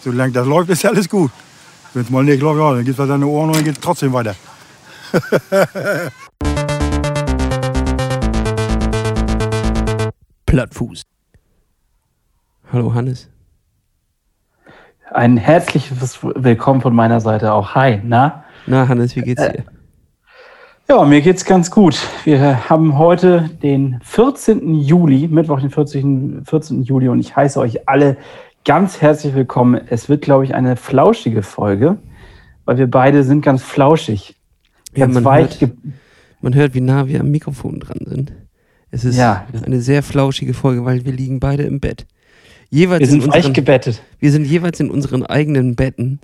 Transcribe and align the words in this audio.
Solange 0.00 0.32
das 0.32 0.46
läuft, 0.46 0.70
ist 0.70 0.86
alles 0.86 1.08
gut. 1.08 1.32
Wenn 1.92 2.02
es 2.02 2.10
mal 2.10 2.22
nicht 2.22 2.40
läuft, 2.40 2.60
ja, 2.60 2.72
dann 2.72 2.84
geht 2.84 2.96
es 2.98 3.08
deine 3.08 3.26
Ohren 3.26 3.48
und 3.48 3.56
dann 3.56 3.64
geht 3.64 3.74
es 3.74 3.80
trotzdem 3.80 4.12
weiter. 4.12 4.36
Plattfuß. 10.46 11.02
Hallo 12.72 12.94
Hannes. 12.94 13.28
Ein 15.10 15.36
herzliches 15.36 16.20
Willkommen 16.22 16.80
von 16.80 16.94
meiner 16.94 17.20
Seite 17.20 17.52
auch. 17.52 17.74
Hi, 17.74 18.00
na? 18.04 18.44
Na 18.66 18.86
Hannes, 18.86 19.16
wie 19.16 19.22
geht's 19.22 19.42
dir? 19.42 19.64
Ja, 20.88 21.04
mir 21.04 21.20
geht's 21.20 21.44
ganz 21.44 21.70
gut. 21.70 21.98
Wir 22.24 22.70
haben 22.70 22.96
heute 22.96 23.50
den 23.62 24.00
14. 24.02 24.74
Juli, 24.74 25.28
Mittwoch, 25.28 25.60
den 25.60 25.70
14. 25.70 26.44
14. 26.46 26.82
Juli 26.82 27.08
und 27.08 27.20
ich 27.20 27.34
heiße 27.34 27.60
euch 27.60 27.88
alle 27.88 28.16
ganz 28.68 29.00
herzlich 29.00 29.34
willkommen. 29.34 29.80
Es 29.88 30.10
wird, 30.10 30.20
glaube 30.20 30.44
ich, 30.44 30.54
eine 30.54 30.76
flauschige 30.76 31.42
Folge, 31.42 31.96
weil 32.66 32.76
wir 32.76 32.86
beide 32.86 33.24
sind 33.24 33.40
ganz 33.40 33.62
flauschig. 33.62 34.36
Ja, 34.94 35.06
Ganz 35.06 35.14
man 35.14 35.24
weich. 35.24 35.58
hört, 35.62 35.72
man 36.42 36.54
hört, 36.54 36.74
wie 36.74 36.82
nah 36.82 37.06
wir 37.06 37.20
am 37.20 37.30
Mikrofon 37.30 37.80
dran 37.80 38.00
sind. 38.04 38.34
Es 38.90 39.06
ist 39.06 39.16
Ja. 39.16 39.46
eine 39.64 39.80
sehr 39.80 40.02
flauschige 40.02 40.52
Folge, 40.52 40.84
weil 40.84 41.06
wir 41.06 41.12
liegen 41.12 41.40
beide 41.40 41.62
im 41.62 41.80
Bett. 41.80 42.06
Jeweils 42.68 43.00
Wir 43.00 43.06
in 43.14 43.20
sind 43.22 43.28
weich 43.30 43.36
unseren, 43.36 43.52
gebettet. 43.54 44.02
wir 44.18 44.30
sind 44.30 44.44
jeweils 44.44 44.78
in 44.80 44.90
unseren 44.90 45.24
eigenen 45.24 45.74
Betten 45.74 46.20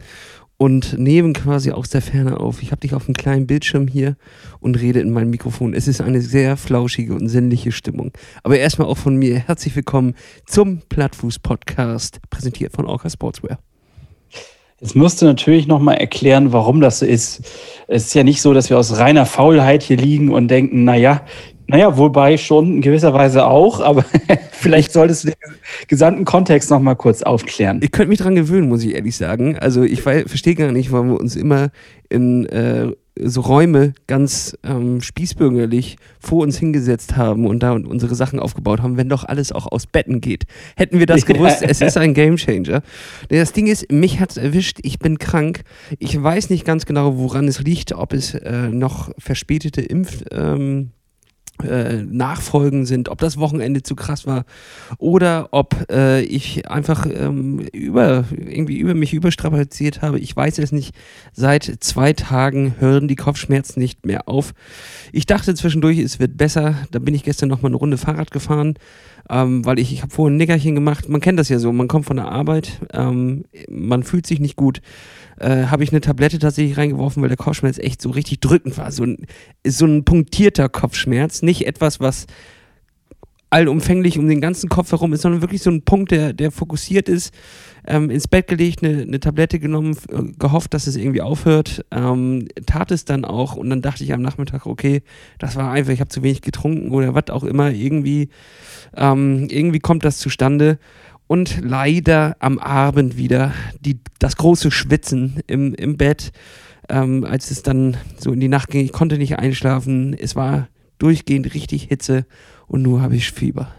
und 0.56 0.98
nehmen 0.98 1.32
quasi 1.32 1.70
aus 1.72 1.90
der 1.90 2.02
Ferne 2.02 2.38
auf. 2.38 2.62
Ich 2.62 2.70
habe 2.70 2.80
dich 2.80 2.94
auf 2.94 3.06
einem 3.06 3.14
kleinen 3.14 3.46
Bildschirm 3.46 3.88
hier 3.88 4.16
und 4.60 4.80
rede 4.80 5.00
in 5.00 5.10
mein 5.10 5.30
Mikrofon. 5.30 5.74
Es 5.74 5.88
ist 5.88 6.00
eine 6.00 6.20
sehr 6.20 6.56
flauschige 6.56 7.14
und 7.14 7.28
sinnliche 7.28 7.72
Stimmung. 7.72 8.12
Aber 8.42 8.58
erstmal 8.58 8.88
auch 8.88 8.98
von 8.98 9.16
mir 9.16 9.38
herzlich 9.38 9.74
willkommen 9.74 10.14
zum 10.46 10.82
Plattfuß-Podcast, 10.88 12.20
präsentiert 12.30 12.72
von 12.72 12.86
Orca 12.86 13.10
Sportswear. 13.10 13.58
Jetzt 14.80 14.96
musst 14.96 15.22
du 15.22 15.26
natürlich 15.26 15.66
nochmal 15.66 15.96
erklären, 15.96 16.52
warum 16.52 16.80
das 16.80 16.98
so 16.98 17.06
ist. 17.06 17.42
Es 17.86 18.06
ist 18.06 18.14
ja 18.14 18.22
nicht 18.22 18.42
so, 18.42 18.52
dass 18.52 18.70
wir 18.70 18.78
aus 18.78 18.98
reiner 18.98 19.24
Faulheit 19.24 19.82
hier 19.82 19.96
liegen 19.96 20.32
und 20.32 20.48
denken, 20.48 20.84
naja, 20.84 21.22
naja, 21.66 21.96
wobei 21.96 22.36
schon 22.36 22.76
in 22.76 22.80
gewisser 22.82 23.14
Weise 23.14 23.46
auch, 23.46 23.80
aber 23.80 24.04
vielleicht 24.52 24.92
solltest 24.92 25.24
du 25.24 25.28
den 25.28 25.36
gesamten 25.88 26.24
Kontext 26.24 26.70
nochmal 26.70 26.96
kurz 26.96 27.22
aufklären. 27.22 27.80
Ich 27.82 27.90
könnte 27.90 28.10
mich 28.10 28.18
dran 28.18 28.34
gewöhnen, 28.34 28.68
muss 28.68 28.84
ich 28.84 28.94
ehrlich 28.94 29.16
sagen. 29.16 29.58
Also 29.58 29.82
ich 29.82 30.02
verstehe 30.02 30.54
gar 30.54 30.72
nicht, 30.72 30.92
warum 30.92 31.10
wir 31.10 31.20
uns 31.20 31.36
immer 31.36 31.70
in 32.10 32.46
äh, 32.46 32.92
so 33.18 33.40
Räume 33.40 33.94
ganz 34.06 34.58
ähm, 34.64 35.00
spießbürgerlich 35.00 35.96
vor 36.18 36.42
uns 36.42 36.58
hingesetzt 36.58 37.16
haben 37.16 37.46
und 37.46 37.62
da 37.62 37.72
unsere 37.72 38.14
Sachen 38.14 38.40
aufgebaut 38.40 38.82
haben, 38.82 38.96
wenn 38.96 39.08
doch 39.08 39.24
alles 39.24 39.52
auch 39.52 39.70
aus 39.70 39.86
Betten 39.86 40.20
geht. 40.20 40.44
Hätten 40.76 40.98
wir 40.98 41.06
das 41.06 41.24
gewusst, 41.26 41.62
es 41.62 41.80
ist 41.80 41.96
ein 41.96 42.12
Gamechanger. 42.12 42.82
Das 43.28 43.52
Ding 43.52 43.68
ist, 43.68 43.90
mich 43.90 44.20
hat's 44.20 44.36
erwischt, 44.36 44.80
ich 44.82 44.98
bin 44.98 45.18
krank. 45.18 45.62
Ich 45.98 46.20
weiß 46.20 46.50
nicht 46.50 46.64
ganz 46.64 46.86
genau, 46.86 47.16
woran 47.16 47.46
es 47.46 47.60
liegt, 47.60 47.92
ob 47.92 48.12
es 48.12 48.34
äh, 48.34 48.68
noch 48.68 49.10
verspätete 49.18 49.80
Impf... 49.80 50.24
Ähm, 50.30 50.90
äh, 51.62 52.02
Nachfolgen 52.02 52.84
sind, 52.84 53.08
ob 53.08 53.18
das 53.18 53.38
Wochenende 53.38 53.82
zu 53.82 53.94
krass 53.94 54.26
war 54.26 54.44
oder 54.98 55.48
ob 55.52 55.86
äh, 55.90 56.22
ich 56.22 56.68
einfach 56.68 57.06
ähm, 57.06 57.60
über 57.72 58.24
irgendwie 58.30 58.78
über 58.78 58.94
mich 58.94 59.14
überstrapaziert 59.14 60.02
habe. 60.02 60.18
Ich 60.18 60.34
weiß 60.34 60.58
es 60.58 60.72
nicht. 60.72 60.94
Seit 61.32 61.64
zwei 61.80 62.12
Tagen 62.12 62.74
hören 62.78 63.08
die 63.08 63.16
Kopfschmerzen 63.16 63.78
nicht 63.78 64.04
mehr 64.04 64.28
auf. 64.28 64.52
Ich 65.12 65.26
dachte 65.26 65.54
zwischendurch, 65.54 65.98
es 65.98 66.18
wird 66.18 66.36
besser. 66.36 66.74
Da 66.90 66.98
bin 66.98 67.14
ich 67.14 67.22
gestern 67.22 67.48
noch 67.48 67.62
mal 67.62 67.68
eine 67.68 67.76
Runde 67.76 67.98
Fahrrad 67.98 68.30
gefahren, 68.30 68.74
ähm, 69.30 69.64
weil 69.64 69.78
ich 69.78 69.92
ich 69.92 70.02
habe 70.02 70.12
vorhin 70.12 70.34
ein 70.34 70.38
Nickerchen 70.38 70.74
gemacht. 70.74 71.08
Man 71.08 71.20
kennt 71.20 71.38
das 71.38 71.48
ja 71.48 71.58
so. 71.58 71.72
Man 71.72 71.88
kommt 71.88 72.06
von 72.06 72.16
der 72.16 72.28
Arbeit, 72.28 72.80
ähm, 72.92 73.44
man 73.68 74.02
fühlt 74.02 74.26
sich 74.26 74.40
nicht 74.40 74.56
gut. 74.56 74.80
Äh, 75.38 75.64
habe 75.66 75.82
ich 75.82 75.90
eine 75.90 76.00
Tablette 76.00 76.38
tatsächlich 76.38 76.76
reingeworfen, 76.76 77.20
weil 77.22 77.28
der 77.28 77.36
Kopfschmerz 77.36 77.78
echt 77.78 78.00
so 78.00 78.10
richtig 78.10 78.40
drückend 78.40 78.78
war. 78.78 78.92
So 78.92 79.04
ein, 79.04 79.26
so 79.66 79.86
ein 79.86 80.04
punktierter 80.04 80.68
Kopfschmerz, 80.68 81.42
nicht 81.42 81.66
etwas, 81.66 81.98
was 82.00 82.26
allumfänglich 83.50 84.18
um 84.18 84.28
den 84.28 84.40
ganzen 84.40 84.68
Kopf 84.68 84.90
herum 84.90 85.12
ist, 85.12 85.22
sondern 85.22 85.40
wirklich 85.40 85.62
so 85.62 85.70
ein 85.70 85.82
Punkt, 85.82 86.10
der, 86.10 86.32
der 86.32 86.50
fokussiert 86.50 87.08
ist. 87.08 87.32
Ähm, 87.86 88.08
ins 88.10 88.28
Bett 88.28 88.46
gelegt, 88.46 88.82
eine, 88.82 89.02
eine 89.02 89.20
Tablette 89.20 89.58
genommen, 89.58 89.96
äh, 90.08 90.22
gehofft, 90.38 90.72
dass 90.72 90.86
es 90.86 90.96
irgendwie 90.96 91.20
aufhört. 91.20 91.84
Ähm, 91.90 92.48
tat 92.66 92.90
es 92.90 93.04
dann 93.04 93.24
auch 93.24 93.56
und 93.56 93.68
dann 93.70 93.82
dachte 93.82 94.04
ich 94.04 94.12
am 94.14 94.22
Nachmittag, 94.22 94.66
okay, 94.66 95.02
das 95.38 95.56
war 95.56 95.70
einfach, 95.70 95.92
ich 95.92 96.00
habe 96.00 96.08
zu 96.08 96.22
wenig 96.22 96.40
getrunken 96.40 96.90
oder 96.92 97.14
was 97.14 97.30
auch 97.30 97.44
immer. 97.44 97.70
Irgendwie, 97.70 98.30
ähm, 98.96 99.48
irgendwie 99.50 99.80
kommt 99.80 100.04
das 100.04 100.18
zustande. 100.18 100.78
Und 101.26 101.60
leider 101.62 102.36
am 102.40 102.58
Abend 102.58 103.16
wieder 103.16 103.52
die, 103.80 103.98
das 104.18 104.36
große 104.36 104.70
Schwitzen 104.70 105.40
im, 105.46 105.74
im 105.74 105.96
Bett, 105.96 106.32
ähm, 106.88 107.24
als 107.24 107.50
es 107.50 107.62
dann 107.62 107.96
so 108.18 108.32
in 108.32 108.40
die 108.40 108.48
Nacht 108.48 108.70
ging. 108.70 108.84
Ich 108.84 108.92
konnte 108.92 109.18
nicht 109.18 109.38
einschlafen. 109.38 110.14
Es 110.14 110.36
war 110.36 110.68
durchgehend 110.98 111.54
richtig 111.54 111.84
Hitze 111.84 112.26
und 112.66 112.82
nur 112.82 113.00
habe 113.00 113.16
ich 113.16 113.30
Fieber. 113.30 113.72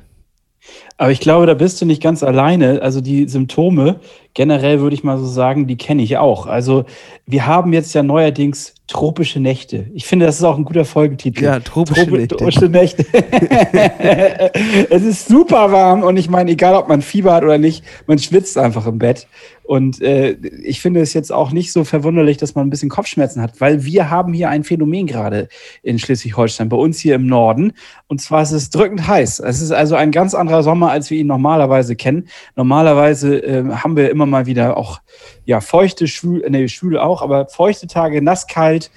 Aber 0.97 1.11
ich 1.11 1.19
glaube, 1.19 1.45
da 1.45 1.53
bist 1.53 1.81
du 1.81 1.85
nicht 1.85 2.01
ganz 2.01 2.23
alleine. 2.23 2.81
Also 2.81 3.01
die 3.01 3.27
Symptome, 3.27 3.99
generell 4.35 4.81
würde 4.81 4.93
ich 4.93 5.03
mal 5.03 5.17
so 5.17 5.25
sagen, 5.25 5.65
die 5.65 5.77
kenne 5.77 6.03
ich 6.03 6.17
auch. 6.17 6.45
Also 6.45 6.85
wir 7.25 7.47
haben 7.47 7.73
jetzt 7.73 7.95
ja 7.95 8.03
neuerdings 8.03 8.75
tropische 8.87 9.39
Nächte. 9.39 9.87
Ich 9.95 10.05
finde, 10.05 10.27
das 10.27 10.37
ist 10.37 10.43
auch 10.43 10.57
ein 10.57 10.65
guter 10.65 10.85
Folgetitel. 10.85 11.43
Ja, 11.43 11.59
tropische 11.59 12.01
Tropi- 12.01 12.17
Nächte. 12.17 12.37
Tropische 12.37 12.69
Nächte. 12.69 13.05
es 14.91 15.01
ist 15.01 15.27
super 15.27 15.71
warm 15.71 16.03
und 16.03 16.17
ich 16.17 16.29
meine, 16.29 16.51
egal 16.51 16.75
ob 16.75 16.87
man 16.87 17.01
Fieber 17.01 17.33
hat 17.33 17.43
oder 17.43 17.57
nicht, 17.57 17.83
man 18.05 18.19
schwitzt 18.19 18.57
einfach 18.59 18.85
im 18.85 18.99
Bett. 18.99 19.25
Und 19.63 19.99
äh, 20.01 20.33
ich 20.63 20.79
finde 20.79 21.01
es 21.01 21.13
jetzt 21.13 21.31
auch 21.31 21.51
nicht 21.51 21.71
so 21.71 21.83
verwunderlich, 21.83 22.37
dass 22.37 22.53
man 22.53 22.67
ein 22.67 22.69
bisschen 22.69 22.89
Kopfschmerzen 22.89 23.41
hat, 23.41 23.59
weil 23.59 23.83
wir 23.83 24.11
haben 24.11 24.31
hier 24.31 24.49
ein 24.49 24.63
Phänomen 24.63 25.07
gerade 25.07 25.49
in 25.81 25.97
Schleswig-Holstein, 25.97 26.69
bei 26.69 26.77
uns 26.77 26.99
hier 26.99 27.15
im 27.15 27.25
Norden. 27.25 27.73
Und 28.07 28.21
zwar 28.21 28.43
ist 28.43 28.51
es 28.51 28.69
drückend 28.69 29.07
heiß. 29.07 29.39
Es 29.39 29.61
ist 29.61 29.71
also 29.71 29.95
ein 29.95 30.11
ganz 30.11 30.35
anderer 30.35 30.61
Sommer, 30.61 30.91
als 30.91 31.09
wir 31.09 31.17
ihn 31.17 31.25
normalerweise 31.25 31.95
kennen. 31.95 32.27
Normalerweise 32.55 33.43
äh, 33.43 33.63
haben 33.71 33.97
wir 33.97 34.11
immer 34.11 34.24
mal 34.25 34.45
wieder 34.45 34.77
auch 34.77 35.01
ja, 35.45 35.61
feuchte, 35.61 36.07
schwül, 36.07 36.45
nee, 36.49 36.67
schwül 36.67 36.97
auch, 36.97 37.21
aber 37.21 37.47
feuchte 37.47 37.87
Tage, 37.87 38.21
nasskalt, 38.21 38.91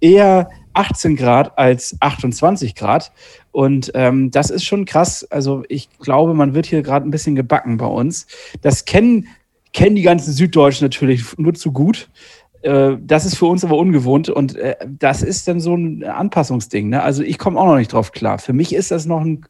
eher 0.00 0.48
18 0.74 1.16
Grad 1.16 1.56
als 1.58 1.96
28 2.00 2.74
Grad. 2.74 3.12
Und 3.52 3.92
ähm, 3.94 4.30
das 4.30 4.50
ist 4.50 4.64
schon 4.64 4.84
krass. 4.84 5.24
Also 5.30 5.62
ich 5.68 5.88
glaube, 6.00 6.34
man 6.34 6.54
wird 6.54 6.66
hier 6.66 6.82
gerade 6.82 7.08
ein 7.08 7.10
bisschen 7.10 7.36
gebacken 7.36 7.76
bei 7.76 7.86
uns. 7.86 8.26
Das 8.62 8.84
kennen, 8.84 9.28
kennen 9.72 9.96
die 9.96 10.02
ganzen 10.02 10.32
Süddeutschen 10.32 10.84
natürlich 10.84 11.38
nur 11.38 11.54
zu 11.54 11.72
gut. 11.72 12.08
Äh, 12.62 12.96
Das 13.00 13.24
ist 13.24 13.36
für 13.36 13.46
uns 13.46 13.64
aber 13.64 13.76
ungewohnt 13.76 14.28
und 14.28 14.56
äh, 14.56 14.76
das 14.86 15.22
ist 15.22 15.46
dann 15.46 15.60
so 15.60 15.74
ein 15.74 16.02
Anpassungsding. 16.02 16.88
Ne? 16.88 17.02
Also 17.02 17.22
ich 17.22 17.38
komme 17.38 17.60
auch 17.60 17.66
noch 17.66 17.76
nicht 17.76 17.92
drauf 17.92 18.12
klar. 18.12 18.38
Für 18.38 18.52
mich 18.52 18.74
ist 18.74 18.90
das 18.90 19.06
noch 19.06 19.20
ein, 19.20 19.46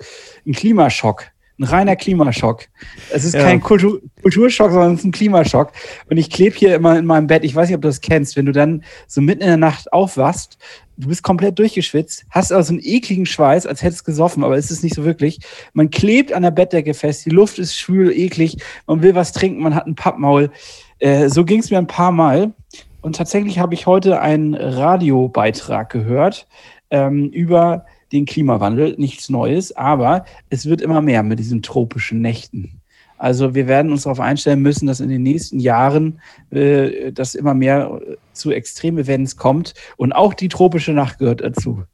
ein 0.46 0.52
Klimaschock. 0.52 1.33
Ein 1.58 1.64
reiner 1.64 1.94
Klimaschock. 1.94 2.66
Es 3.12 3.24
ist 3.24 3.34
Ja. 3.34 3.42
kein 3.44 3.60
Kultur, 3.60 4.00
Kulturschock, 4.22 4.72
sondern 4.72 4.94
es 4.94 5.00
ist 5.00 5.04
ein 5.04 5.12
Klimaschock. 5.12 5.70
Und 6.10 6.16
ich 6.16 6.28
klebe 6.28 6.56
hier 6.56 6.74
immer 6.74 6.98
in 6.98 7.06
meinem 7.06 7.28
Bett. 7.28 7.44
Ich 7.44 7.54
weiß 7.54 7.68
nicht, 7.68 7.76
ob 7.76 7.82
du 7.82 7.88
das 7.88 8.00
kennst, 8.00 8.36
wenn 8.36 8.46
du 8.46 8.52
dann 8.52 8.82
so 9.06 9.20
mitten 9.20 9.42
in 9.42 9.48
der 9.48 9.56
Nacht 9.56 9.92
aufwachst, 9.92 10.58
du 10.96 11.08
bist 11.08 11.22
komplett 11.22 11.58
durchgeschwitzt, 11.58 12.24
hast 12.30 12.52
aber 12.52 12.62
so 12.62 12.72
einen 12.72 12.82
ekligen 12.82 13.26
Schweiß, 13.26 13.66
als 13.66 13.82
hättest 13.82 14.02
du 14.02 14.04
gesoffen, 14.06 14.42
aber 14.42 14.56
es 14.56 14.70
ist 14.70 14.82
nicht 14.82 14.94
so 14.94 15.04
wirklich. 15.04 15.38
Man 15.72 15.90
klebt 15.90 16.32
an 16.32 16.42
der 16.42 16.50
Bettdecke 16.50 16.94
fest, 16.94 17.24
die 17.26 17.30
Luft 17.30 17.58
ist 17.58 17.76
schwül, 17.76 18.10
eklig, 18.12 18.56
man 18.86 19.02
will 19.02 19.14
was 19.14 19.32
trinken, 19.32 19.62
man 19.62 19.74
hat 19.74 19.86
ein 19.86 19.94
Pappmaul. 19.94 20.50
Äh, 20.98 21.28
so 21.28 21.44
ging 21.44 21.60
es 21.60 21.70
mir 21.70 21.78
ein 21.78 21.86
paar 21.86 22.12
Mal. 22.12 22.52
Und 23.00 23.16
tatsächlich 23.16 23.58
habe 23.58 23.74
ich 23.74 23.86
heute 23.86 24.20
einen 24.20 24.54
Radiobeitrag 24.54 25.90
gehört 25.90 26.46
ähm, 26.90 27.28
über 27.30 27.84
den 28.14 28.24
Klimawandel. 28.26 28.94
Nichts 28.96 29.28
Neues, 29.28 29.76
aber 29.76 30.24
es 30.48 30.66
wird 30.66 30.80
immer 30.80 31.02
mehr 31.02 31.22
mit 31.22 31.38
diesen 31.38 31.62
tropischen 31.62 32.20
Nächten. 32.20 32.80
Also 33.16 33.54
wir 33.54 33.68
werden 33.68 33.92
uns 33.92 34.02
darauf 34.02 34.20
einstellen 34.20 34.60
müssen, 34.60 34.86
dass 34.86 35.00
in 35.00 35.08
den 35.08 35.22
nächsten 35.22 35.60
Jahren 35.60 36.20
äh, 36.50 37.12
das 37.12 37.34
immer 37.34 37.54
mehr 37.54 38.00
zu 38.32 38.50
Extremevents 38.50 39.36
kommt. 39.36 39.74
Und 39.96 40.12
auch 40.12 40.34
die 40.34 40.48
tropische 40.48 40.92
Nacht 40.92 41.18
gehört 41.18 41.40
dazu. 41.40 41.84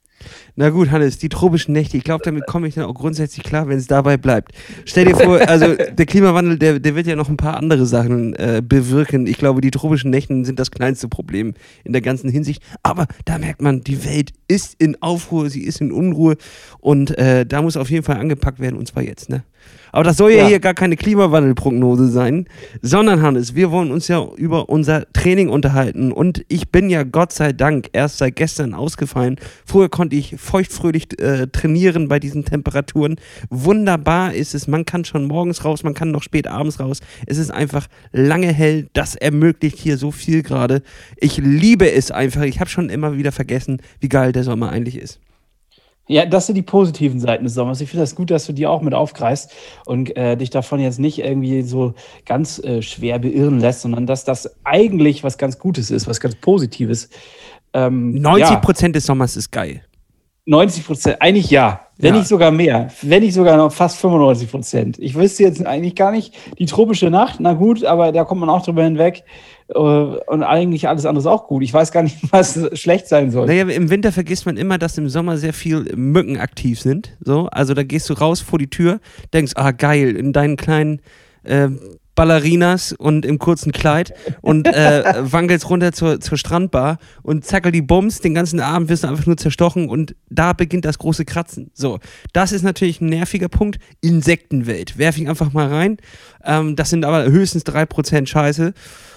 Na 0.56 0.70
gut, 0.70 0.90
Hannes, 0.90 1.18
die 1.18 1.28
tropischen 1.28 1.72
Nächte, 1.72 1.96
ich 1.96 2.04
glaube, 2.04 2.24
damit 2.24 2.46
komme 2.46 2.68
ich 2.68 2.74
dann 2.74 2.84
auch 2.84 2.94
grundsätzlich 2.94 3.44
klar, 3.44 3.68
wenn 3.68 3.78
es 3.78 3.86
dabei 3.86 4.16
bleibt. 4.16 4.52
Stell 4.84 5.06
dir 5.06 5.16
vor, 5.16 5.40
also 5.48 5.74
der 5.92 6.06
Klimawandel, 6.06 6.58
der, 6.58 6.80
der 6.80 6.94
wird 6.94 7.06
ja 7.06 7.16
noch 7.16 7.28
ein 7.28 7.36
paar 7.36 7.56
andere 7.56 7.86
Sachen 7.86 8.34
äh, 8.34 8.62
bewirken. 8.64 9.26
Ich 9.26 9.38
glaube, 9.38 9.60
die 9.60 9.70
tropischen 9.70 10.10
Nächten 10.10 10.44
sind 10.44 10.58
das 10.58 10.70
kleinste 10.70 11.08
Problem 11.08 11.54
in 11.84 11.92
der 11.92 12.02
ganzen 12.02 12.30
Hinsicht. 12.30 12.62
Aber 12.82 13.06
da 13.24 13.38
merkt 13.38 13.62
man, 13.62 13.82
die 13.82 14.04
Welt 14.04 14.32
ist 14.48 14.74
in 14.78 15.00
Aufruhr, 15.02 15.50
sie 15.50 15.62
ist 15.62 15.80
in 15.80 15.92
Unruhe 15.92 16.36
und 16.80 17.16
äh, 17.18 17.46
da 17.46 17.62
muss 17.62 17.76
auf 17.76 17.90
jeden 17.90 18.04
Fall 18.04 18.16
angepackt 18.16 18.60
werden 18.60 18.76
und 18.76 18.86
zwar 18.86 19.02
jetzt, 19.02 19.28
ne? 19.28 19.44
Aber 19.92 20.04
das 20.04 20.16
soll 20.16 20.30
ja, 20.30 20.42
Ja. 20.42 20.46
hier 20.46 20.60
gar 20.60 20.74
keine 20.74 20.96
Klimawandelprognose 20.96 22.08
sein, 22.08 22.46
sondern 22.80 23.22
Hannes, 23.22 23.54
wir 23.54 23.70
wollen 23.72 23.90
uns 23.90 24.06
ja 24.08 24.24
über 24.36 24.68
unser 24.68 25.12
Training 25.12 25.48
unterhalten 25.48 26.12
und 26.12 26.44
ich 26.48 26.70
bin 26.70 26.90
ja 26.90 27.02
Gott 27.02 27.32
sei 27.32 27.52
Dank 27.52 27.88
erst 27.92 28.18
seit 28.18 28.36
gestern 28.36 28.72
ausgefallen. 28.72 29.36
Früher 29.66 29.88
konnte 29.88 30.14
ich 30.16 30.36
feuchtfröhlich 30.38 31.20
äh, 31.20 31.48
trainieren 31.48 32.08
bei 32.08 32.20
diesen 32.20 32.44
Temperaturen. 32.44 33.16
Wunderbar 33.48 34.32
ist 34.32 34.54
es, 34.54 34.68
man 34.68 34.84
kann 34.86 35.04
schon 35.04 35.26
morgens 35.26 35.64
raus, 35.64 35.82
man 35.82 35.94
kann 35.94 36.12
noch 36.12 36.22
spät 36.22 36.46
abends 36.46 36.78
raus. 36.78 37.00
Es 37.26 37.38
ist 37.38 37.50
einfach 37.50 37.88
lange 38.12 38.52
hell, 38.52 38.88
das 38.92 39.16
ermöglicht 39.16 39.78
hier 39.78 39.96
so 39.96 40.12
viel 40.12 40.42
gerade. 40.42 40.82
Ich 41.16 41.38
liebe 41.38 41.90
es 41.90 42.10
einfach. 42.10 42.42
Ich 42.42 42.60
habe 42.60 42.70
schon 42.70 42.90
immer 42.90 43.16
wieder 43.16 43.32
vergessen, 43.32 43.82
wie 43.98 44.08
geil 44.08 44.32
der 44.32 44.44
Sommer 44.44 44.70
eigentlich 44.70 44.96
ist. 44.98 45.18
Ja, 46.10 46.26
das 46.26 46.46
sind 46.46 46.56
die 46.56 46.62
positiven 46.62 47.20
Seiten 47.20 47.44
des 47.44 47.54
Sommers. 47.54 47.80
Ich 47.80 47.88
finde 47.88 48.02
das 48.02 48.16
gut, 48.16 48.32
dass 48.32 48.44
du 48.44 48.52
die 48.52 48.66
auch 48.66 48.82
mit 48.82 48.94
aufgreifst 48.94 49.52
und 49.86 50.16
äh, 50.16 50.36
dich 50.36 50.50
davon 50.50 50.80
jetzt 50.80 50.98
nicht 50.98 51.20
irgendwie 51.20 51.62
so 51.62 51.94
ganz 52.26 52.58
äh, 52.58 52.82
schwer 52.82 53.20
beirren 53.20 53.60
lässt, 53.60 53.82
sondern 53.82 54.06
dass 54.06 54.24
das 54.24 54.56
eigentlich 54.64 55.22
was 55.22 55.38
ganz 55.38 55.60
Gutes 55.60 55.92
ist, 55.92 56.08
was 56.08 56.18
ganz 56.18 56.34
Positives. 56.34 57.10
Ähm, 57.72 58.14
90 58.14 58.50
ja, 58.50 58.56
Prozent 58.56 58.96
des 58.96 59.06
Sommers 59.06 59.36
ist 59.36 59.52
geil. 59.52 59.82
90 60.46 60.84
Prozent, 60.84 61.16
eigentlich 61.20 61.48
ja. 61.48 61.86
Wenn 62.00 62.14
Ja. 62.14 62.18
nicht 62.20 62.28
sogar 62.28 62.50
mehr. 62.50 62.88
Wenn 63.02 63.22
nicht 63.22 63.34
sogar 63.34 63.56
noch 63.56 63.72
fast 63.72 63.98
95 63.98 64.50
Prozent. 64.50 64.98
Ich 64.98 65.14
wüsste 65.14 65.42
jetzt 65.42 65.64
eigentlich 65.66 65.94
gar 65.94 66.10
nicht, 66.12 66.34
die 66.58 66.66
tropische 66.66 67.10
Nacht, 67.10 67.40
na 67.40 67.52
gut, 67.52 67.84
aber 67.84 68.10
da 68.12 68.24
kommt 68.24 68.40
man 68.40 68.48
auch 68.50 68.64
drüber 68.64 68.84
hinweg. 68.84 69.22
Äh, 69.68 69.78
Und 69.78 70.42
eigentlich 70.42 70.88
alles 70.88 71.06
andere 71.06 71.20
ist 71.20 71.26
auch 71.26 71.46
gut. 71.46 71.62
Ich 71.62 71.72
weiß 71.72 71.92
gar 71.92 72.02
nicht, 72.02 72.16
was 72.32 72.58
schlecht 72.78 73.06
sein 73.06 73.30
soll. 73.30 73.46
Naja, 73.46 73.68
im 73.68 73.90
Winter 73.90 74.12
vergisst 74.12 74.46
man 74.46 74.56
immer, 74.56 74.78
dass 74.78 74.96
im 74.98 75.08
Sommer 75.08 75.36
sehr 75.36 75.52
viel 75.52 75.84
Mücken 75.96 76.38
aktiv 76.38 76.80
sind. 76.80 77.16
So, 77.20 77.48
also 77.52 77.74
da 77.74 77.82
gehst 77.82 78.08
du 78.10 78.14
raus 78.14 78.40
vor 78.40 78.58
die 78.58 78.70
Tür, 78.70 79.00
denkst, 79.32 79.52
ah 79.56 79.70
geil, 79.72 80.16
in 80.16 80.32
deinen 80.32 80.56
kleinen 80.56 81.00
äh, 81.44 81.68
Ballerinas 82.14 82.92
und 82.92 83.24
im 83.24 83.38
kurzen 83.38 83.72
Kleid 83.72 84.12
und 84.42 84.66
äh, 84.66 85.14
wankelst 85.32 85.68
runter 85.70 85.92
zur, 85.92 86.20
zur 86.20 86.36
Strandbar 86.36 86.98
und 87.22 87.44
zackel 87.44 87.72
die 87.72 87.82
Bums, 87.82 88.20
den 88.20 88.34
ganzen 88.34 88.60
Abend 88.60 88.88
wirst 88.88 89.04
du 89.04 89.08
einfach 89.08 89.26
nur 89.26 89.36
zerstochen 89.36 89.88
und 89.88 90.14
da 90.28 90.52
beginnt 90.52 90.84
das 90.84 90.98
große 90.98 91.24
Kratzen. 91.24 91.70
So, 91.74 91.98
das 92.32 92.52
ist 92.52 92.62
natürlich 92.62 93.00
ein 93.00 93.08
nerviger 93.08 93.48
Punkt. 93.48 93.78
Insektenwelt, 94.00 94.98
werf 94.98 95.18
ich 95.18 95.28
einfach 95.28 95.52
mal 95.52 95.68
rein. 95.68 95.96
Ähm, 96.44 96.76
das 96.76 96.90
sind 96.90 97.04
aber 97.04 97.24
höchstens 97.24 97.64
3% 97.64 98.26
Scheiße. 98.26 98.72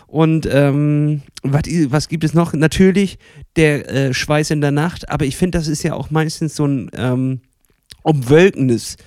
Und 0.07 0.47
ähm, 0.51 1.23
was, 1.41 1.63
was 1.87 2.07
gibt 2.07 2.23
es 2.23 2.35
noch? 2.35 2.53
Natürlich 2.53 3.17
der 3.55 3.89
äh, 3.89 4.13
Schweiß 4.13 4.51
in 4.51 4.61
der 4.61 4.71
Nacht, 4.71 5.09
aber 5.09 5.25
ich 5.25 5.35
finde, 5.35 5.57
das 5.57 5.67
ist 5.67 5.81
ja 5.81 5.93
auch 5.93 6.11
meistens 6.11 6.55
so 6.55 6.65
ein 6.67 6.91
ähm, 6.93 7.41
umwölkendes, 8.03 8.97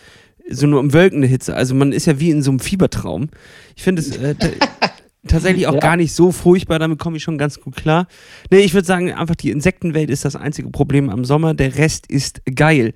so 0.51 0.67
eine 0.67 0.79
umwölkende 0.79 1.27
Hitze. 1.27 1.55
Also 1.55 1.75
man 1.75 1.93
ist 1.93 2.07
ja 2.07 2.21
wie 2.21 2.31
in 2.31 2.43
so 2.43 2.51
einem 2.51 2.61
Fiebertraum. 2.61 3.29
Ich 3.77 3.83
finde 3.83 4.03
es 4.03 4.17
äh, 4.17 4.35
tatsächlich 5.27 5.67
auch 5.67 5.75
Ja. 5.75 5.81
gar 5.81 5.97
nicht 5.97 6.13
so 6.13 6.33
furchtbar, 6.33 6.79
damit 6.79 6.99
komme 6.99 7.17
ich 7.17 7.23
schon 7.23 7.39
ganz 7.39 7.61
gut 7.61 7.77
klar. 7.77 8.07
Nee, 8.51 8.61
ich 8.61 8.75
würde 8.75 8.87
sagen, 8.87 9.13
einfach 9.13 9.37
die 9.37 9.51
Insektenwelt 9.51 10.11
ist 10.11 10.25
das 10.25 10.37
einzige 10.37 10.71
Problem 10.71 11.11
am 11.11 11.25
Sommer. 11.25 11.55
Der 11.55 11.77
Rest 11.77 12.07
ist 12.11 12.43
geil. 12.55 12.93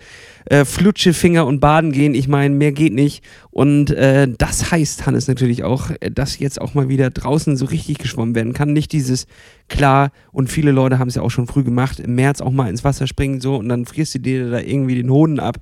Äh, 0.47 0.65
Flutsche, 0.65 1.12
Finger 1.12 1.47
und 1.47 1.61
Baden 1.61 1.93
gehen, 1.93 2.15
ich 2.15 2.29
meine, 2.29 2.55
mehr 2.55 2.73
geht 2.73 2.93
nicht. 2.94 3.23
Und 3.50 3.91
äh, 3.91 4.29
das 4.38 4.71
heißt, 4.71 5.06
Hannes, 5.06 5.29
natürlich 5.29 5.65
auch, 5.65 5.91
äh, 6.00 6.11
dass 6.11 6.38
jetzt 6.38 6.61
auch 6.61 6.75
mal 6.75 6.88
wieder 6.88 7.11
draußen 7.11 7.56
so 7.56 7.67
richtig 7.67 7.99
geschwommen 7.99 8.35
werden 8.35 8.53
kann. 8.53 8.73
Nicht 8.73 8.93
dieses, 8.93 9.27
klar, 9.69 10.11
und 10.32 10.50
viele 10.50 10.71
Leute 10.73 10.99
haben 10.99 11.09
es 11.09 11.15
ja 11.17 11.23
auch 11.23 11.31
schon 11.31 11.47
früh 11.47 11.65
gemacht, 11.65 12.00
im 12.00 12.15
März 12.15 12.41
auch 12.41 12.50
mal 12.53 12.69
ins 12.71 12.85
Wasser 12.85 13.06
springen 13.06 13.41
so 13.41 13.56
und 13.56 13.69
dann 13.69 13.85
frierst 13.87 14.15
du 14.15 14.19
dir 14.21 14.50
da 14.50 14.61
irgendwie 14.61 14.94
den 14.94 15.11
Hoden 15.11 15.41
ab. 15.41 15.59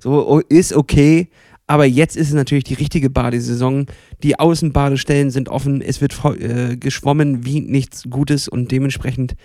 So, 0.00 0.26
oh, 0.28 0.40
ist 0.48 0.72
okay. 0.72 1.28
Aber 1.66 1.84
jetzt 1.84 2.16
ist 2.16 2.28
es 2.28 2.34
natürlich 2.34 2.64
die 2.64 2.74
richtige 2.74 3.08
Badesaison. 3.08 3.86
Die 4.22 4.38
Außenbadestellen 4.38 5.30
sind 5.30 5.48
offen. 5.48 5.80
Es 5.80 6.00
wird 6.00 6.18
äh, 6.24 6.76
geschwommen 6.76 7.46
wie 7.46 7.60
nichts 7.60 8.04
Gutes 8.10 8.48
und 8.48 8.70
dementsprechend 8.70 9.36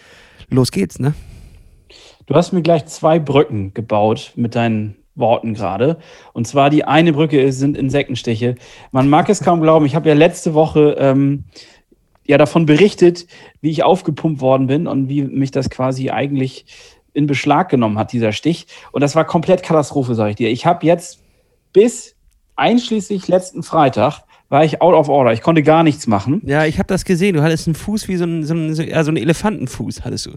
los 0.50 0.72
geht's, 0.72 1.00
ne? 1.00 1.14
Du 2.26 2.36
hast 2.36 2.52
mir 2.52 2.62
gleich 2.62 2.86
zwei 2.88 3.20
Brücken 3.20 3.74
gebaut 3.74 4.34
mit 4.36 4.56
deinen 4.56 4.96
Worten 5.16 5.54
gerade. 5.54 5.98
Und 6.34 6.46
zwar 6.48 6.70
die 6.70 6.84
eine 6.84 7.14
Brücke 7.14 7.52
sind 7.52 7.78
Insektenstiche. 7.78 8.56
Man 8.92 9.10
mag 9.10 9.30
es 9.30 9.42
kaum 9.42 9.62
glauben. 9.62 9.86
Ich 9.86 9.96
habe 9.96 10.10
ja 10.10 10.16
letzte 10.16 10.54
Woche 10.54 10.96
ähm, 11.00 11.46
ja 12.26 12.38
davon 12.38 12.66
berichtet, 12.66 13.28
wie 13.62 13.72
ich 13.72 13.84
aufgepumpt 13.84 14.42
worden 14.42 14.68
bin 14.68 14.88
und 14.88 15.10
wie 15.10 15.24
mich 15.24 15.52
das 15.52 15.70
quasi 15.70 16.10
eigentlich 16.10 16.66
in 17.14 17.26
Beschlag 17.26 17.70
genommen 17.70 17.98
hat, 17.98 18.12
dieser 18.12 18.32
Stich. 18.32 18.68
Und 18.92 19.02
das 19.02 19.16
war 19.16 19.26
komplett 19.26 19.64
Katastrophe, 19.64 20.14
sage 20.14 20.32
ich 20.32 20.36
dir. 20.36 20.50
Ich 20.50 20.66
habe 20.66 20.86
jetzt 20.86 21.20
bis 21.74 22.16
einschließlich 22.56 23.28
letzten 23.28 23.64
Freitag 23.64 24.22
war 24.50 24.64
ich 24.64 24.82
out 24.82 24.94
of 24.94 25.10
order. 25.10 25.34
Ich 25.34 25.42
konnte 25.42 25.62
gar 25.62 25.84
nichts 25.84 26.08
machen. 26.08 26.42
Ja, 26.46 26.66
ich 26.66 26.80
habe 26.80 26.88
das 26.88 27.04
gesehen. 27.06 27.36
Du 27.36 27.44
hattest 27.44 27.68
einen 27.68 27.76
Fuß 27.76 28.08
wie 28.08 28.16
so 28.16 28.24
ein, 28.24 28.44
so 28.46 28.54
ein, 28.54 28.74
so, 28.74 28.82
ja, 28.82 28.98
ein 29.04 29.18
Elefantenfuß, 29.18 30.06
hattest 30.06 30.26
du. 30.28 30.32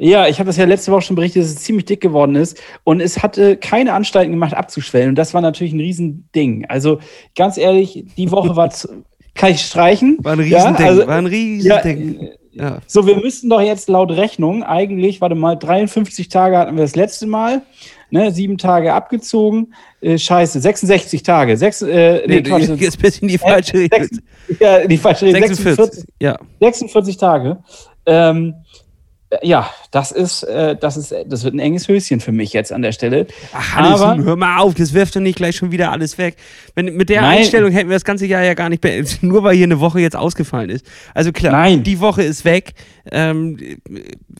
Ja, 0.00 0.28
ich 0.28 0.38
habe 0.38 0.46
das 0.46 0.56
ja 0.56 0.64
letzte 0.64 0.92
Woche 0.92 1.02
schon 1.02 1.16
berichtet, 1.16 1.42
dass 1.42 1.50
es 1.50 1.56
ziemlich 1.56 1.86
dick 1.86 2.00
geworden 2.00 2.36
ist 2.36 2.60
und 2.84 3.00
es 3.00 3.20
hatte 3.22 3.56
keine 3.56 3.94
Anstalten 3.94 4.30
gemacht 4.32 4.54
abzuschwellen 4.54 5.08
und 5.08 5.14
das 5.16 5.34
war 5.34 5.40
natürlich 5.40 5.72
ein 5.72 5.80
Riesending. 5.80 6.66
Also 6.68 7.00
ganz 7.34 7.56
ehrlich, 7.56 8.04
die 8.16 8.30
Woche 8.30 8.54
war, 8.54 8.70
zu, 8.70 8.88
kann 9.34 9.50
ich 9.50 9.62
streichen? 9.62 10.18
War 10.20 10.34
ein 10.34 10.46
Ja, 10.46 10.58
Riesending. 10.58 10.86
also- 10.86 11.06
war 11.08 11.16
ein 11.16 11.24
Ja, 11.24 11.30
Riesending. 11.30 12.20
äh, 12.20 12.28
Ja. 12.52 12.78
so, 12.86 13.06
wir 13.08 13.16
müssten 13.16 13.48
doch 13.50 13.60
jetzt 13.60 13.88
laut 13.88 14.12
Rechnung 14.12 14.62
eigentlich, 14.62 15.20
warte 15.20 15.34
mal, 15.34 15.56
53 15.56 16.28
Tage 16.28 16.58
hatten 16.58 16.76
wir 16.76 16.82
das 16.84 16.94
letzte 16.94 17.26
Mal, 17.26 17.62
ne, 18.10 18.32
sieben 18.32 18.58
Tage 18.58 18.92
abgezogen, 18.92 19.74
äh, 20.00 20.18
scheiße, 20.18 20.60
66 20.60 21.22
Tage, 21.22 21.56
sechs, 21.56 21.82
äh, 21.82 22.26
nee, 22.26 22.36
Nee, 22.36 22.42
Quatsch, 22.42 22.68
jetzt 22.80 23.00
bist 23.00 23.18
du 23.20 23.26
in 23.26 23.28
die 23.28 23.38
falsche 23.38 23.74
Richtung. 23.78 24.08
ja, 24.60 24.86
die 24.86 24.98
falsche 24.98 25.30
46. 25.30 25.64
46. 25.64 26.04
Ja. 26.20 26.38
46 26.60 27.16
Tage. 27.16 27.58
Ähm, 28.06 28.54
äh, 28.54 28.87
ja, 29.42 29.68
das 29.90 30.10
ist, 30.10 30.42
äh, 30.44 30.74
das 30.74 30.96
ist, 30.96 31.14
das 31.26 31.44
wird 31.44 31.54
ein 31.54 31.58
enges 31.58 31.86
Höschen 31.86 32.20
für 32.20 32.32
mich 32.32 32.52
jetzt 32.54 32.72
an 32.72 32.80
der 32.82 32.92
Stelle. 32.92 33.26
Ach, 33.52 33.76
Hannes, 33.76 34.00
Aber- 34.00 34.22
hör 34.24 34.36
mal 34.36 34.58
auf, 34.58 34.74
das 34.74 34.94
wirft 34.94 35.16
doch 35.16 35.20
nicht 35.20 35.36
gleich 35.36 35.56
schon 35.56 35.70
wieder 35.70 35.92
alles 35.92 36.16
weg. 36.16 36.36
Wenn, 36.74 36.96
mit 36.96 37.10
der 37.10 37.20
Nein. 37.20 37.38
Einstellung 37.38 37.70
hätten 37.70 37.90
wir 37.90 37.96
das 37.96 38.04
ganze 38.04 38.26
Jahr 38.26 38.42
ja 38.42 38.54
gar 38.54 38.68
nicht 38.70 38.80
beendet, 38.80 39.18
nur 39.22 39.42
weil 39.44 39.54
hier 39.54 39.64
eine 39.64 39.80
Woche 39.80 40.00
jetzt 40.00 40.16
ausgefallen 40.16 40.70
ist. 40.70 40.86
Also 41.14 41.32
klar, 41.32 41.52
Nein. 41.52 41.82
die 41.82 42.00
Woche 42.00 42.22
ist 42.22 42.44
weg. 42.44 42.72
Ähm, 43.10 43.58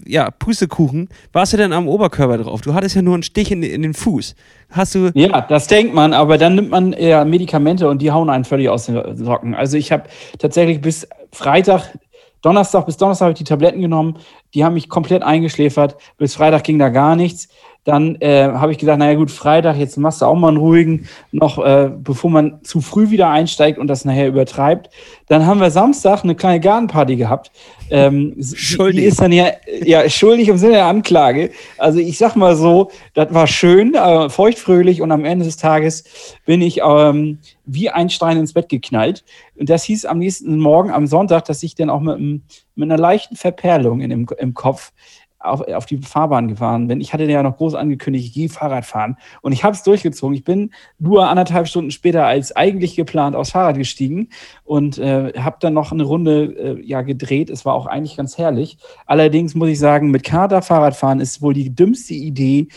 ja, 0.07 0.31
Pustekuchen. 0.31 1.09
Warst 1.33 1.53
du 1.53 1.57
denn 1.59 1.73
am 1.73 1.87
Oberkörper 1.89 2.39
drauf? 2.39 2.61
Du 2.63 2.75
hattest 2.75 2.95
ja 2.97 3.03
nur 3.03 3.15
einen 3.15 3.23
Stich 3.23 3.51
in, 3.51 3.63
in 3.63 3.83
den 3.83 3.95
Fuß. 3.95 4.35
Hast 4.71 4.95
du. 4.95 5.11
Ja, 5.15 5.43
das 5.43 5.67
denkt 5.67 5.95
man, 5.95 6.13
aber 6.13 6.39
dann 6.39 6.55
nimmt 6.55 6.71
man 6.71 6.93
eher 6.93 7.25
Medikamente 7.25 7.89
und 7.89 8.01
die 8.03 8.11
hauen 8.11 8.29
einen 8.31 8.45
völlig 8.45 8.69
aus 8.69 8.87
den 8.87 9.17
Socken. 9.17 9.55
Also 9.55 9.77
ich 9.77 9.93
habe 9.93 10.05
tatsächlich 10.39 10.81
bis 10.81 11.07
Freitag, 11.33 11.99
Donnerstag 12.43 12.87
bis 12.87 12.97
Donnerstag 12.97 13.25
habe 13.27 13.33
ich 13.33 13.39
die 13.39 13.45
Tabletten 13.45 13.81
genommen, 13.81 14.19
die 14.55 14.65
haben 14.65 14.75
mich 14.75 14.89
komplett 14.89 15.23
eingeschläfert. 15.23 15.97
Bis 16.17 16.35
Freitag 16.35 16.65
ging 16.65 16.79
da 16.79 16.89
gar 16.89 17.17
nichts. 17.17 17.49
Dann 17.89 18.17
äh, 18.17 18.43
habe 18.53 18.71
ich 18.71 18.77
gesagt, 18.77 18.99
naja 18.99 19.15
gut, 19.15 19.31
Freitag, 19.31 19.79
jetzt 19.79 19.97
machst 19.97 20.21
du 20.21 20.27
auch 20.27 20.35
mal 20.35 20.49
einen 20.49 20.59
ruhigen, 20.59 21.09
noch 21.33 21.59
äh, 21.65 21.91
bevor 21.97 22.31
man 22.31 22.63
zu 22.63 22.83
früh 22.83 23.09
wieder 23.09 23.31
einsteigt 23.31 23.79
und 23.79 23.87
das 23.87 24.05
nachher 24.05 24.29
übertreibt. 24.29 24.91
Dann 25.27 25.47
haben 25.47 25.59
wir 25.59 25.71
Samstag 25.71 26.23
eine 26.23 26.35
kleine 26.35 26.61
Gartenparty 26.61 27.17
gehabt. 27.17 27.51
Ähm, 27.91 28.37
Schuldig. 28.43 29.01
Die 29.01 29.07
ist 29.07 29.23
dann 29.23 29.33
ja, 29.33 29.53
ja 29.83 30.07
schuldig 30.11 30.49
im 30.49 30.59
Sinne 30.59 30.75
der 30.75 30.85
Anklage. 30.85 31.51
Also 31.79 31.99
ich 31.99 32.19
sag 32.19 32.37
mal 32.37 32.57
so, 32.57 32.91
das 33.15 33.33
war 33.33 33.47
schön, 33.47 33.95
äh, 33.95 34.29
feuchtfröhlich 34.29 35.01
und 35.01 35.11
am 35.11 35.25
Ende 35.25 35.47
des 35.47 35.57
Tages 35.57 36.05
bin 36.45 36.61
ich 36.61 36.83
ähm, 36.85 37.39
wie 37.65 37.89
ein 37.89 38.11
Stein 38.11 38.37
ins 38.37 38.53
Bett 38.53 38.69
geknallt. 38.69 39.25
Und 39.59 39.71
das 39.71 39.85
hieß 39.85 40.05
am 40.05 40.19
nächsten 40.19 40.59
Morgen, 40.59 40.91
am 40.91 41.07
Sonntag, 41.07 41.47
dass 41.47 41.63
ich 41.63 41.75
dann 41.75 41.89
auch 41.89 42.01
mit, 42.01 42.17
einem- 42.17 42.43
mit 42.75 42.91
einer 42.91 43.01
leichten 43.01 43.37
Verperlung 43.37 44.03
in 44.03 44.11
dem, 44.11 44.27
im 44.39 44.53
Kopf 44.53 44.93
auf, 45.41 45.61
auf 45.61 45.87
die 45.87 45.99
Fahrbahn 45.99 46.49
gefahren 46.49 46.89
bin. 46.89 47.01
Ich 47.01 47.13
hatte 47.13 47.25
ja 47.25 47.43
noch 47.43 47.57
groß 47.57 47.75
angekündigt, 47.75 48.27
ich 48.27 48.33
gehe 48.33 48.49
Fahrrad 48.49 48.85
fahren. 48.85 49.17
Und 49.41 49.53
ich 49.53 49.65
habe 49.65 49.75
es 49.75 49.83
durchgezogen. 49.83 50.35
Ich 50.35 50.45
bin 50.45 50.71
nur 50.99 51.29
anderthalb 51.29 51.69
Stunden 51.69 51.91
später 51.91 52.27
als 52.27 52.55
eigentlich 52.57 52.97
geplant 52.97 53.37
aufs 53.37 53.51
Fahrrad 53.51 53.77
gestiegen 53.77 54.31
und 54.65 54.99
äh, 54.99 55.33
habe 55.39 55.59
dann 55.61 55.75
noch 55.75 55.93
eine 55.93 56.03
Runde 56.03 56.79
äh, 56.79 56.87
ja, 56.87 57.03
gedreht. 57.03 57.51
Es 57.51 57.65
war 57.65 57.75
auch 57.75 57.87
eigentlich 57.87 58.17
ganz 58.17 58.39
herrlich. 58.39 58.79
Allerdings 59.07 59.55
muss 59.55 59.69
ich 59.69 59.79
sagen, 59.79 60.11
mit 60.11 60.25
Kater 60.25 60.63
Fahrradfahren 60.63 61.21
ist 61.21 61.41
wohl 61.41 61.55
die 61.55 61.75
dümmste 61.75 62.15
Idee, 62.15 62.69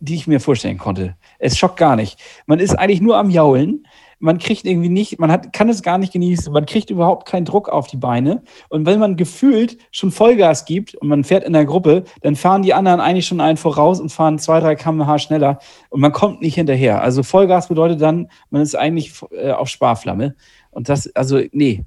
die 0.00 0.14
ich 0.14 0.26
mir 0.26 0.40
vorstellen 0.40 0.78
konnte. 0.78 1.16
Es 1.38 1.56
schockt 1.56 1.78
gar 1.78 1.96
nicht. 1.96 2.18
Man 2.46 2.58
ist 2.58 2.78
eigentlich 2.78 3.00
nur 3.00 3.16
am 3.16 3.30
Jaulen. 3.30 3.85
Man 4.18 4.38
kriegt 4.38 4.64
irgendwie 4.64 4.88
nicht, 4.88 5.18
man 5.18 5.30
hat, 5.30 5.52
kann 5.52 5.68
es 5.68 5.82
gar 5.82 5.98
nicht 5.98 6.12
genießen. 6.12 6.52
Man 6.52 6.64
kriegt 6.64 6.88
überhaupt 6.88 7.28
keinen 7.28 7.44
Druck 7.44 7.68
auf 7.68 7.86
die 7.86 7.98
Beine. 7.98 8.42
Und 8.70 8.86
wenn 8.86 8.98
man 8.98 9.16
gefühlt 9.16 9.76
schon 9.90 10.10
Vollgas 10.10 10.64
gibt 10.64 10.94
und 10.94 11.08
man 11.08 11.22
fährt 11.22 11.44
in 11.44 11.52
der 11.52 11.66
Gruppe, 11.66 12.04
dann 12.22 12.34
fahren 12.34 12.62
die 12.62 12.72
anderen 12.72 13.00
eigentlich 13.00 13.26
schon 13.26 13.40
einen 13.40 13.58
voraus 13.58 14.00
und 14.00 14.10
fahren 14.10 14.38
zwei, 14.38 14.60
drei 14.60 14.74
km/h 14.74 15.18
schneller 15.18 15.58
und 15.90 16.00
man 16.00 16.12
kommt 16.12 16.40
nicht 16.40 16.54
hinterher. 16.54 17.02
Also 17.02 17.22
Vollgas 17.22 17.68
bedeutet 17.68 18.00
dann, 18.00 18.28
man 18.50 18.62
ist 18.62 18.74
eigentlich 18.74 19.12
äh, 19.32 19.50
auf 19.50 19.68
Sparflamme. 19.68 20.34
Und 20.70 20.88
das, 20.88 21.14
also, 21.14 21.40
nee, 21.52 21.84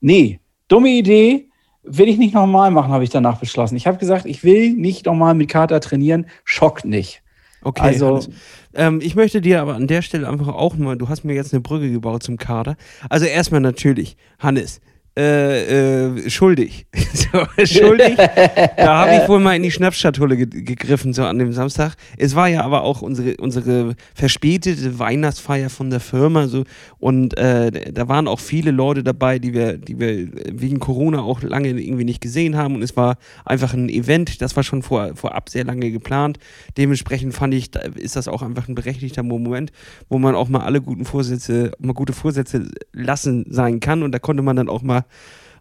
nee, 0.00 0.40
dumme 0.68 0.90
Idee. 0.90 1.48
Will 1.84 2.08
ich 2.08 2.16
nicht 2.16 2.32
nochmal 2.32 2.70
machen, 2.70 2.92
habe 2.92 3.02
ich 3.02 3.10
danach 3.10 3.38
beschlossen. 3.38 3.74
Ich 3.74 3.88
habe 3.88 3.98
gesagt, 3.98 4.24
ich 4.24 4.44
will 4.44 4.72
nicht 4.72 5.06
nochmal 5.06 5.34
mit 5.34 5.48
Kater 5.48 5.80
trainieren. 5.80 6.26
Schockt 6.44 6.84
nicht. 6.84 7.22
Okay, 7.64 7.82
Also-. 7.82 8.28
Ähm, 8.74 9.00
ich 9.02 9.14
möchte 9.14 9.40
dir 9.40 9.60
aber 9.60 9.74
an 9.74 9.86
der 9.86 10.02
Stelle 10.02 10.28
einfach 10.28 10.48
auch 10.48 10.76
mal, 10.76 10.96
du 10.96 11.08
hast 11.08 11.24
mir 11.24 11.34
jetzt 11.34 11.52
eine 11.52 11.60
Brücke 11.60 11.90
gebaut 11.90 12.22
zum 12.22 12.36
Kader. 12.36 12.76
Also 13.08 13.26
erstmal 13.26 13.60
natürlich, 13.60 14.16
Hannes, 14.38 14.80
äh, 15.14 16.06
äh, 16.06 16.30
schuldig. 16.30 16.86
so, 17.12 17.44
schuldig. 17.66 18.16
da 18.16 19.06
habe 19.06 19.20
ich 19.22 19.28
wohl 19.28 19.40
mal 19.40 19.54
in 19.54 19.62
die 19.62 19.70
Schnapsschatulle 19.70 20.38
ge 20.38 20.62
gegriffen, 20.62 21.12
so 21.12 21.24
an 21.24 21.38
dem 21.38 21.52
Samstag. 21.52 21.96
Es 22.16 22.34
war 22.34 22.48
ja 22.48 22.62
aber 22.62 22.82
auch 22.82 23.02
unsere, 23.02 23.36
unsere 23.36 23.94
verspätete 24.14 24.98
Weihnachtsfeier 24.98 25.68
von 25.68 25.90
der 25.90 26.00
Firma. 26.00 26.48
So, 26.48 26.64
und 26.98 27.36
äh, 27.36 27.92
da 27.92 28.08
waren 28.08 28.26
auch 28.26 28.40
viele 28.40 28.70
Leute 28.70 29.04
dabei, 29.04 29.38
die 29.38 29.52
wir, 29.52 29.76
die 29.76 30.00
wir 30.00 30.28
wegen 30.50 30.78
Corona 30.78 31.20
auch 31.20 31.42
lange 31.42 31.68
irgendwie 31.68 32.04
nicht 32.04 32.22
gesehen 32.22 32.56
haben. 32.56 32.74
Und 32.74 32.82
es 32.82 32.96
war 32.96 33.16
einfach 33.44 33.74
ein 33.74 33.90
Event, 33.90 34.40
das 34.40 34.56
war 34.56 34.62
schon 34.62 34.82
vor, 34.82 35.14
vorab 35.14 35.50
sehr 35.50 35.64
lange 35.64 35.90
geplant. 35.90 36.38
Dementsprechend 36.78 37.34
fand 37.34 37.52
ich, 37.52 37.74
ist 37.96 38.16
das 38.16 38.28
auch 38.28 38.40
einfach 38.40 38.66
ein 38.66 38.74
berechtigter 38.74 39.22
Moment, 39.22 39.72
wo 40.08 40.18
man 40.18 40.34
auch 40.34 40.48
mal 40.48 40.60
alle 40.60 40.80
guten 40.80 41.04
Vorsätze, 41.04 41.72
mal 41.78 41.92
gute 41.92 42.14
Vorsätze 42.14 42.70
lassen 42.94 43.44
sein 43.50 43.80
kann. 43.80 44.02
Und 44.02 44.12
da 44.12 44.18
konnte 44.18 44.42
man 44.42 44.56
dann 44.56 44.70
auch 44.70 44.80
mal 44.80 45.01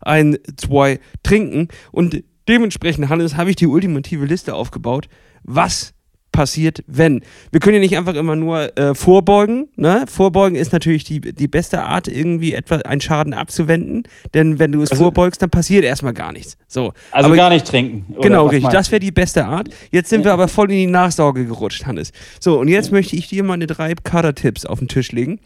ein, 0.01 0.37
zwei 0.57 0.99
trinken. 1.23 1.67
Und 1.91 2.23
dementsprechend, 2.47 3.09
Hannes, 3.09 3.35
habe 3.37 3.49
ich 3.49 3.55
die 3.55 3.67
ultimative 3.67 4.25
Liste 4.25 4.55
aufgebaut. 4.55 5.07
Was 5.43 5.93
passiert, 6.31 6.83
wenn. 6.87 7.21
Wir 7.51 7.59
können 7.59 7.75
ja 7.75 7.81
nicht 7.81 7.97
einfach 7.97 8.15
immer 8.15 8.35
nur 8.35 8.77
äh, 8.77 8.95
vorbeugen. 8.95 9.67
Ne? 9.75 10.05
Vorbeugen 10.07 10.55
ist 10.55 10.71
natürlich 10.71 11.03
die, 11.03 11.19
die 11.19 11.47
beste 11.47 11.83
Art, 11.83 12.07
irgendwie 12.07 12.53
etwa 12.53 12.77
einen 12.77 13.01
Schaden 13.01 13.33
abzuwenden. 13.33 14.03
Denn 14.33 14.59
wenn 14.59 14.71
du 14.71 14.81
es 14.81 14.91
also, 14.91 15.03
vorbeugst, 15.03 15.41
dann 15.41 15.49
passiert 15.49 15.83
erstmal 15.83 16.13
gar 16.13 16.31
nichts. 16.31 16.57
So. 16.67 16.93
Also 17.11 17.27
aber, 17.27 17.35
gar 17.35 17.49
nicht 17.49 17.67
trinken. 17.67 18.15
Genau, 18.21 18.47
richtig. 18.47 18.71
Das 18.71 18.91
wäre 18.91 18.99
die 18.99 19.11
beste 19.11 19.45
Art. 19.45 19.69
Jetzt 19.91 20.09
sind 20.09 20.21
ja. 20.21 20.27
wir 20.27 20.33
aber 20.33 20.47
voll 20.47 20.71
in 20.71 20.77
die 20.77 20.87
Nachsorge 20.87 21.45
gerutscht, 21.45 21.85
Hannes. 21.85 22.11
So, 22.39 22.59
und 22.59 22.67
jetzt 22.67 22.87
ja. 22.87 22.93
möchte 22.93 23.15
ich 23.15 23.27
dir 23.27 23.43
meine 23.43 23.67
drei 23.67 23.93
Kader-Tipps 23.93 24.65
auf 24.65 24.79
den 24.79 24.87
Tisch 24.87 25.11
legen. 25.11 25.39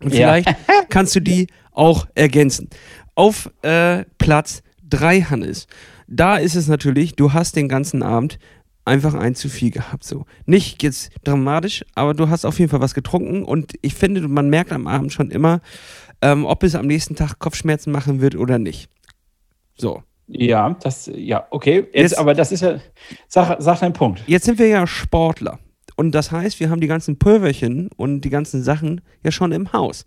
Und 0.00 0.10
vielleicht 0.10 0.48
ja. 0.48 0.56
kannst 0.88 1.14
du 1.14 1.20
die 1.20 1.48
auch 1.72 2.06
ergänzen. 2.14 2.68
Auf 3.14 3.50
äh, 3.62 4.04
Platz 4.18 4.62
3, 4.88 5.22
Hannes. 5.22 5.66
Da 6.06 6.36
ist 6.36 6.54
es 6.54 6.68
natürlich, 6.68 7.14
du 7.14 7.32
hast 7.32 7.56
den 7.56 7.68
ganzen 7.68 8.02
Abend 8.02 8.38
einfach 8.84 9.14
ein 9.14 9.34
zu 9.34 9.48
viel 9.48 9.70
gehabt. 9.70 10.04
So. 10.04 10.26
Nicht 10.46 10.82
jetzt 10.82 11.10
dramatisch, 11.24 11.84
aber 11.94 12.14
du 12.14 12.28
hast 12.28 12.44
auf 12.44 12.58
jeden 12.58 12.70
Fall 12.70 12.80
was 12.80 12.94
getrunken 12.94 13.44
und 13.44 13.74
ich 13.82 13.94
finde, 13.94 14.26
man 14.28 14.50
merkt 14.50 14.72
am 14.72 14.86
Abend 14.86 15.12
schon 15.12 15.30
immer, 15.30 15.60
ähm, 16.22 16.44
ob 16.44 16.62
es 16.62 16.74
am 16.74 16.86
nächsten 16.86 17.16
Tag 17.16 17.38
Kopfschmerzen 17.38 17.92
machen 17.92 18.20
wird 18.20 18.36
oder 18.36 18.58
nicht. 18.58 18.88
So. 19.76 20.02
Ja, 20.26 20.74
das, 20.82 21.10
ja, 21.14 21.46
okay. 21.50 21.86
Jetzt, 21.92 21.94
jetzt 21.94 22.18
aber 22.18 22.34
das 22.34 22.50
ist 22.50 22.62
ja, 22.62 22.78
sag, 23.28 23.60
sag 23.60 23.80
deinen 23.80 23.92
Punkt. 23.92 24.22
Jetzt 24.26 24.46
sind 24.46 24.58
wir 24.58 24.68
ja 24.68 24.86
Sportler. 24.86 25.58
Und 25.96 26.12
das 26.12 26.32
heißt, 26.32 26.60
wir 26.60 26.70
haben 26.70 26.80
die 26.80 26.86
ganzen 26.86 27.18
Pulverchen 27.18 27.88
und 27.96 28.22
die 28.22 28.30
ganzen 28.30 28.62
Sachen 28.62 29.00
ja 29.22 29.30
schon 29.30 29.52
im 29.52 29.72
Haus. 29.72 30.06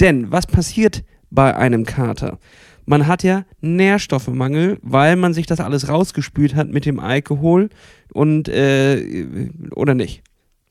Denn 0.00 0.30
was 0.30 0.46
passiert 0.46 1.04
bei 1.30 1.56
einem 1.56 1.84
Kater? 1.84 2.38
Man 2.84 3.06
hat 3.08 3.22
ja 3.24 3.44
Nährstoffemangel, 3.60 4.78
weil 4.82 5.16
man 5.16 5.34
sich 5.34 5.46
das 5.46 5.60
alles 5.60 5.88
rausgespült 5.88 6.54
hat 6.54 6.68
mit 6.68 6.86
dem 6.86 7.00
Alkohol 7.00 7.68
und 8.12 8.48
äh, 8.48 9.50
oder 9.74 9.94
nicht. 9.94 10.22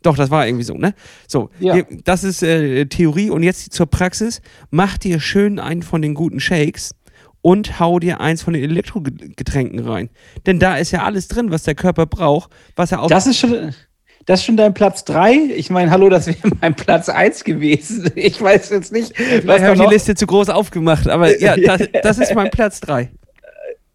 Doch, 0.01 0.15
das 0.15 0.29
war 0.29 0.45
irgendwie 0.45 0.63
so, 0.63 0.75
ne? 0.75 0.93
So, 1.27 1.50
ja. 1.59 1.81
das 2.03 2.24
ist 2.24 2.43
äh, 2.43 2.85
Theorie 2.85 3.31
und 3.31 3.43
jetzt 3.43 3.74
zur 3.74 3.88
Praxis. 3.88 4.41
Mach 4.69 4.97
dir 4.97 5.19
schön 5.19 5.59
einen 5.59 5.81
von 5.81 6.01
den 6.01 6.13
guten 6.13 6.39
Shakes 6.39 6.91
und 7.41 7.79
hau 7.79 8.00
dir 8.00 8.21
eins 8.21 8.43
von 8.43 8.53
den 8.53 8.63
Elektrogetränken 8.63 9.79
rein. 9.79 10.09
Denn 10.45 10.59
da 10.59 10.77
ist 10.77 10.91
ja 10.91 11.03
alles 11.03 11.27
drin, 11.27 11.51
was 11.51 11.63
der 11.63 11.75
Körper 11.75 12.05
braucht, 12.05 12.51
was 12.75 12.91
er 12.91 13.01
auch. 13.01 13.07
Das 13.07 13.27
ist 13.27 13.39
schon. 13.39 13.74
Das 14.25 14.39
ist 14.39 14.46
schon 14.46 14.58
dein 14.58 14.74
Platz 14.74 15.05
3? 15.05 15.34
Ich 15.55 15.70
meine, 15.70 15.91
hallo, 15.91 16.10
das 16.10 16.25
wäre 16.25 16.38
mein 16.60 16.75
Platz 16.75 17.10
1 17.10 17.44
gewesen. 17.44 18.12
Ich 18.15 18.41
weiß 18.41 18.70
jetzt 18.72 18.91
nicht. 18.91 19.15
Vielleicht 19.15 19.63
habe 19.63 19.75
ich 19.75 19.82
die 19.82 19.94
Liste 19.94 20.15
zu 20.15 20.25
groß 20.25 20.50
aufgemacht, 20.50 21.08
aber 21.08 21.39
ja, 21.39 21.55
das, 21.77 21.88
das 22.01 22.17
ist 22.17 22.34
mein 22.34 22.50
Platz 22.50 22.79
3. 22.79 23.12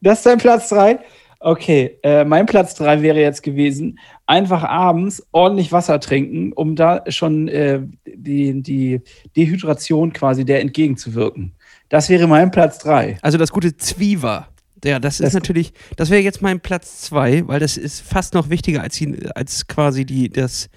Das 0.00 0.18
ist 0.18 0.26
dein 0.26 0.38
Platz 0.38 0.68
3? 0.68 0.98
Okay, 1.40 1.98
äh, 2.02 2.24
mein 2.24 2.46
Platz 2.46 2.74
3 2.74 3.02
wäre 3.02 3.18
jetzt 3.18 3.42
gewesen, 3.42 3.98
einfach 4.26 4.62
abends 4.62 5.26
ordentlich 5.32 5.72
Wasser 5.72 5.98
trinken, 5.98 6.52
um 6.52 6.76
da 6.76 7.02
schon 7.08 7.48
äh, 7.48 7.80
die, 8.06 8.62
die 8.62 9.00
Dehydration 9.36 10.12
quasi 10.12 10.44
der 10.44 10.60
entgegenzuwirken. 10.60 11.52
Das 11.88 12.08
wäre 12.08 12.26
mein 12.26 12.50
Platz 12.50 12.78
3. 12.78 13.18
Also 13.22 13.38
das 13.38 13.50
gute 13.50 13.76
Zwiever. 13.76 14.48
Ja, 14.84 14.98
das 14.98 15.20
ist 15.20 15.26
das 15.26 15.34
natürlich, 15.34 15.72
das 15.96 16.10
wäre 16.10 16.22
jetzt 16.22 16.42
mein 16.42 16.60
Platz 16.60 17.02
zwei, 17.02 17.46
weil 17.46 17.60
das 17.60 17.76
ist 17.76 18.00
fast 18.00 18.34
noch 18.34 18.48
wichtiger 18.48 18.82
als, 18.82 18.96
die, 18.96 19.28
als 19.34 19.66
quasi 19.66 20.04
die, 20.04 20.30
das 20.30 20.70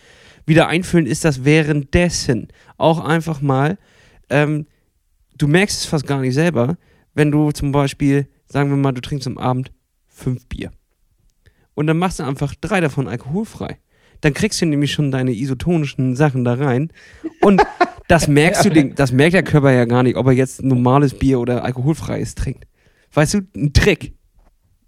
Wiedereinfüllen 0.46 1.06
ist 1.06 1.24
das 1.24 1.46
währenddessen 1.46 2.50
auch 2.78 3.00
einfach 3.00 3.42
mal, 3.42 3.78
ähm, 4.30 4.66
du 5.38 5.48
merkst 5.48 5.80
es 5.80 5.86
fast 5.86 6.06
gar 6.06 6.20
nicht 6.20 6.34
selber, 6.34 6.78
wenn 7.14 7.32
du 7.32 7.52
zum 7.52 7.72
Beispiel, 7.72 8.28
sagen 8.46 8.70
wir 8.70 8.78
mal, 8.78 8.92
du 8.92 9.02
trinkst 9.02 9.28
am 9.28 9.38
Abend 9.38 9.72
fünf 10.08 10.46
Bier. 10.48 10.72
Und 11.76 11.88
dann 11.88 11.98
machst 11.98 12.20
du 12.20 12.24
einfach 12.24 12.54
drei 12.56 12.82
davon 12.82 13.08
alkoholfrei. 13.08 13.78
Dann 14.22 14.34
kriegst 14.34 14.62
du 14.62 14.66
nämlich 14.66 14.92
schon 14.92 15.12
deine 15.12 15.32
isotonischen 15.32 16.16
Sachen 16.16 16.44
da 16.44 16.54
rein. 16.54 16.92
Und 17.42 17.62
das 18.08 18.28
merkst 18.28 18.66
du, 18.66 18.70
den, 18.70 18.96
das 18.96 19.12
merkt 19.12 19.34
der 19.34 19.44
Körper 19.44 19.72
ja 19.72 19.86
gar 19.86 20.04
nicht, 20.04 20.18
ob 20.18 20.28
er 20.28 20.34
jetzt 20.34 20.62
normales 20.62 21.18
Bier 21.18 21.40
oder 21.40 21.64
alkoholfreies 21.64 22.36
trinkt. 22.36 22.66
Weißt 23.14 23.36
du, 23.36 23.42
ein 23.56 23.74
Trick. 23.74 24.14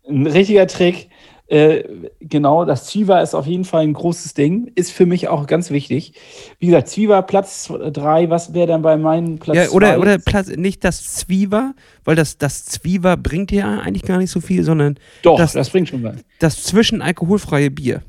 Ein 0.07 0.27
richtiger 0.27 0.67
Trick. 0.67 1.09
Äh, 1.47 1.83
genau, 2.21 2.65
das 2.65 2.87
Zwieber 2.87 3.21
ist 3.21 3.35
auf 3.35 3.45
jeden 3.45 3.65
Fall 3.65 3.83
ein 3.83 3.93
großes 3.93 4.33
Ding. 4.33 4.71
Ist 4.73 4.91
für 4.91 5.05
mich 5.05 5.27
auch 5.27 5.45
ganz 5.45 5.69
wichtig. 5.69 6.13
Wie 6.57 6.67
gesagt, 6.67 6.87
Zwieber 6.87 7.21
Platz 7.21 7.71
3, 7.71 8.31
was 8.31 8.55
wäre 8.55 8.65
dann 8.65 8.81
bei 8.81 8.97
meinem 8.97 9.37
Platz 9.37 9.57
2? 9.57 9.63
Ja, 9.63 9.69
oder, 9.69 9.99
oder 9.99 10.17
Platz, 10.17 10.47
nicht 10.47 10.83
das 10.83 11.03
Zwieber, 11.13 11.75
weil 12.03 12.15
das, 12.15 12.39
das 12.39 12.65
Zwieber 12.65 13.15
bringt 13.15 13.51
ja 13.51 13.79
eigentlich 13.79 14.03
gar 14.03 14.17
nicht 14.17 14.31
so 14.31 14.41
viel, 14.41 14.63
sondern. 14.63 14.97
Doch, 15.21 15.37
das, 15.37 15.53
das 15.53 15.69
bringt 15.69 15.89
schon 15.89 16.03
was. 16.03 16.15
Das 16.39 16.63
zwischen 16.63 17.03
alkoholfreie 17.03 17.69
Bier. 17.69 18.01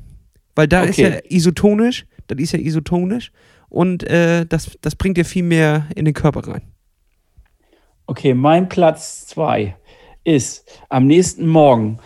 Weil 0.55 0.67
da 0.67 0.81
okay. 0.81 0.89
ist 0.89 0.97
ja 0.97 1.09
isotonisch, 1.29 2.07
das 2.25 2.39
ist 2.39 2.53
ja 2.53 2.59
isotonisch 2.59 3.31
und 3.69 4.03
äh, 4.09 4.47
das, 4.47 4.71
das 4.81 4.95
bringt 4.95 5.19
ja 5.19 5.23
viel 5.23 5.43
mehr 5.43 5.85
in 5.95 6.05
den 6.05 6.15
Körper 6.15 6.47
rein. 6.47 6.63
Okay, 8.07 8.33
mein 8.33 8.67
Platz 8.67 9.27
2 9.27 9.75
ist 10.27 10.69
am 10.89 11.07
nächsten 11.07 11.47
Morgen 11.47 11.99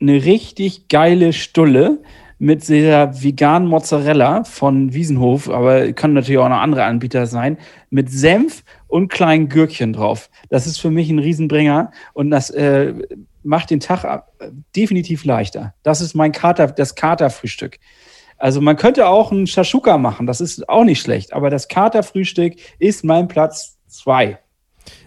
eine 0.00 0.24
richtig 0.24 0.88
geile 0.88 1.32
Stulle 1.32 2.02
mit 2.38 2.68
dieser 2.68 3.22
veganen 3.22 3.68
Mozzarella 3.68 4.44
von 4.44 4.92
Wiesenhof, 4.94 5.48
aber 5.50 5.92
kann 5.92 6.12
natürlich 6.12 6.38
auch 6.38 6.48
noch 6.48 6.58
andere 6.58 6.84
Anbieter 6.84 7.26
sein, 7.26 7.58
mit 7.90 8.10
Senf 8.10 8.62
und 8.86 9.08
kleinen 9.08 9.48
Gürkchen 9.48 9.92
drauf. 9.92 10.30
Das 10.50 10.66
ist 10.66 10.78
für 10.78 10.90
mich 10.90 11.10
ein 11.10 11.18
Riesenbringer 11.18 11.90
und 12.12 12.30
das 12.30 12.50
äh, 12.50 12.94
macht 13.42 13.70
den 13.70 13.80
Tag 13.80 14.04
äh, 14.38 14.50
definitiv 14.76 15.24
leichter. 15.24 15.74
Das 15.82 16.00
ist 16.00 16.14
mein 16.14 16.30
Kater, 16.30 16.68
das 16.68 16.94
Katerfrühstück. 16.94 17.78
Also 18.36 18.60
man 18.60 18.76
könnte 18.76 19.08
auch 19.08 19.32
einen 19.32 19.48
Shashuka 19.48 19.98
machen, 19.98 20.26
das 20.28 20.40
ist 20.40 20.68
auch 20.68 20.84
nicht 20.84 21.00
schlecht, 21.00 21.32
aber 21.32 21.50
das 21.50 21.66
Katerfrühstück 21.66 22.54
ist 22.78 23.04
mein 23.04 23.26
Platz 23.26 23.78
zwei. 23.88 24.38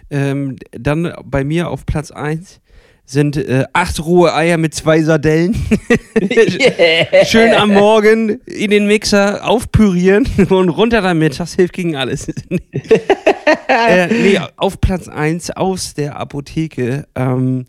Ähm, 0.10 0.56
dann 0.72 1.14
bei 1.26 1.44
mir 1.44 1.70
auf 1.70 1.86
Platz 1.86 2.12
1 2.12 2.62
sind 3.10 3.38
äh, 3.38 3.64
acht 3.72 4.06
rohe 4.06 4.34
Eier 4.34 4.58
mit 4.58 4.76
zwei 4.76 5.02
Sardellen. 5.02 5.56
yeah. 6.22 7.26
Schön 7.26 7.54
am 7.54 7.72
Morgen 7.72 8.42
in 8.46 8.70
den 8.70 8.86
Mixer 8.86 9.48
aufpürieren 9.48 10.28
und 10.50 10.70
runter 10.70 11.02
damit. 11.02 11.40
Das 11.40 11.56
hilft 11.56 11.74
gegen 11.74 11.96
alles. 11.96 12.28
äh, 13.70 14.08
nee, 14.08 14.40
auf 14.58 14.82
Platz 14.82 15.08
1 15.08 15.52
aus 15.52 15.94
der 15.94 16.18
Apotheke. 16.18 17.08
Ähm, 17.16 17.66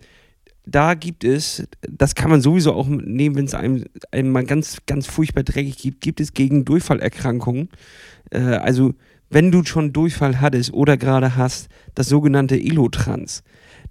da 0.66 0.94
gibt 0.94 1.22
es, 1.22 1.68
das 1.88 2.16
kann 2.16 2.30
man 2.30 2.40
sowieso 2.40 2.74
auch 2.74 2.88
nehmen, 2.88 3.36
wenn 3.36 3.44
es 3.44 3.54
einem, 3.54 3.84
einem 4.10 4.32
mal 4.32 4.44
ganz, 4.44 4.78
ganz 4.86 5.06
furchtbar 5.06 5.44
dreckig 5.44 5.78
gibt, 5.78 6.00
gibt 6.00 6.20
es 6.20 6.34
gegen 6.34 6.64
Durchfallerkrankungen. 6.64 7.68
Äh, 8.30 8.40
also 8.40 8.92
wenn 9.30 9.50
du 9.50 9.64
schon 9.64 9.92
Durchfall 9.92 10.40
hattest 10.40 10.72
oder 10.72 10.96
gerade 10.96 11.36
hast, 11.36 11.68
das 11.94 12.08
sogenannte 12.08 12.56
Elotrans. 12.56 13.42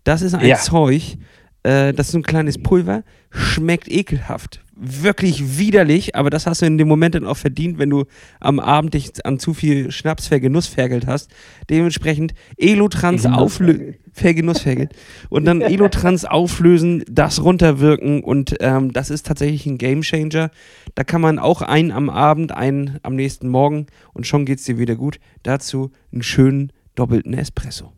Das 0.04 0.22
ist 0.22 0.34
ein 0.34 0.46
ja. 0.46 0.58
Zeug, 0.58 1.18
äh, 1.64 1.94
das 1.94 2.08
ist 2.08 2.12
so 2.14 2.20
ein 2.20 2.24
kleines 2.24 2.58
Pulver, 2.58 3.04
schmeckt 3.30 3.88
ekelhaft. 3.90 4.64
Wirklich 4.80 5.58
widerlich, 5.58 6.16
aber 6.16 6.30
das 6.30 6.46
hast 6.46 6.62
du 6.62 6.68
in 6.68 6.78
dem 6.78 6.88
Moment 6.88 7.16
dann 7.16 7.26
auch 7.26 7.38
verdient, 7.38 7.80
wenn 7.80 7.90
du 7.90 8.06
am 8.40 8.60
Abend 8.60 8.94
dich 8.94 9.26
an 9.26 9.40
zu 9.40 9.54
viel 9.54 9.92
Schnaps 9.92 10.28
vergenussfergelt 10.28 11.08
hast. 11.08 11.32
Dementsprechend 11.70 12.34
Elotrans 12.58 13.26
auflösen. 13.26 13.96
Vergenussfergelt. 14.14 14.94
Und 15.30 15.46
dann 15.46 15.62
Elotrans 15.62 16.26
auflösen, 16.26 17.04
das 17.10 17.44
runterwirken 17.44 18.24
und 18.24 18.56
ähm, 18.60 18.94
das 18.94 19.10
ist 19.10 19.26
tatsächlich 19.26 19.66
ein 19.66 19.78
Gamechanger. 19.78 20.52
Da 20.96 21.04
kann 21.04 21.22
man 21.22 21.40
auch 21.40 21.62
einen 21.64 21.92
am 21.92 22.10
Abend, 22.10 22.52
einen 22.52 23.00
am 23.02 23.16
nächsten 23.16 23.48
Morgen 23.50 23.88
und 24.14 24.28
schon 24.28 24.46
geht 24.46 24.60
es 24.60 24.66
dir 24.66 24.78
wieder 24.78 24.96
gut. 24.96 25.20
Dazu 25.44 25.92
einen 26.12 26.24
schönen 26.24 26.72
doppelten 26.96 27.34
Espresso. 27.34 27.97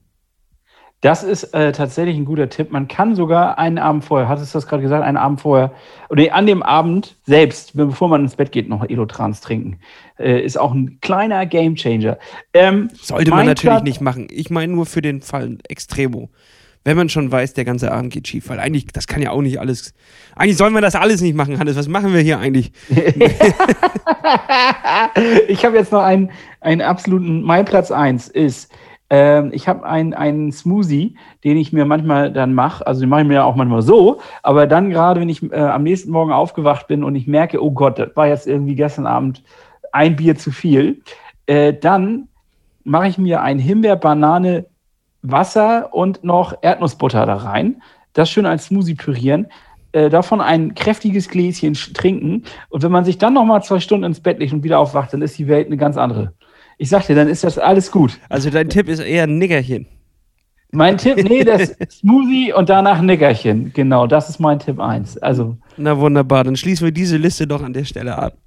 Das 1.01 1.23
ist 1.23 1.53
äh, 1.53 1.71
tatsächlich 1.71 2.17
ein 2.17 2.25
guter 2.25 2.49
Tipp. 2.49 2.71
Man 2.71 2.89
kann 2.89 3.15
sogar 3.15 3.57
einen 3.57 3.77
Abend 3.77 4.03
vorher, 4.03 4.27
hattest 4.27 4.53
du 4.53 4.57
das 4.57 4.67
gerade 4.67 4.83
gesagt, 4.83 5.05
einen 5.05 5.15
Abend 5.15 5.39
vorher, 5.39 5.71
oder 6.09 6.35
an 6.35 6.45
dem 6.45 6.61
Abend 6.61 7.15
selbst, 7.25 7.77
bevor 7.77 8.09
man 8.09 8.23
ins 8.23 8.35
Bett 8.35 8.51
geht, 8.51 8.67
noch 8.67 8.83
Elotrans 8.83 9.39
trinken. 9.39 9.79
Äh, 10.17 10.41
ist 10.41 10.59
auch 10.59 10.73
ein 10.73 10.99
kleiner 10.99 11.45
Gamechanger. 11.45 12.17
Ähm, 12.53 12.89
Sollte 12.93 13.31
man 13.31 13.45
natürlich 13.45 13.69
Platz, 13.69 13.83
nicht 13.83 14.01
machen. 14.01 14.27
Ich 14.29 14.49
meine 14.49 14.73
nur 14.73 14.85
für 14.85 15.01
den 15.01 15.21
Fall 15.21 15.57
Extremo. 15.69 16.29
Wenn 16.83 16.97
man 16.97 17.07
schon 17.07 17.31
weiß, 17.31 17.53
der 17.53 17.65
ganze 17.65 17.91
Abend 17.91 18.11
geht 18.11 18.27
schief, 18.27 18.49
weil 18.49 18.59
eigentlich, 18.59 18.87
das 18.87 19.07
kann 19.07 19.21
ja 19.21 19.31
auch 19.31 19.41
nicht 19.41 19.59
alles. 19.59 19.93
Eigentlich 20.35 20.57
sollen 20.57 20.73
wir 20.73 20.81
das 20.81 20.95
alles 20.95 21.21
nicht 21.21 21.35
machen, 21.35 21.59
Hannes. 21.59 21.77
Was 21.77 21.87
machen 21.87 22.13
wir 22.13 22.21
hier 22.21 22.39
eigentlich? 22.39 22.71
ich 25.47 25.63
habe 25.65 25.77
jetzt 25.77 25.91
noch 25.91 26.01
einen, 26.01 26.31
einen 26.61 26.81
absoluten, 26.81 27.41
mein 27.41 27.65
Platz 27.65 27.91
1 27.91 28.29
ist 28.29 28.71
ähm, 29.09 29.49
ich 29.53 29.67
habe 29.67 29.85
einen 29.85 30.51
Smoothie, 30.51 31.15
den 31.43 31.57
ich 31.57 31.73
mir 31.73 31.85
manchmal 31.85 32.31
dann 32.31 32.53
mache. 32.53 32.85
Also 32.85 33.01
den 33.01 33.09
mache 33.09 33.21
ich 33.21 33.27
mir 33.27 33.45
auch 33.45 33.55
manchmal 33.55 33.81
so. 33.81 34.19
Aber 34.43 34.67
dann 34.67 34.89
gerade, 34.89 35.19
wenn 35.19 35.29
ich 35.29 35.43
äh, 35.51 35.57
am 35.57 35.83
nächsten 35.83 36.11
Morgen 36.11 36.31
aufgewacht 36.31 36.87
bin 36.87 37.03
und 37.03 37.15
ich 37.15 37.27
merke, 37.27 37.63
oh 37.63 37.71
Gott, 37.71 37.97
das 37.97 38.15
war 38.15 38.27
jetzt 38.27 38.47
irgendwie 38.47 38.75
gestern 38.75 39.07
Abend 39.07 39.43
ein 39.91 40.15
Bier 40.15 40.35
zu 40.35 40.51
viel, 40.51 41.01
äh, 41.47 41.73
dann 41.73 42.27
mache 42.83 43.07
ich 43.07 43.17
mir 43.17 43.41
ein 43.41 43.59
Himbeer, 43.59 43.95
Banane, 43.95 44.65
Wasser 45.21 45.93
und 45.93 46.23
noch 46.23 46.53
Erdnussbutter 46.61 47.25
da 47.25 47.35
rein. 47.35 47.81
Das 48.13 48.29
schön 48.29 48.45
als 48.45 48.65
Smoothie 48.65 48.95
pürieren. 48.95 49.47
Äh, 49.91 50.09
davon 50.09 50.39
ein 50.39 50.75
kräftiges 50.75 51.29
Gläschen 51.29 51.73
trinken. 51.73 52.43
Und 52.69 52.83
wenn 52.83 52.91
man 52.91 53.05
sich 53.05 53.17
dann 53.17 53.33
noch 53.33 53.45
mal 53.45 53.61
zwei 53.63 53.79
Stunden 53.79 54.05
ins 54.05 54.19
Bett 54.19 54.37
legt 54.37 54.53
und 54.53 54.63
wieder 54.63 54.77
aufwacht, 54.77 55.13
dann 55.13 55.23
ist 55.23 55.39
die 55.39 55.47
Welt 55.47 55.65
eine 55.65 55.77
ganz 55.77 55.97
andere. 55.97 56.33
Ich 56.81 56.87
sag 56.87 57.05
dir, 57.07 57.15
dann 57.15 57.27
ist 57.27 57.43
das 57.43 57.57
alles 57.57 57.91
gut. 57.91 58.17
Also 58.29 58.49
dein 58.49 58.69
Tipp 58.69 58.87
ist 58.87 58.99
eher 58.99 59.23
ein 59.23 59.37
Nickerchen. 59.37 59.85
Mein 60.71 60.97
Tipp, 60.97 61.17
nee, 61.27 61.43
das 61.43 61.75
Smoothie 61.91 62.53
und 62.53 62.69
danach 62.69 63.01
Nickerchen. 63.01 63.73
Genau, 63.73 64.07
das 64.07 64.29
ist 64.29 64.39
mein 64.39 64.59
Tipp 64.59 64.79
1. 64.79 65.17
Also. 65.17 65.57
Na 65.75 65.99
wunderbar, 65.99 66.45
dann 66.45 66.55
schließen 66.55 66.85
wir 66.85 66.93
diese 66.93 67.17
Liste 67.17 67.45
doch 67.45 67.61
an 67.61 67.73
der 67.73 67.83
Stelle 67.83 68.17
ab. 68.17 68.37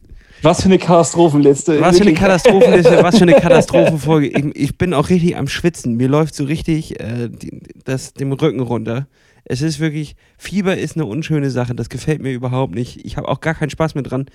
Was 0.40 0.62
für 0.62 0.66
eine 0.66 0.78
Katastrophenliste. 0.78 1.78
Was 1.82 1.98
für 1.98 2.04
eine 2.04 2.14
Katastrophenliste, 2.14 3.02
was 3.02 3.18
für 3.18 3.24
eine 3.24 3.34
Katastrophenfolge. 3.40 4.28
Ich, 4.28 4.56
ich, 4.56 4.78
bin 4.78 4.94
auch 4.94 5.10
richtig 5.10 5.36
am 5.36 5.46
Schwitzen. 5.46 5.96
Mir 5.96 6.08
läuft 6.08 6.34
so 6.34 6.44
richtig 6.44 6.98
äh, 7.00 7.28
die, 7.28 7.60
das, 7.84 8.14
dem 8.14 8.32
Rücken 8.32 8.60
runter. 8.60 9.08
Es 9.44 9.60
ist 9.60 9.78
wirklich, 9.78 10.16
Fieber 10.38 10.76
ist 10.76 10.96
eine 10.96 11.04
unschöne 11.04 11.50
Sache. 11.50 11.74
Das 11.74 11.90
gefällt 11.90 12.22
mir 12.22 12.32
überhaupt 12.32 12.74
nicht. 12.74 13.04
Ich 13.04 13.18
habe 13.18 13.28
auch 13.28 13.40
gar 13.40 13.54
keinen 13.54 13.70
Spaß 13.70 13.94
mehr 13.94 14.04
dran. 14.04 14.26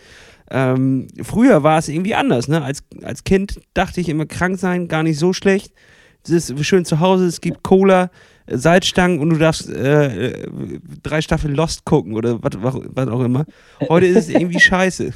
Ähm, 0.50 1.08
früher 1.22 1.64
war 1.64 1.78
es 1.78 1.90
irgendwie 1.90 2.16
anders. 2.16 2.48
Ne? 2.48 2.64
Als, 2.64 2.84
als 3.04 3.24
Kind 3.24 3.60
dachte 3.74 4.02
ich 4.02 4.10
immer, 4.10 4.26
krank 4.26 4.58
sein, 4.60 4.88
gar 4.88 5.04
nicht 5.04 5.20
so 5.20 5.34
schlecht. 5.34 5.74
Es 6.24 6.50
ist 6.50 6.66
schön 6.66 6.86
zu 6.86 7.00
Hause, 7.00 7.26
es 7.26 7.42
gibt 7.42 7.64
Cola, 7.64 8.10
Salzstangen 8.48 9.20
und 9.20 9.30
du 9.30 9.38
darfst 9.38 9.70
äh, 9.70 10.48
drei 11.04 11.22
Staffeln 11.22 11.56
Lost 11.56 11.86
gucken 11.86 12.14
oder 12.14 12.42
was, 12.42 12.54
was 12.62 13.08
auch 13.08 13.22
immer. 13.22 13.46
Heute 13.90 14.08
ist 14.08 14.18
es 14.18 14.30
irgendwie 14.30 14.60
scheiße. 14.60 15.12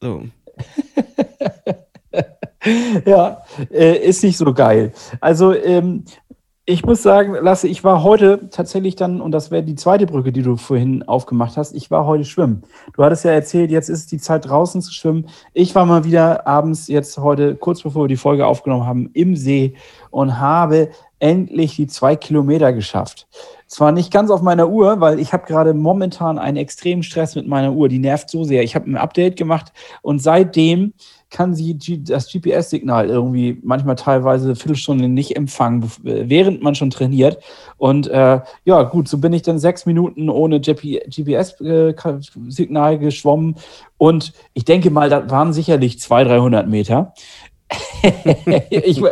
So. 0.00 0.24
ja, 3.06 3.42
äh, 3.70 3.98
ist 4.06 4.22
nicht 4.22 4.36
so 4.36 4.52
geil. 4.52 4.92
Also 5.20 5.54
ähm, 5.54 6.04
ich 6.72 6.86
muss 6.86 7.02
sagen, 7.02 7.34
Lasse, 7.34 7.68
ich 7.68 7.84
war 7.84 8.02
heute 8.02 8.48
tatsächlich 8.50 8.96
dann, 8.96 9.20
und 9.20 9.32
das 9.32 9.50
wäre 9.50 9.62
die 9.62 9.74
zweite 9.74 10.06
Brücke, 10.06 10.32
die 10.32 10.42
du 10.42 10.56
vorhin 10.56 11.02
aufgemacht 11.02 11.58
hast, 11.58 11.74
ich 11.74 11.90
war 11.90 12.06
heute 12.06 12.24
schwimmen. 12.24 12.62
Du 12.94 13.04
hattest 13.04 13.26
ja 13.26 13.30
erzählt, 13.30 13.70
jetzt 13.70 13.90
ist 13.90 14.10
die 14.10 14.16
Zeit 14.16 14.48
draußen 14.48 14.80
zu 14.80 14.90
schwimmen. 14.90 15.26
Ich 15.52 15.74
war 15.74 15.84
mal 15.84 16.04
wieder 16.04 16.46
abends, 16.46 16.88
jetzt 16.88 17.18
heute, 17.18 17.56
kurz 17.56 17.82
bevor 17.82 18.04
wir 18.04 18.08
die 18.08 18.16
Folge 18.16 18.46
aufgenommen 18.46 18.86
haben, 18.86 19.10
im 19.12 19.36
See 19.36 19.74
und 20.10 20.40
habe 20.40 20.88
endlich 21.18 21.76
die 21.76 21.88
zwei 21.88 22.16
Kilometer 22.16 22.72
geschafft. 22.72 23.28
Zwar 23.66 23.92
nicht 23.92 24.10
ganz 24.10 24.30
auf 24.30 24.40
meiner 24.40 24.68
Uhr, 24.68 25.00
weil 25.00 25.20
ich 25.20 25.34
habe 25.34 25.46
gerade 25.46 25.74
momentan 25.74 26.38
einen 26.38 26.56
extremen 26.56 27.02
Stress 27.02 27.36
mit 27.36 27.46
meiner 27.46 27.72
Uhr. 27.72 27.88
Die 27.88 27.98
nervt 27.98 28.30
so 28.30 28.44
sehr. 28.44 28.62
Ich 28.62 28.74
habe 28.74 28.90
ein 28.90 28.96
Update 28.96 29.36
gemacht 29.36 29.72
und 30.00 30.22
seitdem 30.22 30.94
kann 31.32 31.54
sie 31.54 31.76
das 32.04 32.30
GPS-Signal 32.30 33.08
irgendwie 33.08 33.58
manchmal 33.64 33.96
teilweise 33.96 34.44
eine 34.44 34.54
Viertelstunde 34.54 35.08
nicht 35.08 35.34
empfangen, 35.34 35.90
während 36.02 36.62
man 36.62 36.74
schon 36.76 36.90
trainiert. 36.90 37.42
Und 37.78 38.06
äh, 38.06 38.40
ja, 38.64 38.82
gut, 38.84 39.08
so 39.08 39.18
bin 39.18 39.32
ich 39.32 39.42
dann 39.42 39.58
sechs 39.58 39.86
Minuten 39.86 40.28
ohne 40.28 40.60
GPS-Signal 40.60 41.58
geschwommen. 42.98 43.56
Und 43.98 44.34
ich 44.52 44.64
denke 44.64 44.90
mal, 44.90 45.08
das 45.08 45.30
waren 45.30 45.52
sicherlich 45.52 45.98
200, 45.98 46.38
300 46.38 46.68
Meter. 46.68 47.14
ich, 48.70 49.02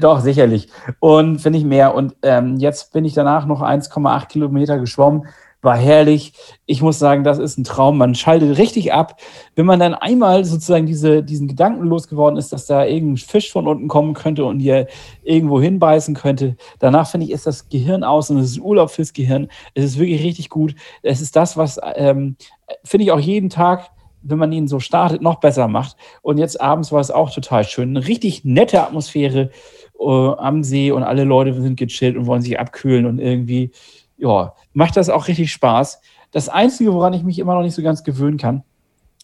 doch, 0.00 0.20
sicherlich. 0.20 0.68
Und 1.00 1.40
finde 1.40 1.58
ich 1.58 1.64
mehr. 1.64 1.94
Und 1.94 2.14
ähm, 2.22 2.58
jetzt 2.58 2.92
bin 2.92 3.04
ich 3.06 3.14
danach 3.14 3.46
noch 3.46 3.62
1,8 3.62 4.28
Kilometer 4.28 4.78
geschwommen 4.78 5.26
war 5.66 5.76
herrlich. 5.76 6.32
Ich 6.64 6.80
muss 6.80 6.98
sagen, 6.98 7.24
das 7.24 7.38
ist 7.38 7.58
ein 7.58 7.64
Traum. 7.64 7.98
Man 7.98 8.14
schaltet 8.14 8.56
richtig 8.56 8.94
ab. 8.94 9.20
Wenn 9.54 9.66
man 9.66 9.78
dann 9.78 9.92
einmal 9.92 10.46
sozusagen 10.46 10.86
diese, 10.86 11.22
diesen 11.22 11.48
Gedanken 11.48 11.84
losgeworden 11.84 12.38
ist, 12.38 12.54
dass 12.54 12.64
da 12.64 12.86
irgendein 12.86 13.18
Fisch 13.18 13.52
von 13.52 13.66
unten 13.66 13.88
kommen 13.88 14.14
könnte 14.14 14.46
und 14.46 14.60
hier 14.60 14.86
irgendwo 15.22 15.60
hinbeißen 15.60 16.14
könnte, 16.14 16.56
danach 16.78 17.10
finde 17.10 17.26
ich, 17.26 17.32
ist 17.32 17.46
das 17.46 17.68
Gehirn 17.68 18.04
aus 18.04 18.30
und 18.30 18.38
es 18.38 18.52
ist 18.52 18.60
Urlaub 18.60 18.90
fürs 18.90 19.12
Gehirn. 19.12 19.48
Es 19.74 19.84
ist 19.84 19.98
wirklich 19.98 20.22
richtig 20.22 20.48
gut. 20.48 20.74
Es 21.02 21.20
ist 21.20 21.36
das, 21.36 21.58
was, 21.58 21.78
ähm, 21.96 22.36
finde 22.82 23.04
ich 23.04 23.12
auch 23.12 23.20
jeden 23.20 23.50
Tag 23.50 23.90
wenn 24.28 24.38
man 24.38 24.50
ihn 24.50 24.66
so 24.66 24.80
startet, 24.80 25.22
noch 25.22 25.38
besser 25.38 25.68
macht. 25.68 25.96
Und 26.20 26.38
jetzt 26.38 26.60
abends 26.60 26.90
war 26.90 27.00
es 27.00 27.12
auch 27.12 27.30
total 27.32 27.62
schön. 27.62 27.96
Eine 27.96 28.08
richtig 28.08 28.44
nette 28.44 28.82
Atmosphäre 28.82 29.50
äh, 30.00 30.04
am 30.04 30.64
See 30.64 30.90
und 30.90 31.04
alle 31.04 31.22
Leute 31.22 31.54
sind 31.60 31.78
gechillt 31.78 32.16
und 32.16 32.26
wollen 32.26 32.42
sich 32.42 32.58
abkühlen 32.58 33.06
und 33.06 33.20
irgendwie 33.20 33.70
ja, 34.18 34.54
macht 34.72 34.96
das 34.96 35.08
auch 35.08 35.28
richtig 35.28 35.52
Spaß. 35.52 36.00
Das 36.30 36.48
Einzige, 36.48 36.92
woran 36.92 37.12
ich 37.12 37.22
mich 37.22 37.38
immer 37.38 37.54
noch 37.54 37.62
nicht 37.62 37.74
so 37.74 37.82
ganz 37.82 38.04
gewöhnen 38.04 38.38
kann, 38.38 38.62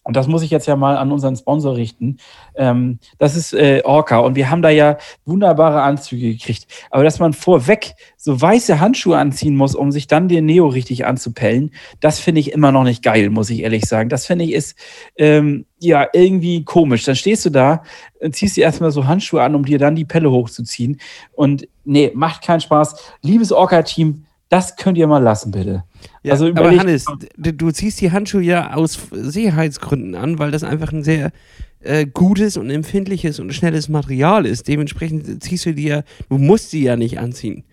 und 0.05 0.17
das 0.17 0.27
muss 0.27 0.43
ich 0.43 0.51
jetzt 0.51 0.67
ja 0.67 0.75
mal 0.75 0.97
an 0.97 1.11
unseren 1.11 1.35
Sponsor 1.35 1.77
richten. 1.77 2.17
Ähm, 2.55 2.99
das 3.19 3.37
ist 3.37 3.53
äh, 3.53 3.81
Orca. 3.85 4.19
Und 4.19 4.35
wir 4.35 4.49
haben 4.49 4.61
da 4.61 4.69
ja 4.69 4.97
wunderbare 5.25 5.81
Anzüge 5.81 6.33
gekriegt. 6.33 6.67
Aber 6.91 7.03
dass 7.05 7.19
man 7.19 7.31
vorweg 7.31 7.93
so 8.17 8.39
weiße 8.39 8.81
Handschuhe 8.81 9.17
anziehen 9.17 9.55
muss, 9.55 9.75
um 9.75 9.93
sich 9.93 10.07
dann 10.07 10.27
den 10.27 10.45
Neo 10.45 10.67
richtig 10.67 11.05
anzupellen, 11.05 11.71
das 12.01 12.19
finde 12.19 12.41
ich 12.41 12.51
immer 12.51 12.73
noch 12.73 12.83
nicht 12.83 13.01
geil, 13.01 13.29
muss 13.29 13.49
ich 13.49 13.63
ehrlich 13.63 13.85
sagen. 13.85 14.09
Das 14.09 14.25
finde 14.25 14.43
ich 14.43 14.51
ist 14.51 14.77
ähm, 15.15 15.65
ja 15.79 16.05
irgendwie 16.11 16.65
komisch. 16.65 17.05
Dann 17.05 17.15
stehst 17.15 17.45
du 17.45 17.49
da, 17.49 17.83
ziehst 18.31 18.57
dir 18.57 18.65
erstmal 18.65 18.91
so 18.91 19.07
Handschuhe 19.07 19.41
an, 19.41 19.55
um 19.55 19.63
dir 19.63 19.79
dann 19.79 19.95
die 19.95 20.05
Pelle 20.05 20.29
hochzuziehen. 20.31 20.99
Und 21.31 21.65
nee, 21.85 22.11
macht 22.13 22.43
keinen 22.43 22.59
Spaß. 22.59 22.95
Liebes 23.21 23.53
Orca-Team, 23.53 24.25
das 24.53 24.75
könnt 24.75 24.99
ihr 24.99 25.07
mal 25.07 25.17
lassen, 25.17 25.49
bitte. 25.49 25.83
Ja, 26.21 26.33
also 26.33 26.45
aber 26.45 26.77
Hannes, 26.77 27.05
du 27.37 27.71
ziehst 27.71 27.99
die 28.01 28.11
Handschuhe 28.11 28.43
ja 28.43 28.75
aus 28.75 28.99
Sicherheitsgründen 29.09 30.13
an, 30.13 30.37
weil 30.37 30.51
das 30.51 30.63
einfach 30.63 30.93
ein 30.93 31.03
sehr 31.03 31.31
äh, 31.79 32.05
gutes 32.05 32.55
und 32.55 32.69
empfindliches 32.69 33.39
und 33.39 33.51
schnelles 33.51 33.89
Material 33.89 34.45
ist. 34.45 34.67
Dementsprechend 34.67 35.43
ziehst 35.43 35.65
du 35.65 35.73
die 35.73 35.85
ja, 35.85 36.03
du 36.29 36.37
musst 36.37 36.69
sie 36.69 36.83
ja 36.83 36.95
nicht 36.95 37.17
anziehen. 37.17 37.63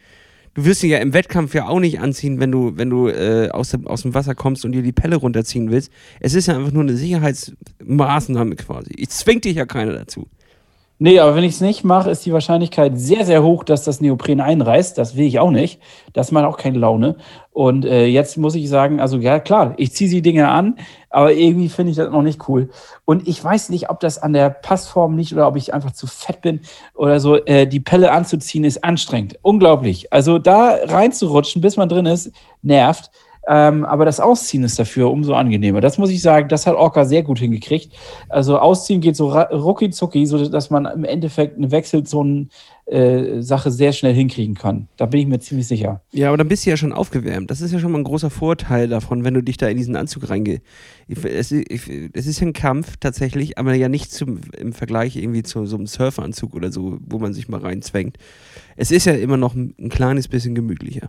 Du 0.54 0.64
wirst 0.64 0.80
sie 0.80 0.88
ja 0.88 0.98
im 0.98 1.12
Wettkampf 1.12 1.54
ja 1.54 1.68
auch 1.68 1.80
nicht 1.80 2.00
anziehen, 2.00 2.40
wenn 2.40 2.50
du, 2.50 2.72
wenn 2.78 2.88
du 2.88 3.08
äh, 3.08 3.50
aus, 3.50 3.72
dem, 3.72 3.86
aus 3.86 4.00
dem 4.00 4.14
Wasser 4.14 4.34
kommst 4.34 4.64
und 4.64 4.72
dir 4.72 4.82
die 4.82 4.92
Pelle 4.92 5.16
runterziehen 5.16 5.70
willst. 5.70 5.92
Es 6.18 6.32
ist 6.32 6.46
ja 6.46 6.56
einfach 6.56 6.72
nur 6.72 6.82
eine 6.82 6.96
Sicherheitsmaßnahme 6.96 8.56
quasi. 8.56 8.94
Ich 8.96 9.10
zwing 9.10 9.42
dich 9.42 9.56
ja 9.56 9.66
keiner 9.66 9.92
dazu. 9.92 10.28
Nee, 11.02 11.18
aber 11.18 11.34
wenn 11.34 11.44
ich 11.44 11.54
es 11.54 11.62
nicht 11.62 11.82
mache, 11.82 12.10
ist 12.10 12.26
die 12.26 12.32
Wahrscheinlichkeit 12.34 12.92
sehr, 12.98 13.24
sehr 13.24 13.42
hoch, 13.42 13.64
dass 13.64 13.84
das 13.84 14.02
Neopren 14.02 14.38
einreißt. 14.42 14.98
Das 14.98 15.16
will 15.16 15.24
ich 15.24 15.38
auch 15.38 15.50
nicht. 15.50 15.80
Das 16.12 16.30
macht 16.30 16.44
auch 16.44 16.58
keine 16.58 16.76
Laune. 16.76 17.16
Und 17.52 17.86
äh, 17.86 18.04
jetzt 18.04 18.36
muss 18.36 18.54
ich 18.54 18.68
sagen, 18.68 19.00
also 19.00 19.16
ja 19.16 19.40
klar, 19.40 19.72
ich 19.78 19.94
ziehe 19.94 20.10
die 20.10 20.20
Dinge 20.20 20.50
an, 20.50 20.76
aber 21.08 21.32
irgendwie 21.32 21.70
finde 21.70 21.92
ich 21.92 21.96
das 21.96 22.10
noch 22.10 22.20
nicht 22.20 22.46
cool. 22.50 22.68
Und 23.06 23.26
ich 23.26 23.42
weiß 23.42 23.70
nicht, 23.70 23.88
ob 23.88 24.00
das 24.00 24.18
an 24.22 24.34
der 24.34 24.50
Passform 24.50 25.16
liegt 25.16 25.32
oder 25.32 25.48
ob 25.48 25.56
ich 25.56 25.72
einfach 25.72 25.92
zu 25.92 26.06
fett 26.06 26.42
bin 26.42 26.60
oder 26.94 27.18
so. 27.18 27.42
Äh, 27.46 27.66
die 27.66 27.80
Pelle 27.80 28.12
anzuziehen 28.12 28.64
ist 28.64 28.84
anstrengend. 28.84 29.38
Unglaublich. 29.40 30.12
Also 30.12 30.38
da 30.38 30.80
reinzurutschen, 30.84 31.62
bis 31.62 31.78
man 31.78 31.88
drin 31.88 32.04
ist, 32.04 32.30
nervt. 32.60 33.10
Ähm, 33.48 33.84
aber 33.84 34.04
das 34.04 34.20
Ausziehen 34.20 34.64
ist 34.64 34.78
dafür 34.78 35.10
umso 35.10 35.34
angenehmer. 35.34 35.80
Das 35.80 35.98
muss 35.98 36.10
ich 36.10 36.20
sagen, 36.20 36.48
das 36.48 36.66
hat 36.66 36.76
Orca 36.76 37.04
sehr 37.04 37.22
gut 37.22 37.38
hingekriegt. 37.38 37.92
Also 38.28 38.58
Ausziehen 38.58 39.00
geht 39.00 39.16
so 39.16 39.30
rucki 39.30 39.90
zucki, 39.90 40.26
so 40.26 40.38
man 40.70 40.84
im 40.86 41.04
Endeffekt 41.04 41.56
eine 41.56 41.70
Wechselzonen-Sache 41.70 43.68
äh, 43.68 43.72
sehr 43.72 43.92
schnell 43.92 44.14
hinkriegen 44.14 44.54
kann. 44.54 44.88
Da 44.98 45.06
bin 45.06 45.20
ich 45.20 45.26
mir 45.26 45.40
ziemlich 45.40 45.66
sicher. 45.66 46.02
Ja, 46.12 46.28
aber 46.28 46.36
dann 46.36 46.48
bist 46.48 46.66
du 46.66 46.70
ja 46.70 46.76
schon 46.76 46.92
aufgewärmt. 46.92 47.50
Das 47.50 47.62
ist 47.62 47.72
ja 47.72 47.78
schon 47.78 47.92
mal 47.92 47.98
ein 47.98 48.04
großer 48.04 48.30
Vorteil 48.30 48.88
davon, 48.88 49.24
wenn 49.24 49.34
du 49.34 49.42
dich 49.42 49.56
da 49.56 49.68
in 49.68 49.78
diesen 49.78 49.96
Anzug 49.96 50.28
reingehst. 50.28 50.62
Es, 51.08 51.50
es 51.50 52.26
ist 52.26 52.42
ein 52.42 52.52
Kampf 52.52 52.98
tatsächlich, 53.00 53.56
aber 53.58 53.74
ja 53.74 53.88
nicht 53.88 54.12
zum, 54.12 54.40
im 54.56 54.74
Vergleich 54.74 55.16
irgendwie 55.16 55.42
zu 55.42 55.64
so 55.64 55.76
einem 55.76 55.86
Surferanzug 55.86 56.54
oder 56.54 56.70
so, 56.70 56.98
wo 57.06 57.18
man 57.18 57.32
sich 57.32 57.48
mal 57.48 57.60
reinzwängt. 57.60 58.18
Es 58.76 58.90
ist 58.90 59.06
ja 59.06 59.14
immer 59.14 59.38
noch 59.38 59.54
ein 59.54 59.88
kleines 59.88 60.28
bisschen 60.28 60.54
gemütlicher. 60.54 61.08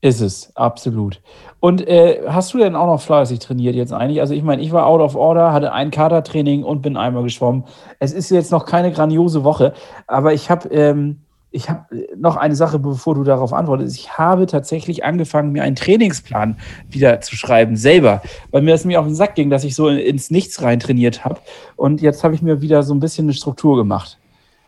Ist 0.00 0.20
es, 0.20 0.54
absolut. 0.54 1.20
Und 1.58 1.86
äh, 1.88 2.22
hast 2.28 2.54
du 2.54 2.58
denn 2.58 2.76
auch 2.76 2.86
noch 2.86 3.00
fleißig 3.00 3.40
trainiert 3.40 3.74
jetzt 3.74 3.92
eigentlich? 3.92 4.20
Also 4.20 4.32
ich 4.32 4.44
meine, 4.44 4.62
ich 4.62 4.70
war 4.70 4.86
out 4.86 5.00
of 5.00 5.16
order, 5.16 5.52
hatte 5.52 5.72
ein 5.72 5.90
Kadertraining 5.90 6.62
und 6.62 6.82
bin 6.82 6.96
einmal 6.96 7.24
geschwommen. 7.24 7.64
Es 7.98 8.12
ist 8.12 8.30
jetzt 8.30 8.52
noch 8.52 8.64
keine 8.64 8.92
grandiose 8.92 9.42
Woche, 9.42 9.72
aber 10.06 10.32
ich 10.32 10.50
habe 10.50 10.68
ähm, 10.68 11.18
ich 11.50 11.70
habe 11.70 11.86
noch 12.16 12.36
eine 12.36 12.54
Sache, 12.54 12.78
bevor 12.78 13.14
du 13.14 13.24
darauf 13.24 13.52
antwortest. 13.52 13.96
Ich 13.96 14.18
habe 14.18 14.46
tatsächlich 14.46 15.04
angefangen, 15.04 15.50
mir 15.50 15.62
einen 15.62 15.76
Trainingsplan 15.76 16.58
wieder 16.90 17.20
zu 17.20 17.36
schreiben, 17.36 17.76
selber, 17.76 18.22
weil 18.50 18.62
mir 18.62 18.72
das 18.72 18.84
mir 18.84 19.00
auf 19.00 19.06
den 19.06 19.14
Sack 19.14 19.34
ging, 19.34 19.48
dass 19.48 19.64
ich 19.64 19.74
so 19.74 19.88
ins 19.88 20.30
Nichts 20.30 20.62
rein 20.62 20.78
trainiert 20.78 21.24
habe. 21.24 21.40
Und 21.76 22.02
jetzt 22.02 22.22
habe 22.22 22.34
ich 22.34 22.42
mir 22.42 22.60
wieder 22.60 22.82
so 22.82 22.94
ein 22.94 23.00
bisschen 23.00 23.24
eine 23.24 23.32
Struktur 23.32 23.76
gemacht. 23.76 24.18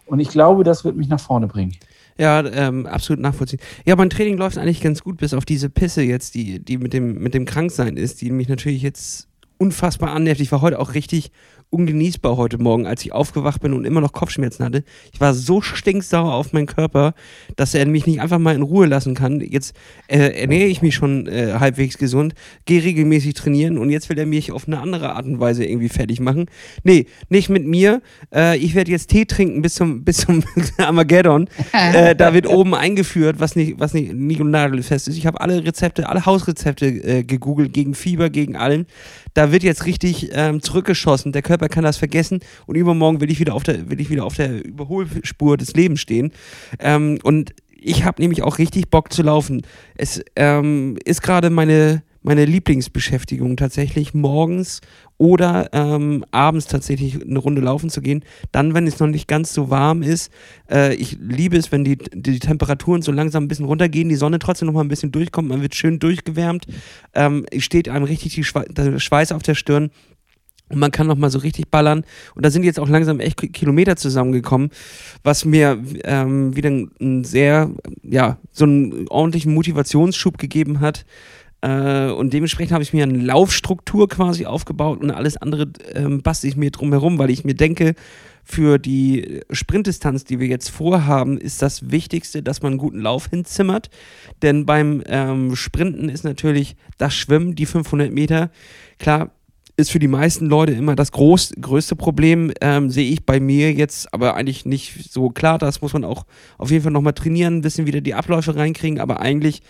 Und 0.07 0.21
ich 0.21 0.31
glaube, 0.31 0.65
das 0.65 0.85
wird 0.85 0.97
mich 0.97 1.09
nach 1.09 1.21
vorne 1.21 1.47
bringen. 1.47 1.77
Ja, 2.19 2.45
ähm, 2.45 2.87
absolut 2.87 3.21
nachvollziehen. 3.21 3.61
Ja, 3.87 3.97
mein 3.97 4.11
Training 4.11 4.37
läuft 4.37 4.59
eigentlich 4.59 4.81
ganz 4.81 5.03
gut, 5.03 5.19
bis 5.19 5.35
auf 5.35 5.45
diese 5.45 5.71
Pisse 5.71 6.03
jetzt, 6.03 6.35
die, 6.35 6.59
die 6.59 6.79
mit 6.79 6.93
dem, 6.93 7.15
mit 7.15 7.35
dem 7.35 7.45
Kranksein 7.45 7.97
ist, 7.97 8.21
die 8.21 8.31
mich 8.31 8.49
natürlich 8.49 8.83
jetzt 8.83 9.29
unfassbar 9.59 10.13
annervt. 10.13 10.41
Ich 10.41 10.53
war 10.53 10.61
heute 10.61 10.79
auch 10.79 10.95
richtig 10.95 11.31
ungenießbar 11.71 12.37
heute 12.37 12.59
Morgen, 12.59 12.87
als 12.87 13.05
ich 13.05 13.13
aufgewacht 13.13 13.61
bin 13.61 13.73
und 13.73 13.85
immer 13.85 14.01
noch 14.01 14.13
Kopfschmerzen 14.13 14.65
hatte. 14.65 14.83
Ich 15.13 15.21
war 15.21 15.35
so 15.35 15.61
stinksauer 15.61 16.35
auf 16.35 16.53
meinen 16.53 16.67
Körper, 16.67 17.15
dass 17.57 17.75
er 17.75 17.87
mich 17.87 18.07
nicht 18.07 18.21
einfach 18.21 18.39
mal 18.39 18.55
in 18.55 18.63
Ruhe 18.63 18.87
lassen 18.87 19.15
kann. 19.15 19.41
Jetzt 19.41 19.75
äh, 20.09 20.41
ernähre 20.41 20.67
ich 20.67 20.83
mich 20.83 20.95
schon 20.95 21.29
äh, 21.29 21.55
halbwegs 21.59 21.97
gesund, 21.97 22.35
gehe 22.65 22.83
regelmäßig 22.83 23.35
trainieren 23.35 23.79
und 23.79 23.91
jetzt 23.91 24.09
will 24.09 24.19
er 24.19 24.27
mich 24.27 24.51
auf 24.51 24.67
eine 24.67 24.81
andere 24.81 25.15
Art 25.15 25.27
und 25.27 25.39
Weise 25.39 25.65
irgendwie 25.65 25.89
fertig 25.89 26.21
machen. 26.21 26.47
Nee, 26.83 27.07
nicht 27.29 27.49
mit 27.49 27.65
mir. 27.67 28.03
Äh, 28.35 28.59
ich 28.59 28.75
werde 28.75 28.91
jetzt 28.91 29.11
Tee 29.11 29.25
trinken 29.25 29.63
bis 29.63 29.75
zum, 29.75 30.05
bis 30.05 30.19
zum 30.19 30.43
Armageddon. 30.79 31.49
Äh, 31.73 32.17
da 32.17 32.35
wird 32.35 32.49
oben 32.49 32.75
eingeführt, 32.75 33.39
was 33.39 33.55
nicht, 33.55 33.79
was 33.79 33.95
nicht, 33.95 34.13
nicht 34.13 34.41
und 34.41 34.51
nagelfest 34.51 35.07
ist. 35.07 35.17
Ich 35.17 35.27
habe 35.27 35.41
alle 35.41 35.65
Rezepte, 35.65 36.09
alle 36.09 36.27
Hausrezepte 36.27 36.87
äh, 36.87 37.23
gegoogelt, 37.23 37.73
gegen 37.73 37.95
Fieber, 37.95 38.29
gegen 38.29 38.57
allen. 38.57 38.87
Da 39.35 39.53
wird 39.53 39.63
jetzt 39.63 39.87
richtig 39.87 40.31
ähm, 40.33 40.61
zurückgeschossen. 40.61 41.31
Der 41.31 41.43
Körper 41.43 41.60
Körper 41.61 41.69
kann 41.69 41.85
das 41.85 41.99
vergessen 41.99 42.41
und 42.67 42.77
übermorgen 42.77 43.21
will 43.21 43.31
ich 43.31 43.39
wieder 43.39 43.55
auf 43.55 43.63
der, 43.63 43.91
will 43.91 44.01
ich 44.01 44.11
wieder 44.11 44.25
auf 44.25 44.35
der 44.35 44.65
Überholspur 44.65 45.57
des 45.57 45.75
Lebens 45.75 46.01
stehen. 46.01 46.33
Ähm, 46.79 47.19
und 47.23 47.55
ich 47.79 48.05
habe 48.05 48.21
nämlich 48.21 48.43
auch 48.43 48.59
richtig 48.59 48.91
Bock 48.91 49.13
zu 49.13 49.23
laufen. 49.23 49.63
Es 49.97 50.23
ähm, 50.37 50.97
ist 51.05 51.23
gerade 51.23 51.51
meine, 51.51 52.03
meine 52.23 52.45
Lieblingsbeschäftigung 52.45 53.57
tatsächlich 53.57 54.15
morgens 54.15 54.81
oder 55.17 55.69
ähm, 55.73 56.25
abends 56.31 56.67
tatsächlich 56.67 57.21
eine 57.23 57.39
Runde 57.39 57.61
laufen 57.61 57.91
zu 57.91 58.01
gehen. 58.01 58.25
Dann, 58.53 58.75
wenn 58.75 58.87
es 58.87 58.99
noch 59.01 59.07
nicht 59.07 59.29
ganz 59.29 59.53
so 59.53 59.69
warm 59.69 60.03
ist. 60.03 60.31
Äh, 60.71 60.95
ich 60.95 61.19
liebe 61.21 61.59
es, 61.59 61.73
wenn 61.73 61.85
die, 61.85 61.97
die 61.97 62.39
Temperaturen 62.39 63.03
so 63.03 63.13
langsam 63.13 63.45
ein 63.45 63.49
bisschen 63.49 63.67
runtergehen, 63.67 64.09
die 64.09 64.17
Sonne 64.17 64.39
trotzdem 64.39 64.67
noch 64.67 64.75
mal 64.75 64.81
ein 64.81 64.89
bisschen 64.89 65.13
durchkommt, 65.13 65.49
man 65.49 65.61
wird 65.63 65.75
schön 65.75 65.99
durchgewärmt. 65.99 66.67
Ähm, 67.15 67.45
steht 67.59 67.89
einem 67.91 68.05
richtig 68.05 68.35
die 68.35 68.45
Schweiß 68.45 69.33
auf 69.33 69.43
der 69.43 69.55
Stirn. 69.55 69.91
Und 70.71 70.79
man 70.79 70.93
kann 70.93 71.07
noch 71.07 71.17
mal 71.17 71.31
so 71.31 71.41
richtig 71.41 71.69
ballern. 71.71 72.05
Und 72.35 72.45
da 72.45 72.51
sind 72.51 72.63
jetzt 72.63 72.79
auch 72.79 72.89
langsam 72.89 73.21
echt 73.21 73.37
Kilometer 73.53 73.97
zusammengekommen, 73.97 74.71
was 75.23 75.45
mir 75.45 75.83
ähm, 76.05 76.57
wieder 76.57 76.71
ein 76.71 77.25
sehr, 77.25 77.71
ja, 78.03 78.39
so 78.53 78.65
einen 78.65 79.09
ordentlichen 79.09 79.53
Motivationsschub 79.53 80.39
gegeben 80.39 80.81
hat. 80.81 81.05
Äh, 81.61 82.11
und 82.11 82.33
dementsprechend 82.33 82.73
habe 82.73 82.83
ich 82.83 82.93
mir 82.93 83.03
eine 83.03 83.19
Laufstruktur 83.19 84.09
quasi 84.09 84.47
aufgebaut 84.47 85.01
und 85.03 85.11
alles 85.11 85.37
andere 85.37 85.71
ähm, 85.95 86.23
bastel 86.23 86.49
ich 86.49 86.57
mir 86.57 86.71
drum 86.71 86.93
herum, 86.93 87.19
weil 87.19 87.31
ich 87.31 87.45
mir 87.45 87.55
denke, 87.55 87.95
für 88.43 88.79
die 88.79 89.43
Sprintdistanz, 89.51 90.25
die 90.25 90.41
wir 90.41 90.47
jetzt 90.47 90.71
vorhaben, 90.71 91.39
ist 91.39 91.63
das 91.63 91.91
Wichtigste, 91.91 92.43
dass 92.43 92.63
man 92.63 92.73
einen 92.73 92.79
guten 92.79 93.01
Lauf 93.01 93.29
hinzimmert. 93.29 93.91
Denn 94.43 94.67
beim 94.67 95.03
ähm, 95.07 95.55
Sprinten 95.55 96.09
ist 96.09 96.25
natürlich 96.25 96.77
das 96.99 97.15
Schwimmen, 97.15 97.55
die 97.55 97.67
500 97.67 98.11
Meter. 98.11 98.51
Klar, 98.99 99.31
ist 99.81 99.91
für 99.91 99.99
die 99.99 100.09
meisten 100.09 100.47
Leute 100.47 100.73
immer 100.73 100.95
das 100.95 101.13
groß, 101.13 101.55
größte 101.61 101.97
Problem. 101.97 102.53
Ähm, 102.61 102.91
sehe 102.91 103.11
ich 103.11 103.25
bei 103.25 103.41
mir 103.41 103.73
jetzt 103.73 104.13
aber 104.15 104.37
eigentlich 104.37 104.65
nicht 104.67 105.11
so 105.11 105.31
klar. 105.31 105.59
Das 105.59 105.81
muss 105.81 105.93
man 105.93 106.05
auch 106.05 106.25
auf 106.59 106.71
jeden 106.71 106.83
Fall 106.83 106.93
nochmal 106.93 107.15
trainieren, 107.15 107.57
ein 107.57 107.63
bisschen 107.63 107.87
wieder 107.87 108.01
die 108.01 108.15
Abläufe 108.15 108.55
reinkriegen. 108.55 109.01
Aber 109.01 109.21
eigentlich 109.21 109.63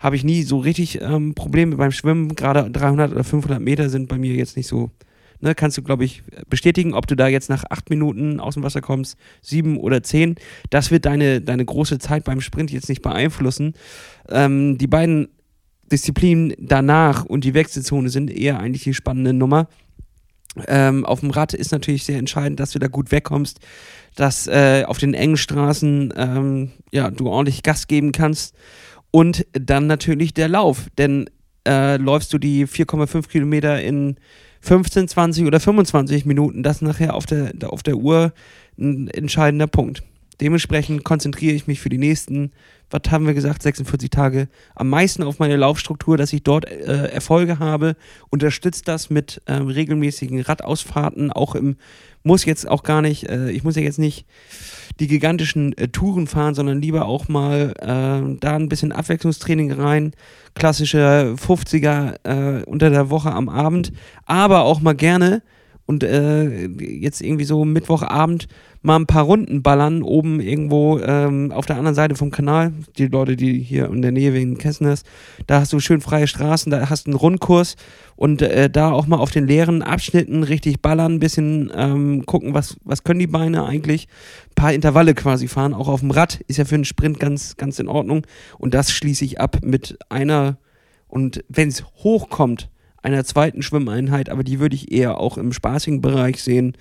habe 0.00 0.16
ich 0.16 0.24
nie 0.24 0.42
so 0.42 0.58
richtig 0.58 1.00
ähm, 1.00 1.34
Probleme 1.34 1.76
beim 1.76 1.92
Schwimmen. 1.92 2.34
Gerade 2.34 2.70
300 2.70 3.12
oder 3.12 3.24
500 3.24 3.60
Meter 3.60 3.88
sind 3.88 4.08
bei 4.08 4.18
mir 4.18 4.34
jetzt 4.34 4.56
nicht 4.56 4.66
so. 4.66 4.90
Ne, 5.40 5.54
kannst 5.54 5.78
du, 5.78 5.82
glaube 5.82 6.04
ich, 6.04 6.24
bestätigen, 6.50 6.94
ob 6.94 7.06
du 7.06 7.14
da 7.14 7.28
jetzt 7.28 7.48
nach 7.48 7.62
acht 7.70 7.90
Minuten 7.90 8.40
aus 8.40 8.54
dem 8.54 8.64
Wasser 8.64 8.80
kommst, 8.80 9.16
sieben 9.40 9.78
oder 9.78 10.02
zehn. 10.02 10.34
Das 10.70 10.90
wird 10.90 11.04
deine, 11.04 11.40
deine 11.40 11.64
große 11.64 12.00
Zeit 12.00 12.24
beim 12.24 12.40
Sprint 12.40 12.72
jetzt 12.72 12.88
nicht 12.88 13.02
beeinflussen. 13.02 13.74
Ähm, 14.28 14.78
die 14.78 14.88
beiden 14.88 15.28
Disziplinen 15.90 16.54
danach 16.58 17.24
und 17.24 17.44
die 17.44 17.54
Wechselzone 17.54 18.08
sind 18.08 18.30
eher 18.30 18.60
eigentlich 18.60 18.84
die 18.84 18.94
spannende 18.94 19.32
Nummer. 19.32 19.68
Ähm, 20.66 21.04
auf 21.04 21.20
dem 21.20 21.30
Rad 21.30 21.54
ist 21.54 21.72
natürlich 21.72 22.04
sehr 22.04 22.18
entscheidend, 22.18 22.58
dass 22.58 22.72
du 22.72 22.78
da 22.78 22.88
gut 22.88 23.12
wegkommst, 23.12 23.60
dass 24.16 24.46
äh, 24.46 24.84
auf 24.86 24.98
den 24.98 25.14
engen 25.14 25.36
Straßen 25.36 26.14
ähm, 26.16 26.72
ja, 26.90 27.10
du 27.10 27.28
ordentlich 27.28 27.62
Gas 27.62 27.86
geben 27.86 28.12
kannst. 28.12 28.54
Und 29.10 29.46
dann 29.52 29.86
natürlich 29.86 30.34
der 30.34 30.48
Lauf, 30.48 30.86
denn 30.98 31.30
äh, 31.66 31.96
läufst 31.96 32.32
du 32.32 32.38
die 32.38 32.66
4,5 32.66 33.28
Kilometer 33.28 33.80
in 33.80 34.16
15, 34.60 35.08
20 35.08 35.46
oder 35.46 35.60
25 35.60 36.24
Minuten, 36.26 36.62
das 36.62 36.76
ist 36.76 36.82
nachher 36.82 37.14
auf 37.14 37.24
der, 37.24 37.52
auf 37.64 37.82
der 37.82 37.96
Uhr 37.96 38.32
ein 38.78 39.08
entscheidender 39.08 39.66
Punkt. 39.66 40.02
Dementsprechend 40.40 41.04
konzentriere 41.04 41.54
ich 41.54 41.66
mich 41.66 41.80
für 41.80 41.88
die 41.88 41.98
nächsten 41.98 42.52
was 42.90 43.02
haben 43.10 43.26
wir 43.26 43.34
gesagt, 43.34 43.62
46 43.62 44.10
Tage, 44.10 44.48
am 44.74 44.88
meisten 44.88 45.22
auf 45.22 45.38
meine 45.38 45.56
Laufstruktur, 45.56 46.16
dass 46.16 46.32
ich 46.32 46.42
dort 46.42 46.66
äh, 46.66 47.08
Erfolge 47.08 47.58
habe. 47.58 47.96
Unterstützt 48.30 48.88
das 48.88 49.10
mit 49.10 49.42
äh, 49.46 49.54
regelmäßigen 49.54 50.40
Radausfahrten, 50.40 51.30
auch 51.32 51.54
im, 51.54 51.76
muss 52.22 52.44
jetzt 52.44 52.68
auch 52.68 52.82
gar 52.82 53.02
nicht, 53.02 53.28
äh, 53.28 53.50
ich 53.50 53.62
muss 53.62 53.76
ja 53.76 53.82
jetzt 53.82 53.98
nicht 53.98 54.26
die 55.00 55.06
gigantischen 55.06 55.76
äh, 55.76 55.88
Touren 55.88 56.26
fahren, 56.26 56.54
sondern 56.54 56.80
lieber 56.80 57.06
auch 57.06 57.28
mal 57.28 57.74
äh, 57.78 58.36
da 58.40 58.56
ein 58.56 58.68
bisschen 58.68 58.92
Abwechslungstraining 58.92 59.72
rein. 59.72 60.12
Klassische 60.54 61.36
50er 61.36 62.60
äh, 62.60 62.64
unter 62.64 62.90
der 62.90 63.10
Woche 63.10 63.32
am 63.32 63.48
Abend, 63.48 63.92
aber 64.24 64.62
auch 64.62 64.80
mal 64.80 64.94
gerne 64.94 65.42
und 65.88 66.02
jetzt 66.02 67.22
irgendwie 67.22 67.46
so 67.46 67.64
Mittwochabend 67.64 68.46
mal 68.82 68.96
ein 68.96 69.06
paar 69.06 69.24
Runden 69.24 69.62
ballern, 69.62 70.02
oben 70.02 70.38
irgendwo 70.38 70.98
ähm, 70.98 71.50
auf 71.50 71.64
der 71.64 71.76
anderen 71.76 71.94
Seite 71.94 72.14
vom 72.14 72.30
Kanal. 72.30 72.74
Die 72.98 73.06
Leute, 73.06 73.36
die 73.36 73.58
hier 73.58 73.86
in 73.86 74.02
der 74.02 74.12
Nähe 74.12 74.34
wegen 74.34 74.58
Kessners, 74.58 75.02
da 75.46 75.60
hast 75.60 75.72
du 75.72 75.80
schön 75.80 76.02
freie 76.02 76.26
Straßen, 76.26 76.70
da 76.70 76.90
hast 76.90 77.06
du 77.06 77.12
einen 77.12 77.18
Rundkurs 77.18 77.76
und 78.16 78.42
äh, 78.42 78.68
da 78.68 78.92
auch 78.92 79.06
mal 79.06 79.16
auf 79.16 79.30
den 79.30 79.46
leeren 79.46 79.80
Abschnitten 79.82 80.42
richtig 80.42 80.82
ballern, 80.82 81.14
ein 81.14 81.20
bisschen 81.20 81.72
ähm, 81.74 82.26
gucken, 82.26 82.52
was, 82.52 82.76
was 82.84 83.02
können 83.02 83.20
die 83.20 83.26
Beine 83.26 83.64
eigentlich. 83.64 84.08
Ein 84.50 84.54
paar 84.56 84.74
Intervalle 84.74 85.14
quasi 85.14 85.48
fahren, 85.48 85.72
auch 85.72 85.88
auf 85.88 86.00
dem 86.00 86.10
Rad 86.10 86.42
ist 86.48 86.58
ja 86.58 86.66
für 86.66 86.74
einen 86.74 86.84
Sprint 86.84 87.18
ganz, 87.18 87.56
ganz 87.56 87.78
in 87.78 87.88
Ordnung. 87.88 88.26
Und 88.58 88.74
das 88.74 88.92
schließe 88.92 89.24
ich 89.24 89.40
ab 89.40 89.60
mit 89.64 89.98
einer, 90.10 90.58
und 91.06 91.42
wenn 91.48 91.68
es 91.68 91.82
hochkommt, 92.04 92.68
einer 93.02 93.24
zweiten 93.24 93.62
Schwimmeinheit, 93.62 94.28
aber 94.28 94.44
die 94.44 94.60
würde 94.60 94.74
ich 94.76 94.92
eher 94.92 95.18
auch 95.18 95.38
im 95.38 95.52
spaßigen 95.52 96.00
Bereich 96.00 96.42
sehen 96.42 96.76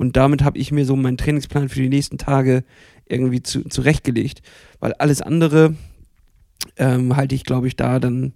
und 0.00 0.16
damit 0.16 0.42
habe 0.42 0.56
ich 0.56 0.72
mir 0.72 0.86
so 0.86 0.96
meinen 0.96 1.18
Trainingsplan 1.18 1.68
für 1.68 1.82
die 1.82 1.90
nächsten 1.90 2.16
Tage 2.16 2.64
irgendwie 3.04 3.42
zu, 3.42 3.68
zurechtgelegt. 3.68 4.40
Weil 4.78 4.94
alles 4.94 5.20
andere 5.20 5.74
ähm, 6.78 7.16
halte 7.16 7.34
ich, 7.34 7.44
glaube 7.44 7.68
ich, 7.68 7.76
da 7.76 7.98
dann 7.98 8.32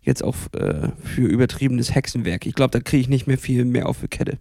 jetzt 0.00 0.24
auch 0.24 0.34
äh, 0.54 0.88
für 1.04 1.26
übertriebenes 1.26 1.94
Hexenwerk. 1.94 2.46
Ich 2.46 2.54
glaube, 2.54 2.70
da 2.70 2.80
kriege 2.80 3.02
ich 3.02 3.08
nicht 3.10 3.26
mehr 3.26 3.36
viel 3.36 3.66
mehr 3.66 3.90
auf 3.90 4.00
die 4.00 4.08
Kette. 4.08 4.38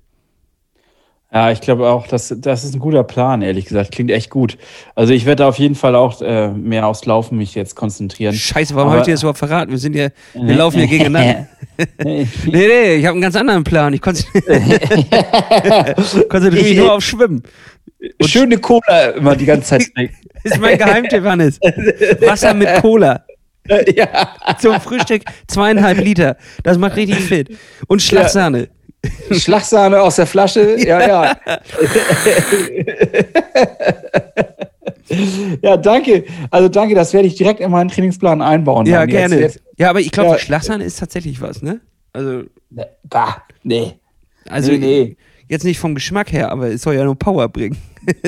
Ja, 1.34 1.50
ich 1.50 1.62
glaube 1.62 1.88
auch, 1.88 2.08
das, 2.08 2.36
das 2.38 2.66
ist 2.66 2.76
ein 2.76 2.80
guter 2.80 3.06
Plan, 3.06 3.42
ehrlich 3.42 3.64
gesagt. 3.66 3.94
Klingt 3.94 4.12
echt 4.12 4.30
gut. 4.30 4.58
Also 4.96 5.14
ich 5.14 5.26
werde 5.26 5.46
auf 5.46 5.58
jeden 5.60 5.76
Fall 5.76 5.96
auch 5.96 6.22
äh, 6.22 6.50
mehr 6.50 6.86
aufs 6.86 7.06
Laufen 7.06 7.38
mich 7.38 7.56
jetzt 7.56 7.76
konzentrieren. 7.76 8.36
Scheiße, 8.36 8.76
warum 8.76 8.90
habe 8.90 9.00
ich 9.00 9.06
dir 9.06 9.14
das 9.14 9.22
überhaupt 9.22 9.40
verraten? 9.40 9.72
Wir 9.72 9.78
sind 9.78 9.96
ja, 9.96 10.10
wir 10.34 10.56
laufen 10.56 10.82
ja 10.82 10.86
gegeneinander. 10.88 11.48
nee, 12.04 12.28
nee, 12.46 12.96
ich 12.96 13.06
habe 13.06 13.14
einen 13.14 13.22
ganz 13.22 13.38
anderen 13.38 13.64
Plan. 13.64 13.94
Ich 13.94 14.02
konzentriere 14.02 14.50
mich 16.52 16.76
nur 16.78 16.92
auf 16.94 17.04
Schwimmen. 17.04 17.44
Und 18.20 18.30
Schöne 18.30 18.58
Cola 18.58 19.12
immer 19.12 19.36
die 19.38 19.46
ganze 19.46 19.70
Zeit 19.70 19.90
ist 20.44 20.60
mein 20.60 20.78
Geheimtipp, 20.78 21.24
Hannes. 21.24 21.60
Wasser 21.62 22.54
mit 22.54 22.68
Cola. 22.82 23.24
Ja. 23.96 24.36
Zum 24.60 24.82
Frühstück 24.82 25.24
zweieinhalb 25.48 26.00
Liter. 26.04 26.36
Das 26.64 26.78
macht 26.78 26.98
richtig 26.98 27.20
fit. 27.20 27.58
Und 27.88 28.02
Schlagsahne. 28.02 28.60
Ja. 28.60 28.68
Schlagsahne 29.32 30.02
aus 30.02 30.16
der 30.18 30.28
Flasche, 30.28 30.78
ja, 30.86 31.08
ja. 31.08 31.38
ja, 35.62 35.78
danke. 35.78 36.26
Also 36.50 36.70
danke, 36.70 36.96
das 36.96 37.14
werde 37.14 37.28
ich 37.28 37.36
direkt 37.36 37.60
in 37.60 37.72
meinen 37.72 37.90
Trainingsplan 37.90 38.42
einbauen. 38.42 38.86
Ja, 38.86 39.06
gerne. 39.06 39.40
Jetzt, 39.40 39.62
ja, 39.78 39.90
aber 39.90 40.00
ich 40.00 40.12
glaube, 40.12 40.32
ja. 40.32 40.38
Schlagsahne 40.38 40.84
ist 40.84 41.00
tatsächlich 41.00 41.42
was, 41.42 41.62
ne? 41.62 41.82
Also. 42.14 42.44
Ne, 42.70 42.88
bah, 43.04 43.44
nee. 43.64 43.94
Also, 44.50 44.72
nee, 44.72 44.78
nee. 44.78 45.18
jetzt 45.48 45.64
nicht 45.64 45.80
vom 45.80 45.96
Geschmack 45.96 46.32
her, 46.32 46.52
aber 46.52 46.68
es 46.68 46.82
soll 46.82 46.96
ja 46.96 47.04
nur 47.04 47.16
Power 47.16 47.48
bringen. 47.50 47.78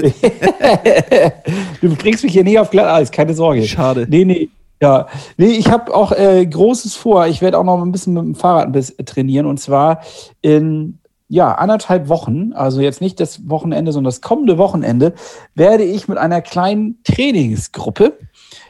du 1.81 1.95
bringst 1.95 2.23
mich 2.23 2.33
hier 2.33 2.43
nicht 2.43 2.59
auf 2.59 2.69
Glatteis, 2.69 3.11
keine 3.11 3.33
Sorge. 3.33 3.63
Schade. 3.63 4.05
Nee, 4.09 4.25
nee. 4.25 4.49
Ja, 4.83 5.07
nee, 5.37 5.45
ich 5.45 5.71
habe 5.71 5.95
auch 5.95 6.11
äh, 6.11 6.45
Großes 6.45 6.97
vor. 6.97 7.27
Ich 7.27 7.41
werde 7.41 7.57
auch 7.57 7.63
noch 7.63 7.81
ein 7.81 7.93
bisschen 7.93 8.15
mit 8.15 8.23
dem 8.23 8.35
Fahrrad 8.35 8.73
bisschen 8.73 9.05
trainieren 9.05 9.45
und 9.45 9.57
zwar 9.57 10.01
in 10.41 10.99
ja, 11.29 11.55
anderthalb 11.55 12.09
Wochen, 12.09 12.51
also 12.51 12.81
jetzt 12.81 12.99
nicht 12.99 13.17
das 13.21 13.47
Wochenende, 13.49 13.93
sondern 13.93 14.09
das 14.09 14.19
kommende 14.19 14.57
Wochenende, 14.57 15.13
werde 15.55 15.85
ich 15.85 16.09
mit 16.09 16.17
einer 16.17 16.41
kleinen 16.41 17.01
Trainingsgruppe 17.05 18.19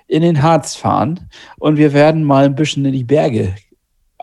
in 0.08 0.22
den 0.22 0.44
Harz 0.44 0.76
fahren 0.76 1.32
und 1.58 1.78
wir 1.78 1.94
werden 1.94 2.24
mal 2.24 2.46
ein 2.46 2.54
bisschen 2.54 2.86
in 2.86 2.94
die 2.94 3.04
Berge 3.04 3.56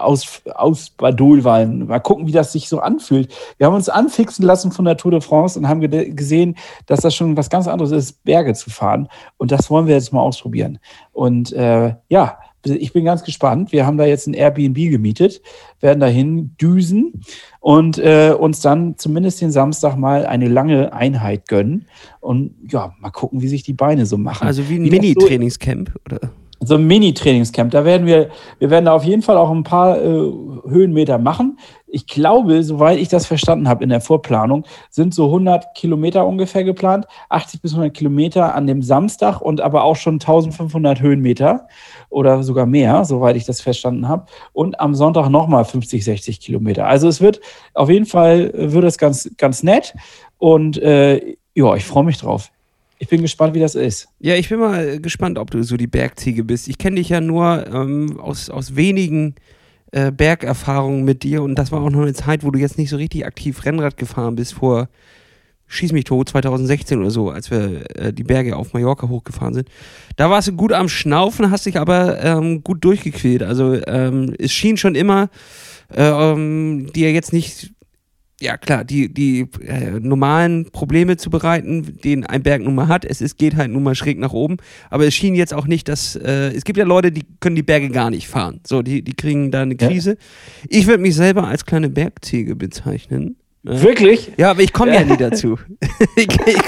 aus, 0.00 0.42
aus 0.54 0.90
Badulwallen. 0.90 1.86
Mal 1.86 2.00
gucken, 2.00 2.26
wie 2.26 2.32
das 2.32 2.52
sich 2.52 2.68
so 2.68 2.80
anfühlt. 2.80 3.32
Wir 3.58 3.66
haben 3.66 3.74
uns 3.74 3.88
anfixen 3.88 4.44
lassen 4.44 4.72
von 4.72 4.84
der 4.84 4.96
Tour 4.96 5.12
de 5.12 5.20
France 5.20 5.58
und 5.58 5.68
haben 5.68 5.80
gesehen, 5.80 6.56
dass 6.86 7.00
das 7.00 7.14
schon 7.14 7.36
was 7.36 7.50
ganz 7.50 7.68
anderes 7.68 7.92
ist, 7.92 8.24
Berge 8.24 8.54
zu 8.54 8.70
fahren. 8.70 9.08
Und 9.36 9.52
das 9.52 9.70
wollen 9.70 9.86
wir 9.86 9.94
jetzt 9.94 10.12
mal 10.12 10.20
ausprobieren. 10.20 10.78
Und 11.12 11.52
äh, 11.52 11.94
ja, 12.08 12.38
ich 12.64 12.92
bin 12.92 13.04
ganz 13.04 13.24
gespannt. 13.24 13.72
Wir 13.72 13.86
haben 13.86 13.96
da 13.96 14.04
jetzt 14.04 14.26
ein 14.26 14.34
Airbnb 14.34 14.76
gemietet, 14.76 15.40
werden 15.80 16.00
dahin 16.00 16.54
düsen 16.60 17.22
und 17.60 17.98
äh, 17.98 18.34
uns 18.38 18.60
dann 18.60 18.98
zumindest 18.98 19.40
den 19.40 19.50
Samstag 19.50 19.96
mal 19.96 20.26
eine 20.26 20.48
lange 20.48 20.92
Einheit 20.92 21.48
gönnen 21.48 21.86
und 22.20 22.54
ja, 22.68 22.94
mal 23.00 23.10
gucken, 23.10 23.40
wie 23.40 23.48
sich 23.48 23.62
die 23.62 23.72
Beine 23.72 24.04
so 24.04 24.18
machen. 24.18 24.46
Also 24.46 24.68
wie 24.68 24.76
ein 24.76 24.82
Mini-Trainingscamp, 24.82 25.92
oder? 26.04 26.20
So 26.62 26.74
ein 26.74 26.86
Mini-Trainingscamp. 26.86 27.70
Da 27.70 27.84
werden 27.86 28.06
wir, 28.06 28.28
wir 28.58 28.70
werden 28.70 28.84
da 28.84 28.92
auf 28.92 29.04
jeden 29.04 29.22
Fall 29.22 29.38
auch 29.38 29.50
ein 29.50 29.62
paar 29.62 29.98
äh, 29.98 30.04
Höhenmeter 30.04 31.16
machen. 31.18 31.58
Ich 31.86 32.06
glaube, 32.06 32.62
soweit 32.62 32.98
ich 32.98 33.08
das 33.08 33.26
verstanden 33.26 33.66
habe 33.66 33.82
in 33.82 33.88
der 33.88 34.02
Vorplanung, 34.02 34.64
sind 34.90 35.14
so 35.14 35.26
100 35.26 35.74
Kilometer 35.74 36.26
ungefähr 36.26 36.62
geplant, 36.62 37.06
80 37.30 37.62
bis 37.62 37.72
100 37.72 37.94
Kilometer 37.94 38.54
an 38.54 38.66
dem 38.66 38.82
Samstag 38.82 39.40
und 39.40 39.62
aber 39.62 39.84
auch 39.84 39.96
schon 39.96 40.14
1500 40.14 41.00
Höhenmeter 41.00 41.66
oder 42.10 42.42
sogar 42.42 42.66
mehr, 42.66 43.04
soweit 43.06 43.36
ich 43.36 43.46
das 43.46 43.62
verstanden 43.62 44.06
habe. 44.06 44.26
Und 44.52 44.78
am 44.80 44.94
Sonntag 44.94 45.30
nochmal 45.30 45.64
50, 45.64 46.04
60 46.04 46.40
Kilometer. 46.40 46.86
Also 46.86 47.08
es 47.08 47.22
wird 47.22 47.40
auf 47.72 47.88
jeden 47.88 48.06
Fall, 48.06 48.52
wird 48.54 48.84
es 48.84 48.98
ganz, 48.98 49.30
ganz 49.38 49.62
nett 49.62 49.94
und 50.38 50.76
äh, 50.78 51.36
ja, 51.54 51.74
ich 51.74 51.84
freue 51.84 52.04
mich 52.04 52.18
drauf. 52.18 52.50
Ich 53.02 53.08
bin 53.08 53.22
gespannt, 53.22 53.54
wie 53.54 53.60
das 53.60 53.76
ist. 53.76 54.08
Ja, 54.18 54.34
ich 54.34 54.50
bin 54.50 54.60
mal 54.60 55.00
gespannt, 55.00 55.38
ob 55.38 55.50
du 55.50 55.62
so 55.62 55.78
die 55.78 55.86
Bergziege 55.86 56.44
bist. 56.44 56.68
Ich 56.68 56.76
kenne 56.76 56.96
dich 56.96 57.08
ja 57.08 57.22
nur 57.22 57.66
ähm, 57.66 58.20
aus, 58.20 58.50
aus 58.50 58.76
wenigen 58.76 59.36
äh, 59.90 60.12
Bergerfahrungen 60.12 61.02
mit 61.02 61.22
dir 61.22 61.42
und 61.42 61.54
das 61.54 61.72
war 61.72 61.80
auch 61.80 61.88
noch 61.88 62.02
eine 62.02 62.12
Zeit, 62.12 62.44
wo 62.44 62.50
du 62.50 62.58
jetzt 62.58 62.76
nicht 62.76 62.90
so 62.90 62.96
richtig 62.96 63.24
aktiv 63.24 63.64
Rennrad 63.64 63.96
gefahren 63.96 64.36
bist 64.36 64.52
vor 64.52 64.90
Schieß 65.72 65.92
mich 65.92 66.04
tot, 66.04 66.28
2016 66.28 66.98
oder 66.98 67.10
so, 67.10 67.30
als 67.30 67.50
wir 67.50 67.96
äh, 67.96 68.12
die 68.12 68.24
Berge 68.24 68.56
auf 68.56 68.74
Mallorca 68.74 69.08
hochgefahren 69.08 69.54
sind. 69.54 69.68
Da 70.16 70.28
warst 70.28 70.48
du 70.48 70.52
gut 70.52 70.72
am 70.72 70.88
Schnaufen, 70.88 71.50
hast 71.50 71.64
dich 71.64 71.78
aber 71.78 72.22
ähm, 72.22 72.62
gut 72.62 72.84
durchgequält. 72.84 73.44
Also 73.44 73.78
ähm, 73.86 74.34
es 74.36 74.52
schien 74.52 74.76
schon 74.76 74.96
immer 74.96 75.30
äh, 75.94 76.02
ähm, 76.02 76.90
dir 76.92 77.12
jetzt 77.12 77.32
nicht 77.32 77.72
ja 78.40 78.56
klar, 78.56 78.84
die, 78.84 79.12
die 79.12 79.46
äh, 79.66 80.00
normalen 80.00 80.70
Probleme 80.70 81.16
zu 81.16 81.30
bereiten, 81.30 81.98
den 82.02 82.24
ein 82.26 82.42
Berg 82.42 82.62
nun 82.62 82.74
mal 82.74 82.88
hat. 82.88 83.04
Es 83.04 83.20
ist, 83.20 83.38
geht 83.38 83.56
halt 83.56 83.70
nun 83.70 83.82
mal 83.82 83.94
schräg 83.94 84.18
nach 84.18 84.32
oben. 84.32 84.56
Aber 84.88 85.06
es 85.06 85.14
schien 85.14 85.34
jetzt 85.34 85.54
auch 85.54 85.66
nicht, 85.66 85.88
dass. 85.88 86.16
Äh, 86.16 86.52
es 86.54 86.64
gibt 86.64 86.78
ja 86.78 86.84
Leute, 86.84 87.12
die 87.12 87.24
können 87.40 87.56
die 87.56 87.62
Berge 87.62 87.90
gar 87.90 88.10
nicht 88.10 88.28
fahren. 88.28 88.60
So, 88.66 88.82
die, 88.82 89.02
die 89.02 89.14
kriegen 89.14 89.50
da 89.50 89.62
eine 89.62 89.76
Krise. 89.76 90.10
Ja. 90.10 90.16
Ich 90.68 90.86
würde 90.86 91.02
mich 91.02 91.14
selber 91.14 91.46
als 91.46 91.66
kleine 91.66 91.90
Bergziege 91.90 92.56
bezeichnen. 92.56 93.36
Äh, 93.66 93.82
Wirklich? 93.82 94.32
Ja, 94.38 94.50
aber 94.50 94.62
ich 94.62 94.72
komme 94.72 94.94
ja 94.94 95.04
nie 95.04 95.16
dazu. 95.16 95.58
ich, 96.16 96.28
ich 96.46 96.62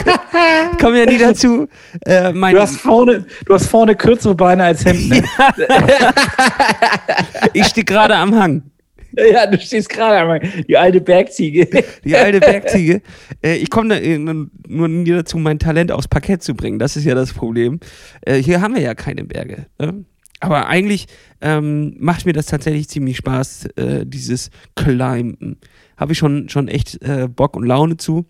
komme 0.79 0.99
ja 0.99 1.07
nie 1.07 1.19
dazu. 1.19 1.69
Äh, 2.03 2.33
du, 2.33 2.61
hast 2.61 2.77
vorne, 2.77 3.25
du 3.47 3.55
hast 3.55 3.67
vorne 3.67 3.97
kürzere 3.97 4.35
Beine 4.35 4.65
als 4.65 4.85
Hemden. 4.85 5.09
Ne? 5.09 5.25
ich 7.55 7.67
stehe 7.67 7.85
gerade 7.85 8.15
am 8.15 8.35
Hang. 8.35 8.72
Ja, 9.33 9.47
du 9.47 9.59
stehst 9.59 9.89
gerade 9.89 10.17
einmal. 10.17 10.41
Die 10.69 10.77
alte 10.77 11.01
Bergziege. 11.01 11.69
Die 12.05 12.17
alte 12.17 12.41
Bergziege. 12.41 13.03
Äh, 13.43 13.57
ich 13.57 13.71
komme 13.71 14.49
nur 14.69 14.89
nie 14.89 15.11
dazu, 15.11 15.39
mein 15.39 15.59
Talent 15.59 15.93
aufs 15.93 16.09
Parkett 16.09 16.43
zu 16.43 16.55
bringen. 16.55 16.79
Das 16.79 16.97
ist 16.97 17.05
ja 17.05 17.15
das 17.15 17.33
Problem. 17.33 17.81
Äh, 18.23 18.37
hier 18.37 18.61
haben 18.61 18.75
wir 18.75 18.83
ja 18.83 18.95
keine 18.95 19.25
Berge. 19.25 19.67
Ne? 19.79 20.05
Aber 20.41 20.67
eigentlich 20.67 21.07
ähm, 21.41 21.95
macht 21.99 22.27
mir 22.27 22.33
das 22.33 22.47
tatsächlich 22.47 22.89
ziemlich 22.89 23.17
Spaß, 23.19 23.67
äh, 23.77 24.07
dieses 24.07 24.51
Climben. 24.75 25.59
Habe 25.97 26.13
ich 26.13 26.19
schon, 26.19 26.49
schon 26.49 26.67
echt 26.67 26.99
Bock 27.37 27.55
und 27.55 27.65
Laune 27.65 27.97
zu 27.97 28.27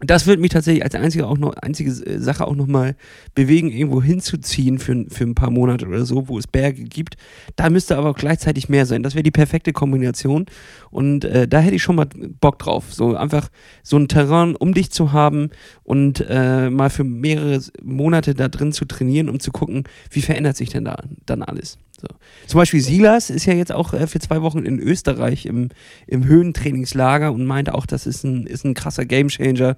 das 0.00 0.26
wird 0.26 0.40
mich 0.40 0.50
tatsächlich 0.50 0.84
als 0.84 0.94
einzige, 0.94 1.26
auch 1.26 1.38
noch, 1.38 1.54
einzige 1.54 1.90
äh, 1.90 2.18
Sache 2.18 2.46
auch 2.46 2.54
nochmal 2.54 2.96
bewegen, 3.34 3.70
irgendwo 3.70 4.02
hinzuziehen 4.02 4.78
für, 4.78 5.06
für 5.08 5.24
ein 5.24 5.34
paar 5.34 5.50
Monate 5.50 5.86
oder 5.86 6.04
so, 6.04 6.28
wo 6.28 6.38
es 6.38 6.46
Berge 6.46 6.84
gibt. 6.84 7.16
Da 7.56 7.70
müsste 7.70 7.96
aber 7.96 8.10
auch 8.10 8.16
gleichzeitig 8.16 8.68
mehr 8.68 8.84
sein. 8.84 9.02
Das 9.02 9.14
wäre 9.14 9.22
die 9.22 9.30
perfekte 9.30 9.72
Kombination. 9.72 10.46
Und 10.90 11.24
äh, 11.24 11.48
da 11.48 11.60
hätte 11.60 11.76
ich 11.76 11.82
schon 11.82 11.96
mal 11.96 12.06
Bock 12.40 12.58
drauf. 12.58 12.92
So 12.92 13.16
einfach 13.16 13.48
so 13.82 13.96
ein 13.96 14.08
Terrain 14.08 14.54
um 14.54 14.74
dich 14.74 14.90
zu 14.90 15.12
haben 15.12 15.48
und 15.86 16.24
äh, 16.28 16.68
mal 16.68 16.90
für 16.90 17.04
mehrere 17.04 17.60
Monate 17.80 18.34
da 18.34 18.48
drin 18.48 18.72
zu 18.72 18.86
trainieren, 18.86 19.28
um 19.28 19.38
zu 19.38 19.52
gucken, 19.52 19.84
wie 20.10 20.20
verändert 20.20 20.56
sich 20.56 20.68
denn 20.68 20.84
da 20.84 20.96
dann 21.26 21.44
alles. 21.44 21.78
So. 22.00 22.08
Zum 22.48 22.58
Beispiel 22.58 22.80
Silas 22.80 23.30
ist 23.30 23.46
ja 23.46 23.54
jetzt 23.54 23.70
auch 23.70 23.92
äh, 23.92 24.08
für 24.08 24.18
zwei 24.18 24.42
Wochen 24.42 24.64
in 24.64 24.80
Österreich 24.80 25.46
im, 25.46 25.68
im 26.08 26.24
Höhentrainingslager 26.24 27.32
und 27.32 27.46
meinte 27.46 27.72
auch, 27.72 27.86
das 27.86 28.08
ist 28.08 28.24
ein, 28.24 28.48
ist 28.48 28.64
ein 28.64 28.74
krasser 28.74 29.04
Gamechanger 29.04 29.76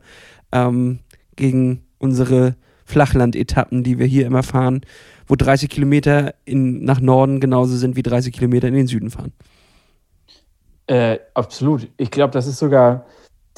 ähm, 0.50 1.00
gegen 1.36 1.82
unsere 1.98 2.56
Flachland-Etappen, 2.86 3.84
die 3.84 3.98
wir 3.98 4.06
hier 4.06 4.24
immer 4.24 4.42
fahren, 4.42 4.80
wo 5.26 5.36
30 5.36 5.68
Kilometer 5.68 6.34
in, 6.46 6.84
nach 6.84 7.00
Norden 7.00 7.38
genauso 7.38 7.76
sind 7.76 7.96
wie 7.96 8.02
30 8.02 8.32
Kilometer 8.32 8.68
in 8.68 8.74
den 8.74 8.86
Süden 8.86 9.10
fahren. 9.10 9.32
Äh, 10.86 11.18
absolut. 11.34 11.86
Ich 11.98 12.10
glaube, 12.10 12.32
das 12.32 12.46
ist 12.46 12.58
sogar, 12.58 13.04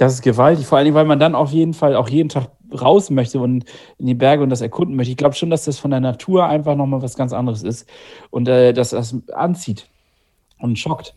das 0.01 0.15
ist 0.15 0.23
gewaltig, 0.23 0.67
vor 0.67 0.79
allem, 0.79 0.95
weil 0.95 1.05
man 1.05 1.21
dann 1.21 1.35
auf 1.35 1.51
jeden 1.51 1.75
Fall 1.75 1.95
auch 1.95 2.09
jeden 2.09 2.31
Tag 2.31 2.49
raus 2.73 3.11
möchte 3.11 3.39
und 3.39 3.67
in 3.99 4.07
die 4.07 4.15
Berge 4.15 4.43
und 4.43 4.49
das 4.49 4.63
erkunden 4.63 4.97
möchte. 4.97 5.11
Ich 5.11 5.19
glaube 5.19 5.35
schon, 5.35 5.51
dass 5.51 5.67
das 5.67 5.79
von 5.79 5.91
der 5.91 6.01
Natur 6.01 6.47
einfach 6.47 6.75
nochmal 6.75 7.03
was 7.03 7.17
ganz 7.17 7.35
anderes 7.35 7.63
ist 7.63 7.87
und 8.31 8.49
äh, 8.49 8.73
dass 8.73 8.91
das 8.91 9.15
anzieht 9.35 9.89
und 10.59 10.79
schockt. 10.79 11.15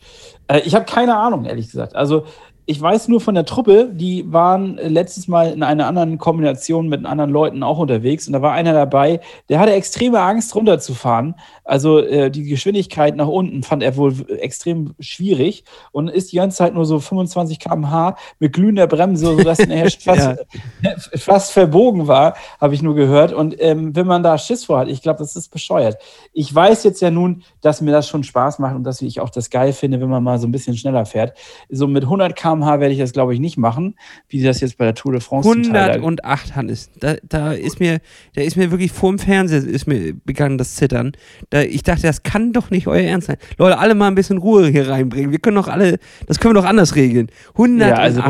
Äh, 0.48 0.62
ich 0.66 0.76
habe 0.76 0.84
keine 0.84 1.16
Ahnung, 1.16 1.46
ehrlich 1.46 1.68
gesagt. 1.68 1.96
Also 1.96 2.26
ich 2.66 2.80
weiß 2.80 3.10
nur 3.10 3.20
von 3.20 3.36
der 3.36 3.46
Truppe, 3.46 3.90
die 3.92 4.32
waren 4.32 4.78
letztes 4.78 5.28
Mal 5.28 5.52
in 5.52 5.64
einer 5.64 5.88
anderen 5.88 6.18
Kombination 6.18 6.88
mit 6.88 7.06
anderen 7.06 7.32
Leuten 7.32 7.62
auch 7.62 7.78
unterwegs 7.78 8.28
und 8.28 8.34
da 8.34 8.42
war 8.42 8.54
einer 8.54 8.74
dabei, 8.74 9.20
der 9.50 9.60
hatte 9.60 9.74
extreme 9.74 10.22
Angst 10.22 10.56
runterzufahren. 10.56 11.36
Also 11.66 12.00
äh, 12.00 12.32
die 12.32 12.44
Geschwindigkeit 12.44 13.16
nach 13.16 13.28
unten 13.28 13.64
fand 13.64 13.84
er 13.84 13.98
wohl 13.98 14.14
extrem 14.40 14.94
schwierig 15.00 15.66
und 15.92 16.08
ist 16.08 16.32
die 16.32 16.38
ganze 16.38 16.58
Zeit 16.58 16.74
nur 16.74 16.86
so 16.86 17.00
25 17.00 17.60
km/h 17.60 18.16
mit 18.40 18.54
glühender 18.54 18.88
Bremse, 18.88 19.26
sodass 19.26 19.60
er 19.60 19.90
fast, 20.00 20.46
fast 21.16 21.52
verbogen 21.52 22.08
war, 22.08 22.36
habe 22.62 22.74
ich 22.74 22.82
nur 22.82 22.96
gehört. 22.96 23.34
Und 23.34 23.56
ähm, 23.60 23.96
wenn 23.96 24.08
man 24.08 24.24
da 24.24 24.38
Schiss 24.38 24.66
vor 24.66 24.80
hat, 24.80 24.88
ich 24.88 25.02
glaube, 25.02 25.20
das 25.20 25.36
ist 25.36 25.50
bescheuert. 25.50 25.98
Ich 26.32 26.54
weiß 26.54 26.84
jetzt 26.84 27.02
ja 27.02 27.12
nun, 27.12 27.44
dass 27.62 27.82
mir 27.82 27.92
das 27.92 28.08
schon 28.08 28.24
Spaß 28.24 28.60
macht 28.60 28.76
und 28.76 28.84
dass 28.84 29.02
ich 29.02 29.20
auch 29.20 29.30
das 29.30 29.50
geil 29.50 29.74
finde, 29.74 30.00
wenn 30.00 30.10
man 30.10 30.24
mal 30.24 30.40
so 30.40 30.48
ein 30.48 30.52
bisschen 30.52 30.78
schneller 30.78 31.06
fährt. 31.06 31.38
So 31.70 31.88
mit 31.88 32.04
100 32.04 32.36
km 32.36 32.53
km/h 32.54 32.80
werde 32.80 32.94
ich 32.94 33.00
das, 33.00 33.14
glaube 33.14 33.34
ich, 33.34 33.40
nicht 33.40 33.58
machen, 33.58 33.96
wie 34.30 34.42
das 34.42 34.62
jetzt 34.62 34.78
bei 34.78 34.86
der 34.86 34.96
Tour 34.96 35.14
de 35.14 35.22
France 35.22 35.50
108, 35.50 36.56
Hannes. 36.56 36.90
Da, 37.00 37.16
da 37.28 37.54
ist 37.54 37.80
mir, 37.80 38.00
da 38.36 38.42
ist 38.42 38.58
mir 38.58 38.72
wirklich 38.72 38.92
vor 38.92 39.12
dem 39.12 39.20
Fernseher 39.20 39.64
ist 39.64 39.88
mir 39.88 40.14
begangen 40.14 40.58
das 40.58 40.76
Zittern. 40.76 41.14
Da, 41.50 41.62
ich 41.62 41.84
dachte, 41.84 42.04
das 42.04 42.24
kann 42.24 42.54
doch 42.54 42.70
nicht 42.70 42.88
euer 42.88 43.04
Ernst 43.04 43.28
sein. 43.28 43.38
Leute, 43.58 43.78
alle 43.78 43.96
mal 43.96 44.08
ein 44.08 44.16
bisschen 44.16 44.38
Ruhe 44.38 44.68
hier 44.68 44.90
reinbringen. 44.90 45.32
Wir 45.32 45.40
können 45.40 45.56
doch 45.56 45.68
alle, 45.68 45.98
das 46.28 46.40
können 46.40 46.56
wir 46.56 46.62
doch 46.62 46.68
anders 46.68 46.96
regeln. 46.96 47.28
108. 47.54 47.90
Ja, 47.90 47.96
also, 47.96 48.22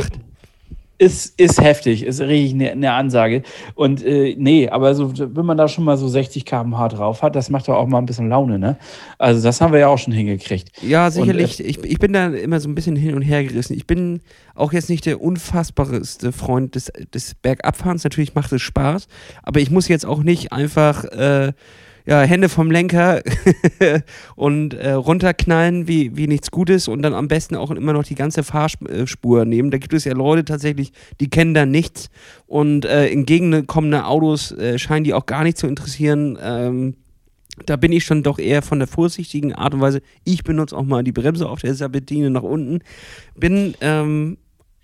ist, 0.97 1.39
ist 1.39 1.61
heftig, 1.61 2.03
ist 2.03 2.21
richtig 2.21 2.53
eine, 2.53 2.71
eine 2.71 2.93
Ansage. 2.93 3.43
Und 3.75 4.03
äh, 4.05 4.35
nee, 4.37 4.69
aber 4.69 4.93
so, 4.95 5.11
wenn 5.17 5.45
man 5.45 5.57
da 5.57 5.67
schon 5.67 5.83
mal 5.83 5.97
so 5.97 6.07
60 6.07 6.45
km/h 6.45 6.89
drauf 6.89 7.21
hat, 7.21 7.35
das 7.35 7.49
macht 7.49 7.67
doch 7.67 7.75
auch 7.75 7.87
mal 7.87 7.97
ein 7.97 8.05
bisschen 8.05 8.29
Laune, 8.29 8.59
ne? 8.59 8.77
Also 9.17 9.41
das 9.43 9.59
haben 9.59 9.73
wir 9.73 9.79
ja 9.79 9.87
auch 9.87 9.97
schon 9.97 10.13
hingekriegt. 10.13 10.69
Ja, 10.81 11.09
sicherlich. 11.09 11.59
Und, 11.59 11.65
äh, 11.65 11.69
ich, 11.69 11.83
ich 11.83 11.99
bin 11.99 12.13
da 12.13 12.27
immer 12.27 12.59
so 12.59 12.69
ein 12.69 12.75
bisschen 12.75 12.95
hin 12.95 13.15
und 13.15 13.21
her 13.23 13.43
gerissen. 13.43 13.75
Ich 13.75 13.87
bin 13.87 14.21
auch 14.55 14.71
jetzt 14.71 14.89
nicht 14.89 15.05
der 15.05 15.21
unfassbarste 15.21 16.31
Freund 16.31 16.75
des, 16.75 16.91
des 17.13 17.35
Bergabfahrens. 17.35 18.03
Natürlich 18.03 18.35
macht 18.35 18.51
es 18.51 18.61
Spaß, 18.61 19.07
aber 19.41 19.59
ich 19.59 19.71
muss 19.71 19.87
jetzt 19.87 20.05
auch 20.05 20.23
nicht 20.23 20.53
einfach 20.53 21.05
äh, 21.05 21.53
ja, 22.05 22.21
Hände 22.21 22.49
vom 22.49 22.69
Lenker 22.69 23.21
und 24.35 24.73
äh, 24.73 24.91
runterknallen 24.91 25.87
wie, 25.87 26.15
wie 26.17 26.27
nichts 26.27 26.51
Gutes 26.51 26.87
und 26.87 27.01
dann 27.01 27.13
am 27.13 27.27
besten 27.27 27.55
auch 27.55 27.71
immer 27.71 27.93
noch 27.93 28.03
die 28.03 28.15
ganze 28.15 28.43
Fahrspur 28.43 29.45
nehmen. 29.45 29.71
Da 29.71 29.77
gibt 29.77 29.93
es 29.93 30.03
ja 30.03 30.13
Leute 30.13 30.43
tatsächlich, 30.43 30.91
die 31.19 31.29
kennen 31.29 31.53
da 31.53 31.65
nichts 31.65 32.09
und 32.45 32.85
äh, 32.85 33.07
entgegenkommende 33.09 34.05
Autos 34.05 34.51
äh, 34.51 34.77
scheinen 34.77 35.05
die 35.05 35.13
auch 35.13 35.25
gar 35.25 35.43
nicht 35.43 35.57
zu 35.57 35.67
interessieren. 35.67 36.37
Ähm, 36.41 36.95
da 37.65 37.75
bin 37.75 37.91
ich 37.91 38.03
schon 38.03 38.23
doch 38.23 38.39
eher 38.39 38.61
von 38.61 38.79
der 38.79 38.87
vorsichtigen 38.87 39.53
Art 39.53 39.73
und 39.73 39.81
Weise. 39.81 40.01
Ich 40.23 40.43
benutze 40.43 40.75
auch 40.75 40.83
mal 40.83 41.03
die 41.03 41.11
Bremse 41.11 41.47
auf 41.47 41.61
der 41.61 41.75
Sabetine 41.75 42.31
nach 42.31 42.43
unten. 42.43 42.79
Bin 43.35 43.75
ähm, 43.79 44.37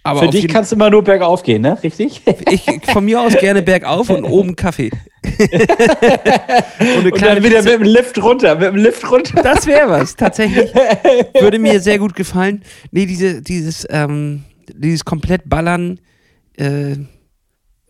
aber 0.09 0.21
Für 0.21 0.29
dich 0.29 0.47
kannst 0.47 0.71
du 0.71 0.75
immer 0.75 0.89
nur 0.89 1.03
bergauf 1.03 1.43
gehen, 1.43 1.61
ne? 1.61 1.77
Richtig? 1.83 2.21
Ich 2.49 2.65
von 2.91 3.05
mir 3.05 3.21
aus 3.21 3.35
gerne 3.37 3.61
bergauf 3.61 4.09
und 4.09 4.23
oben 4.23 4.55
Kaffee. 4.55 4.91
und, 5.23 7.11
und 7.11 7.21
dann 7.21 7.43
wieder 7.43 7.61
mit 7.61 7.73
dem 7.73 7.83
Lift 7.83 8.21
runter, 8.21 8.55
mit 8.55 8.67
dem 8.67 8.75
Lift 8.75 9.09
runter. 9.09 9.41
Das 9.41 9.67
wäre 9.67 9.89
was, 9.89 10.15
tatsächlich. 10.15 10.73
Würde 11.39 11.59
mir 11.59 11.79
sehr 11.79 11.99
gut 11.99 12.15
gefallen. 12.15 12.63
Nee, 12.91 13.05
diese, 13.05 13.41
dieses, 13.41 13.85
ähm, 13.89 14.43
dieses 14.73 15.05
komplett 15.05 15.49
Ballern, 15.49 15.99
äh, 16.57 16.95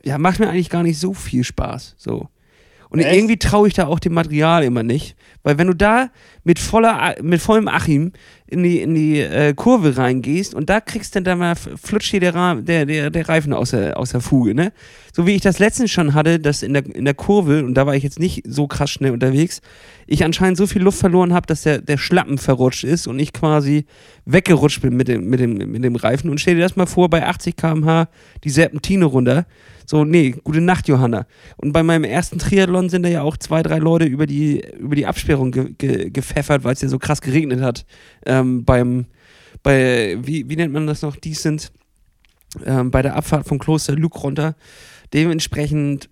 ja, 0.04 0.18
macht 0.18 0.40
mir 0.40 0.50
eigentlich 0.50 0.70
gar 0.70 0.84
nicht 0.84 1.00
so 1.00 1.14
viel 1.14 1.44
Spaß. 1.44 1.96
So. 1.98 2.28
Und 2.90 3.00
Echt? 3.00 3.16
irgendwie 3.16 3.38
traue 3.38 3.68
ich 3.68 3.74
da 3.76 3.88
auch 3.88 4.00
dem 4.00 4.14
Material 4.14 4.64
immer 4.64 4.84
nicht. 4.84 5.16
Weil 5.44 5.58
wenn 5.58 5.68
du 5.68 5.74
da 5.74 6.10
mit 6.44 6.60
voller, 6.60 7.16
mit 7.22 7.42
vollem 7.42 7.68
Achim 7.68 8.12
in 8.48 8.64
die, 8.64 8.82
in 8.82 8.94
die 8.94 9.20
äh, 9.20 9.54
Kurve 9.54 9.96
reingehst 9.96 10.54
und 10.54 10.70
da 10.70 10.82
kriegst 10.82 11.16
dann 11.16 11.24
da 11.24 11.36
mal, 11.36 11.56
flutscht 11.56 12.12
dir 12.12 12.20
der, 12.20 12.56
der, 12.56 12.86
der, 12.86 13.10
der 13.10 13.30
Reifen 13.30 13.54
aus 13.54 13.72
der, 13.72 13.98
aus 13.98 14.12
der 14.12 14.22
Fuge, 14.22 14.54
ne? 14.54 14.74
So 15.14 15.26
wie 15.26 15.36
ich 15.36 15.42
das 15.42 15.60
letztens 15.60 15.92
schon 15.92 16.14
hatte, 16.14 16.40
dass 16.40 16.64
in 16.64 16.74
der, 16.74 16.86
in 16.96 17.06
der 17.06 17.14
Kurve, 17.14 17.64
und 17.64 17.74
da 17.76 17.86
war 17.86 17.96
ich 17.96 18.04
jetzt 18.04 18.20
nicht 18.20 18.44
so 18.46 18.68
krass 18.68 18.92
schnell 18.92 19.12
unterwegs, 19.12 19.62
ich 20.08 20.24
anscheinend 20.24 20.58
so 20.58 20.66
viel 20.66 20.82
Luft 20.82 21.00
verloren 21.00 21.34
habe, 21.34 21.46
dass 21.46 21.64
der, 21.64 21.80
der 21.80 21.98
Schlappen 21.98 22.38
verrutscht 22.38 22.84
ist 22.84 23.08
und 23.08 23.20
ich 23.20 23.32
quasi 23.34 23.86
weggerutscht 24.26 24.82
bin 24.82 24.96
mit 24.96 25.08
dem, 25.08 25.30
mit 25.30 25.40
dem, 25.40 25.54
mit 25.54 25.84
dem 25.84 25.96
Reifen. 25.96 26.30
Und 26.30 26.40
stell 26.40 26.56
dir 26.56 26.62
das 26.62 26.76
mal 26.76 26.86
vor, 26.86 27.10
bei 27.10 27.26
80 27.26 27.56
km/h 27.56 28.08
die 28.44 28.50
Serpentine 28.50 29.06
runter. 29.06 29.46
So, 29.86 30.06
nee, 30.06 30.36
gute 30.44 30.62
Nacht, 30.62 30.88
Johanna. 30.88 31.26
Und 31.58 31.74
bei 31.74 31.82
meinem 31.82 32.04
ersten 32.04 32.38
Triathlon 32.38 32.90
sind 32.90 33.04
da 33.04 33.10
ja 33.10 33.24
auch 33.24 33.38
zwei, 33.38 33.64
drei 33.64 33.78
Leute 33.78 34.06
über 34.06 34.28
die, 34.28 34.64
über 34.80 34.96
die 34.96 35.08
Absperrung 35.30 35.52
ge 35.52 35.74
ge 35.78 36.10
gepfeffert, 36.10 36.64
weil 36.64 36.74
es 36.74 36.82
ja 36.82 36.90
so 36.90 36.98
krass 36.98 37.22
geregnet 37.22 37.62
hat. 37.62 37.86
Ähm, 38.26 38.66
beim, 38.66 39.06
bei, 39.62 40.18
wie, 40.22 40.50
wie 40.50 40.56
nennt 40.56 40.74
man 40.74 40.88
das 40.88 41.02
noch? 41.04 41.16
Die 41.16 41.34
sind 41.34 41.72
ähm, 42.66 42.90
bei 42.90 43.02
der 43.02 43.16
Abfahrt 43.16 43.48
vom 43.48 43.60
Kloster 43.60 43.94
Luke 43.94 44.18
runter. 44.18 44.56
Dementsprechend, 45.14 46.10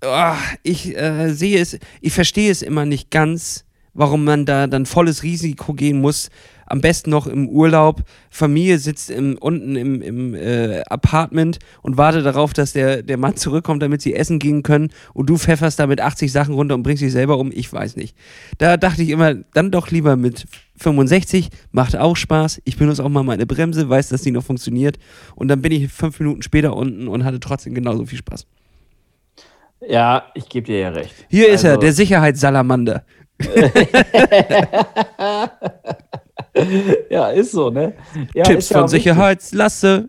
ah, 0.00 0.36
ich 0.62 0.96
äh, 0.96 1.32
sehe 1.32 1.58
es, 1.58 1.78
ich 2.00 2.12
verstehe 2.12 2.50
es 2.50 2.62
immer 2.62 2.86
nicht 2.86 3.10
ganz, 3.10 3.64
warum 3.94 4.24
man 4.24 4.46
da 4.46 4.68
dann 4.68 4.86
volles 4.86 5.24
Risiko 5.24 5.74
gehen 5.74 6.00
muss. 6.00 6.30
Am 6.72 6.80
besten 6.80 7.10
noch 7.10 7.26
im 7.26 7.50
Urlaub. 7.50 8.02
Familie 8.30 8.78
sitzt 8.78 9.10
im, 9.10 9.36
unten 9.36 9.76
im, 9.76 10.00
im 10.00 10.34
äh, 10.34 10.80
Apartment 10.88 11.58
und 11.82 11.98
wartet 11.98 12.24
darauf, 12.24 12.54
dass 12.54 12.72
der, 12.72 13.02
der 13.02 13.18
Mann 13.18 13.36
zurückkommt, 13.36 13.82
damit 13.82 14.00
sie 14.00 14.14
essen 14.14 14.38
gehen 14.38 14.62
können. 14.62 14.88
Und 15.12 15.28
du 15.28 15.36
pfefferst 15.36 15.78
da 15.78 15.86
mit 15.86 16.00
80 16.00 16.32
Sachen 16.32 16.54
runter 16.54 16.74
und 16.74 16.82
bringst 16.82 17.02
dich 17.02 17.12
selber 17.12 17.36
um. 17.36 17.52
Ich 17.52 17.70
weiß 17.70 17.96
nicht. 17.96 18.16
Da 18.56 18.78
dachte 18.78 19.02
ich 19.02 19.10
immer, 19.10 19.34
dann 19.52 19.70
doch 19.70 19.90
lieber 19.90 20.16
mit 20.16 20.46
65. 20.78 21.50
Macht 21.72 21.94
auch 21.94 22.16
Spaß. 22.16 22.62
Ich 22.64 22.78
benutze 22.78 23.04
auch 23.04 23.10
mal 23.10 23.22
meine 23.22 23.44
Bremse, 23.44 23.90
weiß, 23.90 24.08
dass 24.08 24.22
die 24.22 24.30
noch 24.30 24.42
funktioniert. 24.42 24.98
Und 25.36 25.48
dann 25.48 25.60
bin 25.60 25.72
ich 25.72 25.92
fünf 25.92 26.18
Minuten 26.20 26.40
später 26.40 26.74
unten 26.74 27.06
und 27.06 27.22
hatte 27.22 27.38
trotzdem 27.38 27.74
genauso 27.74 28.06
viel 28.06 28.16
Spaß. 28.16 28.46
Ja, 29.86 30.24
ich 30.32 30.48
gebe 30.48 30.68
dir 30.68 30.78
ja 30.78 30.88
recht. 30.88 31.12
Hier 31.28 31.50
ist 31.50 31.64
er, 31.64 31.72
Also- 31.72 31.82
der 31.82 31.92
Sicherheitssalamander. 31.92 33.04
ja, 37.10 37.28
ist 37.28 37.52
so, 37.52 37.70
ne? 37.70 37.94
Ja, 38.34 38.44
Tipps 38.44 38.68
ja 38.70 38.80
von. 38.80 38.88
Sicherheitslasse. 38.88 40.08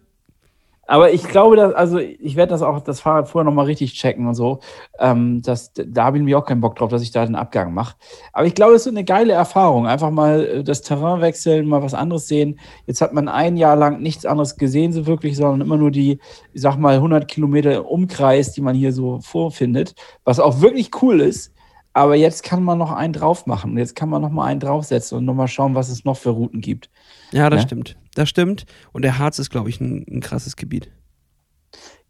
Aber 0.85 1.13
ich 1.13 1.23
glaube, 1.23 1.55
dass, 1.55 1.73
also 1.73 1.97
ich 1.97 2.35
werde 2.35 2.49
das 2.49 2.61
auch, 2.61 2.81
das 2.81 2.99
Fahrrad 2.99 3.29
vorher 3.29 3.45
nochmal 3.45 3.65
richtig 3.65 3.93
checken 3.93 4.27
und 4.27 4.35
so. 4.35 4.59
Ähm, 4.99 5.41
das, 5.41 5.71
da 5.73 6.03
habe 6.03 6.17
ich 6.17 6.23
mir 6.23 6.37
auch 6.37 6.45
keinen 6.45 6.59
Bock 6.59 6.75
drauf, 6.75 6.89
dass 6.89 7.01
ich 7.01 7.11
da 7.11 7.25
den 7.25 7.35
Abgang 7.35 7.73
mache. 7.73 7.95
Aber 8.33 8.45
ich 8.45 8.53
glaube, 8.53 8.73
es 8.73 8.81
ist 8.85 8.91
eine 8.91 9.05
geile 9.05 9.31
Erfahrung. 9.31 9.87
Einfach 9.87 10.11
mal 10.11 10.43
äh, 10.43 10.63
das 10.63 10.81
Terrain 10.81 11.21
wechseln, 11.21 11.67
mal 11.67 11.81
was 11.81 11.93
anderes 11.93 12.27
sehen. 12.27 12.59
Jetzt 12.85 12.99
hat 12.99 13.13
man 13.13 13.29
ein 13.29 13.55
Jahr 13.55 13.77
lang 13.77 14.01
nichts 14.01 14.25
anderes 14.25 14.57
gesehen, 14.57 14.91
so 14.91 15.07
wirklich, 15.07 15.37
sondern 15.37 15.61
immer 15.61 15.77
nur 15.77 15.89
die, 15.89 16.19
ich 16.51 16.61
sag 16.61 16.75
mal, 16.75 16.95
100 16.95 17.29
Kilometer 17.29 17.89
Umkreis, 17.89 18.51
die 18.51 18.61
man 18.61 18.75
hier 18.75 18.91
so 18.91 19.19
vorfindet, 19.21 19.95
was 20.25 20.41
auch 20.41 20.59
wirklich 20.59 20.91
cool 21.01 21.21
ist. 21.21 21.53
Aber 21.93 22.15
jetzt 22.15 22.43
kann 22.43 22.63
man 22.63 22.79
noch 22.79 22.91
einen 22.91 23.13
drauf 23.13 23.45
machen. 23.45 23.77
Jetzt 23.77 23.95
kann 23.95 24.09
man 24.09 24.21
noch 24.21 24.31
mal 24.31 24.45
einen 24.45 24.59
draufsetzen 24.59 25.17
und 25.17 25.25
noch 25.25 25.35
mal 25.35 25.47
schauen, 25.47 25.75
was 25.75 25.89
es 25.89 26.05
noch 26.05 26.17
für 26.17 26.31
Routen 26.31 26.59
gibt. 26.61 26.89
Ja, 27.31 27.49
das 27.49 27.61
Ne? 27.61 27.67
stimmt. 27.67 27.97
Das 28.15 28.29
stimmt. 28.29 28.65
Und 28.93 29.03
der 29.03 29.19
Harz 29.19 29.37
ist, 29.39 29.49
glaube 29.51 29.69
ich, 29.69 29.79
ein, 29.79 30.05
ein 30.09 30.19
krasses 30.21 30.55
Gebiet. 30.55 30.89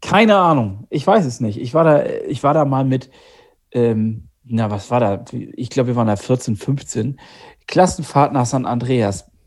Keine 0.00 0.36
Ahnung. 0.36 0.86
Ich 0.90 1.06
weiß 1.06 1.24
es 1.24 1.40
nicht. 1.40 1.58
Ich 1.60 1.74
war 1.74 1.84
da, 1.84 2.04
ich 2.28 2.42
war 2.42 2.54
da 2.54 2.64
mal 2.64 2.84
mit, 2.84 3.10
ähm, 3.72 4.28
na, 4.42 4.70
was 4.70 4.90
war 4.90 5.00
da? 5.00 5.24
Ich 5.32 5.70
glaube, 5.70 5.88
wir 5.88 5.96
waren 5.96 6.06
da 6.06 6.16
14, 6.16 6.56
15. 6.56 7.18
Klassenfahrt 7.66 8.32
nach 8.32 8.44
San 8.46 8.66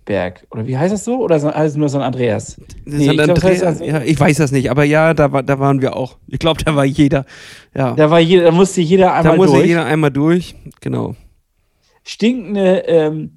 Andreasberg. 0.08 0.48
Oder 0.52 0.68
wie 0.68 0.78
heißt 0.78 0.94
das 0.94 1.04
so? 1.06 1.20
Oder 1.22 1.40
so- 1.40 1.54
heißt 1.54 1.72
es 1.72 1.76
nur 1.78 1.90
San 1.90 2.02
Andreas? 2.02 2.60
Nee, 2.86 3.06
San 3.06 3.16
ich 3.16 3.22
glaub, 3.24 3.36
das 3.36 3.44
heißt 3.44 3.82
ja, 3.82 4.02
ich 4.02 4.20
weiß 4.20 4.38
das 4.38 4.52
nicht, 4.52 4.72
aber 4.72 4.84
ja, 4.84 5.14
da, 5.14 5.32
war, 5.32 5.44
da 5.44 5.60
waren 5.60 5.82
wir 5.82 5.96
auch. 5.96 6.18
Ich 6.28 6.40
glaube, 6.40 6.64
da 6.64 6.76
war 6.76 6.86
jeder. 6.86 7.26
Ja, 7.76 7.94
Da, 7.94 8.10
war 8.10 8.20
jeder, 8.20 8.46
da 8.46 8.52
musste 8.52 8.82
jeder 8.82 9.08
da 9.08 9.14
einmal 9.14 9.38
muss 9.38 9.48
ja 9.52 9.56
durch. 9.58 9.68
jeder 9.68 9.86
einmal 9.86 10.12
durch. 10.12 10.56
Genau. 10.82 11.16
Stinkende, 12.04 12.84
ähm, 12.88 13.32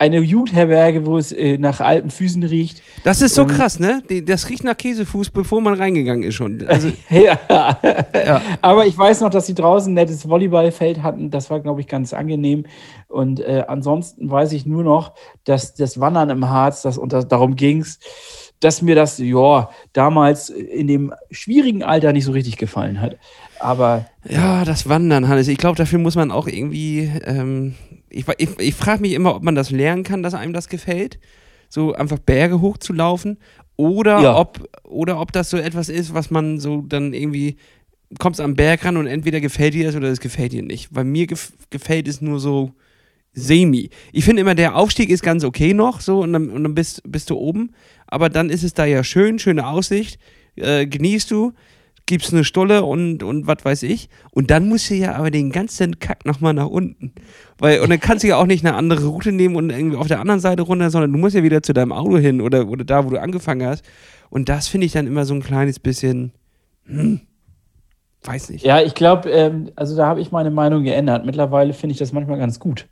eine 0.00 0.18
Jugendherberge, 0.20 1.04
wo 1.04 1.18
es 1.18 1.30
äh, 1.30 1.58
nach 1.58 1.80
alten 1.80 2.08
Füßen 2.08 2.42
riecht. 2.42 2.82
Das 3.04 3.20
ist 3.20 3.34
so 3.34 3.42
Ähm, 3.42 3.48
krass, 3.48 3.78
ne? 3.78 4.02
Das 4.24 4.48
riecht 4.48 4.64
nach 4.64 4.76
Käsefuß, 4.76 5.28
bevor 5.28 5.60
man 5.60 5.74
reingegangen 5.74 6.22
ist 6.22 6.36
schon. 6.36 6.66
Also, 6.66 6.88
Ja. 7.10 7.38
ja. 8.14 8.40
Aber 8.62 8.86
ich 8.86 8.96
weiß 8.96 9.20
noch, 9.20 9.28
dass 9.28 9.46
sie 9.46 9.54
draußen 9.54 9.92
ein 9.92 9.94
nettes 9.94 10.26
Volleyballfeld 10.26 11.02
hatten. 11.02 11.30
Das 11.30 11.50
war, 11.50 11.60
glaube 11.60 11.82
ich, 11.82 11.86
ganz 11.86 12.14
angenehm. 12.14 12.64
Und 13.08 13.40
äh, 13.40 13.64
ansonsten 13.68 14.30
weiß 14.30 14.52
ich 14.52 14.64
nur 14.64 14.84
noch, 14.84 15.12
dass 15.44 15.74
das 15.74 16.00
Wandern 16.00 16.30
im 16.30 16.48
Harz, 16.48 16.80
das, 16.80 16.96
und 16.96 17.12
das, 17.12 17.28
darum 17.28 17.54
ging 17.54 17.82
es, 17.82 17.98
dass 18.60 18.80
mir 18.80 18.94
das, 18.94 19.18
ja, 19.18 19.68
damals 19.92 20.48
in 20.48 20.86
dem 20.86 21.12
schwierigen 21.30 21.82
Alter 21.82 22.14
nicht 22.14 22.24
so 22.24 22.32
richtig 22.32 22.56
gefallen 22.56 23.02
hat. 23.02 23.18
Aber 23.58 24.06
Ja, 24.26 24.64
das 24.64 24.88
Wandern, 24.88 25.28
Hannes. 25.28 25.48
Ich 25.48 25.58
glaube, 25.58 25.76
dafür 25.76 25.98
muss 25.98 26.16
man 26.16 26.30
auch 26.30 26.46
irgendwie. 26.46 27.10
Ähm, 27.26 27.74
ich 28.10 28.26
ich, 28.38 28.58
ich 28.58 28.74
frage 28.74 29.00
mich 29.02 29.12
immer, 29.12 29.34
ob 29.36 29.42
man 29.42 29.54
das 29.54 29.70
lernen 29.70 30.02
kann, 30.02 30.22
dass 30.22 30.34
einem 30.34 30.52
das 30.52 30.68
gefällt. 30.68 31.18
So 31.68 31.94
einfach 31.94 32.18
Berge 32.18 32.60
hochzulaufen. 32.60 33.38
Oder, 33.76 34.20
Ja. 34.20 34.36
ob, 34.36 34.68
oder 34.84 35.20
ob 35.20 35.32
das 35.32 35.48
so 35.50 35.56
etwas 35.56 35.88
ist, 35.88 36.12
was 36.12 36.30
man 36.30 36.58
so 36.60 36.82
dann 36.82 37.12
irgendwie. 37.12 37.56
Kommst 38.18 38.40
am 38.40 38.56
Berg 38.56 38.84
ran 38.84 38.96
und 38.96 39.06
entweder 39.06 39.40
gefällt 39.40 39.72
dir 39.72 39.84
das 39.86 39.94
oder 39.94 40.08
es 40.08 40.18
gefällt 40.18 40.50
dir 40.52 40.64
nicht. 40.64 40.88
Weil 40.90 41.04
mir 41.04 41.28
gef 41.28 41.52
gefällt 41.70 42.08
es 42.08 42.20
nur 42.20 42.40
so 42.40 42.72
semi. 43.32 43.90
Ich 44.12 44.24
finde 44.24 44.40
immer, 44.42 44.56
der 44.56 44.74
Aufstieg 44.74 45.10
ist 45.10 45.22
ganz 45.22 45.44
okay 45.44 45.74
noch, 45.74 46.00
so, 46.00 46.20
und 46.20 46.32
dann, 46.32 46.50
und 46.50 46.64
dann 46.64 46.74
bist, 46.74 47.02
bist 47.06 47.30
du 47.30 47.36
oben. 47.36 47.70
Aber 48.08 48.28
dann 48.28 48.50
ist 48.50 48.64
es 48.64 48.74
da 48.74 48.84
ja 48.84 49.04
schön, 49.04 49.38
schöne 49.38 49.64
Aussicht. 49.68 50.18
Äh, 50.56 50.86
genießt 50.88 51.30
du 51.30 51.52
gibst 52.10 52.32
eine 52.32 52.42
Stulle 52.42 52.84
und, 52.84 53.22
und 53.22 53.46
was 53.46 53.64
weiß 53.64 53.84
ich. 53.84 54.08
Und 54.32 54.50
dann 54.50 54.68
musst 54.68 54.90
du 54.90 54.94
ja 54.94 55.14
aber 55.14 55.30
den 55.30 55.52
ganzen 55.52 56.00
Kack 56.00 56.26
nochmal 56.26 56.52
nach 56.52 56.66
unten. 56.66 57.12
Weil, 57.56 57.80
und 57.80 57.88
dann 57.88 58.00
kannst 58.00 58.24
du 58.24 58.28
ja 58.28 58.36
auch 58.36 58.46
nicht 58.46 58.66
eine 58.66 58.74
andere 58.74 59.06
Route 59.06 59.30
nehmen 59.30 59.54
und 59.54 59.70
irgendwie 59.70 59.96
auf 59.96 60.08
der 60.08 60.18
anderen 60.18 60.40
Seite 60.40 60.62
runter, 60.62 60.90
sondern 60.90 61.12
du 61.12 61.18
musst 61.18 61.36
ja 61.36 61.44
wieder 61.44 61.62
zu 61.62 61.72
deinem 61.72 61.92
Auto 61.92 62.18
hin 62.18 62.40
oder, 62.40 62.68
oder 62.68 62.84
da, 62.84 63.04
wo 63.06 63.10
du 63.10 63.20
angefangen 63.20 63.64
hast. 63.64 63.84
Und 64.28 64.48
das 64.48 64.66
finde 64.66 64.86
ich 64.86 64.92
dann 64.92 65.06
immer 65.06 65.24
so 65.24 65.34
ein 65.34 65.42
kleines 65.42 65.78
bisschen, 65.78 66.32
hm, 66.84 67.20
weiß 68.24 68.50
nicht. 68.50 68.64
ja, 68.64 68.82
ich 68.82 68.94
glaube, 68.96 69.30
ähm, 69.30 69.70
also 69.76 69.96
da 69.96 70.06
habe 70.06 70.20
ich 70.20 70.32
meine 70.32 70.50
Meinung 70.50 70.82
geändert. 70.82 71.24
Mittlerweile 71.24 71.72
finde 71.74 71.92
ich 71.92 71.98
das 71.98 72.12
manchmal 72.12 72.38
ganz 72.38 72.58
gut, 72.58 72.88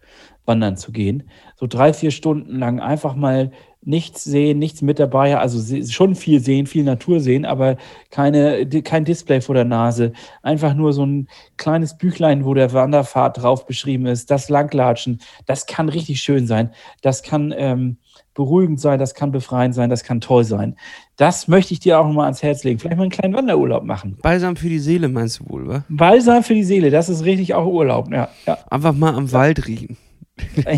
wandern 0.49 0.77
zu 0.77 0.91
gehen. 0.91 1.31
So 1.55 1.67
drei, 1.69 1.93
vier 1.93 2.11
Stunden 2.11 2.59
lang 2.59 2.81
einfach 2.81 3.15
mal 3.15 3.53
nichts 3.83 4.25
sehen, 4.25 4.59
nichts 4.59 4.83
mit 4.83 4.99
dabei, 4.99 5.39
also 5.39 5.61
schon 5.87 6.15
viel 6.15 6.41
sehen, 6.41 6.67
viel 6.67 6.83
Natur 6.83 7.21
sehen, 7.21 7.45
aber 7.45 7.77
keine, 8.11 8.67
kein 8.83 9.05
Display 9.05 9.41
vor 9.41 9.55
der 9.55 9.65
Nase. 9.65 10.13
Einfach 10.43 10.75
nur 10.75 10.93
so 10.93 11.07
ein 11.07 11.29
kleines 11.57 11.97
Büchlein, 11.97 12.45
wo 12.45 12.55
der 12.55 12.73
Wanderpfad 12.73 13.41
drauf 13.41 13.67
beschrieben 13.67 14.07
ist, 14.07 14.31
das 14.31 14.49
Langlatschen, 14.49 15.21
das 15.47 15.67
kann 15.67 15.89
richtig 15.89 16.21
schön 16.21 16.47
sein. 16.47 16.71
Das 17.03 17.23
kann 17.23 17.55
ähm, 17.57 17.99
beruhigend 18.35 18.81
sein, 18.81 18.99
das 18.99 19.15
kann 19.15 19.31
befreiend 19.31 19.75
sein, 19.75 19.91
das 19.91 20.03
kann 20.03 20.21
toll 20.21 20.45
sein. 20.45 20.77
Das 21.17 21.49
möchte 21.49 21.73
ich 21.73 21.81
dir 21.81 22.01
auch 22.01 22.07
nochmal 22.07 22.25
ans 22.25 22.43
Herz 22.43 22.65
legen. 22.65 22.79
Vielleicht 22.79 22.97
mal 22.97 23.05
einen 23.05 23.13
kleinen 23.13 23.35
Wanderurlaub 23.35 23.85
machen. 23.85 24.19
Balsam 24.23 24.57
für 24.57 24.69
die 24.69 24.81
Seele 24.81 25.09
meinst 25.09 25.41
du 25.41 25.49
wohl, 25.49 25.69
wa? 25.69 25.85
Balsam 25.89 26.43
für 26.43 26.55
die 26.55 26.65
Seele, 26.65 26.91
das 26.91 27.09
ist 27.09 27.25
richtig 27.25 27.55
auch 27.55 27.67
Urlaub. 27.67 28.13
Ja, 28.13 28.29
ja. 28.47 28.59
Einfach 28.71 28.93
mal 28.93 29.15
am 29.15 29.31
Wald 29.33 29.67
riechen. 29.67 29.97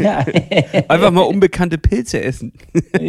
Ja. 0.01 0.25
Einfach 0.88 1.11
mal 1.11 1.23
unbekannte 1.23 1.79
Pilze 1.79 2.23
essen. 2.23 2.53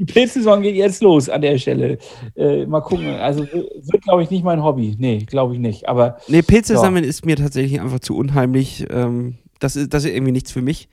Die 0.00 0.04
Pilzsaison 0.06 0.60
geht 0.62 0.74
jetzt 0.74 1.02
los 1.02 1.28
an 1.28 1.40
der 1.40 1.56
Stelle. 1.56 1.98
Äh, 2.36 2.66
mal 2.66 2.80
gucken. 2.80 3.06
Also 3.14 3.44
wird, 3.44 4.02
glaube 4.02 4.24
ich, 4.24 4.30
nicht 4.30 4.42
mein 4.44 4.62
Hobby. 4.62 4.96
Nee, 4.98 5.18
glaube 5.18 5.54
ich 5.54 5.60
nicht. 5.60 5.88
Aber 5.88 6.18
Nee, 6.26 6.42
Pilze 6.42 6.72
Ja. 6.74 6.80
sammeln 6.80 7.04
ist 7.04 7.24
mir 7.24 7.36
tatsächlich 7.36 7.80
einfach 7.80 8.00
zu 8.00 8.16
unheimlich. 8.16 8.86
Ähm, 8.90 9.36
das, 9.60 9.76
ist, 9.76 9.94
das 9.94 10.04
ist 10.04 10.10
irgendwie 10.12 10.32
nichts 10.32 10.50
für 10.50 10.62
mich. 10.62 10.88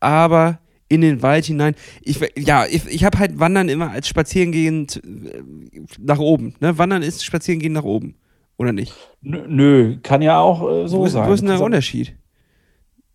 Aber 0.00 0.58
in 0.90 1.00
den 1.00 1.22
Wald 1.22 1.46
hinein, 1.46 1.74
ich, 2.02 2.20
ja, 2.36 2.66
ich, 2.70 2.86
ich 2.88 3.04
habe 3.04 3.18
halt 3.18 3.40
Wandern 3.40 3.70
immer 3.70 3.90
als 3.90 4.06
Spazierengehen 4.08 4.86
äh, 5.02 5.80
nach 5.98 6.18
oben. 6.18 6.54
Ne? 6.60 6.76
Wandern 6.76 7.02
ist 7.02 7.24
Spazierengehen 7.24 7.72
nach 7.72 7.84
oben. 7.84 8.16
Oder 8.58 8.72
nicht? 8.74 8.92
nö, 9.22 9.96
kann 10.02 10.20
ja 10.20 10.38
auch 10.38 10.60
äh, 10.84 10.86
so 10.88 10.98
wo, 10.98 11.06
ist, 11.06 11.12
sein. 11.12 11.26
wo 11.26 11.32
ist 11.32 11.40
denn 11.40 11.46
der 11.46 11.54
Also, 11.54 11.64
Unterschied? 11.64 12.14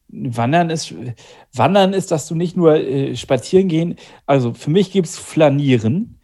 Wandern 0.09 0.69
ist, 0.69 0.93
Wandern 1.53 1.93
ist, 1.93 2.11
dass 2.11 2.27
du 2.27 2.35
nicht 2.35 2.55
nur 2.55 2.75
äh, 2.75 3.15
spazieren 3.15 3.67
gehen, 3.67 3.95
also 4.25 4.53
für 4.53 4.69
mich 4.69 4.91
gibt 4.91 5.07
es 5.07 5.17
Flanieren. 5.17 6.16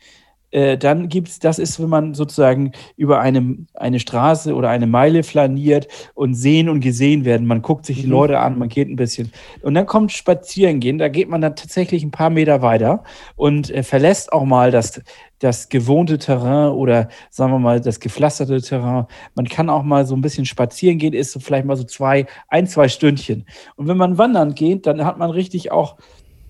Äh, 0.53 0.77
dann 0.77 1.09
gibt 1.09 1.29
es, 1.29 1.39
das 1.39 1.57
ist, 1.57 1.81
wenn 1.81 1.89
man 1.89 2.13
sozusagen 2.13 2.73
über 2.95 3.19
eine, 3.19 3.57
eine 3.73 3.99
Straße 3.99 4.53
oder 4.53 4.69
eine 4.69 4.85
Meile 4.85 5.23
flaniert 5.23 5.87
und 6.13 6.35
sehen 6.35 6.69
und 6.69 6.79
gesehen 6.79 7.25
werden. 7.25 7.47
Man 7.47 7.63
guckt 7.63 7.87
sich 7.87 8.01
die 8.01 8.05
Mhm. 8.05 8.11
Leute 8.11 8.39
an, 8.39 8.59
man 8.59 8.69
geht 8.69 8.87
ein 8.87 8.95
bisschen. 8.95 9.31
Und 9.63 9.73
dann 9.73 9.87
kommt 9.87 10.11
Spazierengehen, 10.11 10.99
da 10.99 11.07
geht 11.07 11.27
man 11.27 11.41
dann 11.41 11.55
tatsächlich 11.55 12.03
ein 12.03 12.11
paar 12.11 12.29
Meter 12.29 12.61
weiter 12.61 13.03
und 13.35 13.71
äh, 13.71 13.81
verlässt 13.81 14.31
auch 14.31 14.45
mal 14.45 14.69
das, 14.69 15.01
das 15.39 15.69
gewohnte 15.69 16.19
Terrain 16.19 16.69
oder 16.69 17.09
sagen 17.31 17.51
wir 17.51 17.59
mal 17.59 17.81
das 17.81 17.99
gepflasterte 17.99 18.61
Terrain. 18.61 19.07
Man 19.33 19.47
kann 19.47 19.71
auch 19.71 19.81
mal 19.81 20.05
so 20.05 20.15
ein 20.15 20.21
bisschen 20.21 20.45
spazieren 20.45 20.99
gehen, 20.99 21.13
ist 21.13 21.31
so 21.31 21.39
vielleicht 21.39 21.65
mal 21.65 21.75
so 21.77 21.83
zwei, 21.83 22.27
ein, 22.47 22.67
zwei 22.67 22.89
Stündchen. 22.89 23.45
Und 23.75 23.87
wenn 23.87 23.97
man 23.97 24.19
wandern 24.19 24.53
geht, 24.53 24.85
dann 24.85 25.03
hat 25.03 25.17
man 25.17 25.31
richtig 25.31 25.71
auch 25.71 25.97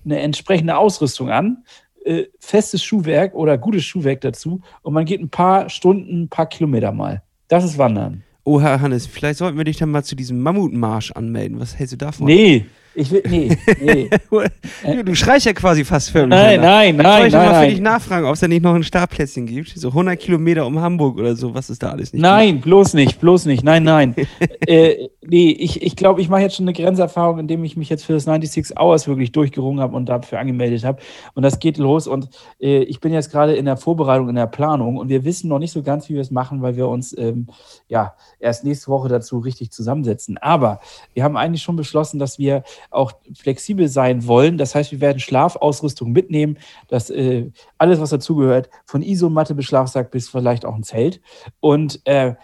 eine 0.04 0.20
entsprechende 0.20 0.76
Ausrüstung 0.76 1.30
an, 1.30 1.64
äh, 2.04 2.26
festes 2.38 2.82
Schuhwerk 2.82 3.34
oder 3.34 3.58
gutes 3.58 3.84
Schuhwerk 3.84 4.20
dazu 4.20 4.60
und 4.82 4.94
man 4.94 5.04
geht 5.04 5.20
ein 5.20 5.30
paar 5.30 5.68
Stunden, 5.68 6.24
ein 6.24 6.28
paar 6.28 6.46
Kilometer 6.46 6.92
mal. 6.92 7.22
Das 7.48 7.64
ist 7.64 7.78
Wandern. 7.78 8.22
Oh, 8.44 8.60
Herr 8.60 8.80
Hannes, 8.80 9.06
vielleicht 9.06 9.38
sollten 9.38 9.56
wir 9.56 9.64
dich 9.64 9.78
dann 9.78 9.90
mal 9.90 10.04
zu 10.04 10.14
diesem 10.14 10.40
Mammutmarsch 10.40 11.12
anmelden. 11.12 11.58
Was 11.60 11.78
hältst 11.78 11.94
du 11.94 11.96
davon? 11.96 12.26
Nee, 12.26 12.66
ich 12.94 13.10
will, 13.10 13.22
nee, 13.28 13.56
nee. 13.80 14.10
Du 15.04 15.14
schreist 15.14 15.46
ja 15.46 15.52
quasi 15.52 15.84
fast 15.84 16.10
förmlich. 16.10 16.38
Nein, 16.38 16.60
danach. 16.60 16.72
nein, 16.78 16.96
Soll 16.96 17.02
nein, 17.04 17.26
ich 17.26 17.32
nein, 17.32 17.50
mal 17.50 17.60
für 17.60 17.70
dich 17.70 17.80
nein. 17.80 17.92
nachfragen, 17.92 18.26
ob 18.26 18.34
es 18.34 18.40
da 18.40 18.48
nicht 18.48 18.62
noch 18.62 18.74
ein 18.74 18.84
Startplätzchen 18.84 19.46
gibt? 19.46 19.68
So 19.76 19.88
100 19.88 20.18
Kilometer 20.18 20.66
um 20.66 20.80
Hamburg 20.80 21.18
oder 21.18 21.34
so, 21.36 21.54
was 21.54 21.70
ist 21.70 21.82
da 21.82 21.90
alles 21.90 22.12
nicht? 22.12 22.22
Nein, 22.22 22.60
bloß 22.60 22.94
nicht, 22.94 23.20
bloß 23.20 23.46
nicht. 23.46 23.64
Nein, 23.64 23.82
nein. 23.82 24.14
äh, 24.66 25.08
nee, 25.22 25.50
ich 25.50 25.74
glaube, 25.74 25.86
ich, 25.86 25.96
glaub, 25.96 26.18
ich 26.18 26.28
mache 26.28 26.42
jetzt 26.42 26.56
schon 26.56 26.64
eine 26.64 26.72
Grenzerfahrung, 26.72 27.38
indem 27.38 27.64
ich 27.64 27.76
mich 27.76 27.88
jetzt 27.88 28.04
für 28.04 28.12
das 28.12 28.24
96 28.24 28.78
Hours 28.78 29.08
wirklich 29.08 29.32
durchgerungen 29.32 29.80
habe 29.80 29.96
und 29.96 30.08
dafür 30.08 30.38
angemeldet 30.38 30.84
habe. 30.84 31.00
Und 31.34 31.42
das 31.42 31.58
geht 31.58 31.78
los. 31.78 32.06
Und 32.06 32.28
äh, 32.60 32.82
ich 32.84 33.00
bin 33.00 33.12
jetzt 33.12 33.30
gerade 33.30 33.54
in 33.54 33.64
der 33.64 33.76
Vorbereitung, 33.76 34.28
in 34.28 34.36
der 34.36 34.46
Planung. 34.46 34.96
Und 34.96 35.08
wir 35.08 35.24
wissen 35.24 35.48
noch 35.48 35.58
nicht 35.58 35.72
so 35.72 35.82
ganz, 35.82 36.08
wie 36.08 36.14
wir 36.14 36.20
es 36.20 36.30
machen, 36.30 36.62
weil 36.62 36.76
wir 36.76 36.88
uns 36.88 37.16
ähm, 37.16 37.48
ja 37.88 38.14
erst 38.38 38.64
nächste 38.64 38.88
Woche 38.88 39.08
dazu 39.08 39.38
richtig 39.38 39.72
zusammensetzen. 39.72 40.38
Aber 40.38 40.80
wir 41.14 41.24
haben 41.24 41.36
eigentlich 41.36 41.62
schon 41.62 41.76
beschlossen, 41.76 42.18
dass 42.18 42.38
wir 42.38 42.62
auch 42.90 43.12
flexibel 43.34 43.88
sein 43.88 44.26
wollen. 44.26 44.58
Das 44.58 44.74
heißt, 44.74 44.92
wir 44.92 45.00
werden 45.00 45.18
Schlafausrüstung 45.20 46.12
mitnehmen. 46.12 46.58
Das 46.88 47.10
äh, 47.10 47.50
alles, 47.78 48.00
was 48.00 48.10
dazugehört, 48.10 48.70
von 48.86 49.02
Isomatte 49.02 49.54
bis 49.54 49.66
Schlafsack 49.66 50.10
bis 50.10 50.28
vielleicht 50.28 50.64
auch 50.64 50.74
ein 50.74 50.82
Zelt. 50.82 51.20
Und 51.60 52.00
äh, 52.04 52.34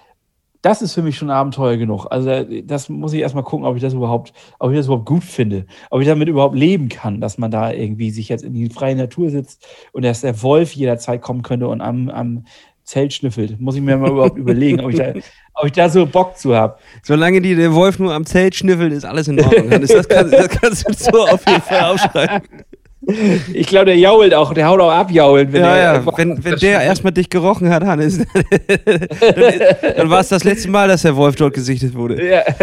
das 0.63 0.83
ist 0.83 0.93
für 0.93 1.03
mich 1.03 1.17
schon 1.17 1.31
Abenteuer 1.31 1.77
genug. 1.77 2.07
Also 2.11 2.31
äh, 2.31 2.63
das 2.63 2.89
muss 2.89 3.13
ich 3.13 3.21
erstmal 3.21 3.45
gucken, 3.45 3.67
ob 3.67 3.77
ich 3.77 3.83
das 3.83 3.95
überhaupt, 3.95 4.33
ob 4.59 4.71
ich 4.71 4.77
das 4.77 4.87
überhaupt 4.87 5.07
gut 5.07 5.25
finde, 5.25 5.67
ob 5.91 6.01
ich 6.01 6.07
damit 6.07 6.29
überhaupt 6.29 6.55
leben 6.55 6.89
kann, 6.89 7.21
dass 7.21 7.39
man 7.39 7.51
da 7.51 7.73
irgendwie 7.73 8.11
sich 8.11 8.29
jetzt 8.29 8.45
in 8.45 8.53
die 8.53 8.69
freie 8.69 8.97
Natur 8.97 9.31
sitzt 9.31 9.67
und 9.93 10.05
dass 10.05 10.21
der 10.21 10.43
Wolf 10.43 10.73
jederzeit 10.73 11.23
kommen 11.23 11.43
könnte 11.43 11.69
und 11.69 11.81
am, 11.81 12.11
am 12.11 12.45
Zelt 12.91 13.13
schnüffelt. 13.13 13.61
Muss 13.61 13.77
ich 13.77 13.83
mir 13.83 13.97
mal 13.97 14.11
überhaupt 14.11 14.37
überlegen, 14.37 14.81
ob 14.81 14.91
ich, 14.91 14.97
da, 14.97 15.13
ob 15.55 15.67
ich 15.67 15.71
da 15.73 15.89
so 15.89 16.07
Bock 16.07 16.37
zu 16.37 16.57
habe. 16.57 16.77
Solange 17.05 17.41
die, 17.41 17.55
der 17.55 17.73
Wolf 17.73 18.01
nur 18.01 18.13
am 18.13 18.27
Zelt 18.27 18.57
schnüffelt, 18.57 18.93
ist 18.93 19.05
alles 19.05 19.29
in 19.29 19.41
Ordnung. 19.41 19.71
Das, 19.71 20.09
kann, 20.09 20.29
das 20.29 20.49
kannst 20.49 20.89
du 20.89 20.93
so 20.93 21.25
auf 21.25 21.41
jeden 21.49 21.63
Fall 21.63 21.85
aufschreiben. 21.85 22.49
Ich 23.55 23.67
glaube, 23.67 23.87
der 23.87 23.97
jault 23.97 24.35
auch, 24.35 24.53
der 24.53 24.67
haut 24.69 24.79
auch 24.81 24.91
abjaulen. 24.93 25.51
ja, 25.55 25.77
er- 25.77 25.95
ja. 26.05 26.07
Wenn, 26.19 26.45
wenn 26.45 26.57
der 26.59 26.83
erstmal 26.83 27.13
dich 27.13 27.31
gerochen 27.31 27.71
hat, 27.71 27.83
Hannes, 27.85 28.19
dann, 28.35 28.45
dann 29.97 30.11
war 30.11 30.21
es 30.21 30.29
das 30.29 30.45
letzte 30.45 30.69
Mal, 30.69 30.89
dass 30.89 31.03
der 31.03 31.17
Wolf 31.17 31.37
dort 31.37 31.55
gesichtet 31.55 31.95
wurde. 31.95 32.25
Ja. 32.29 32.43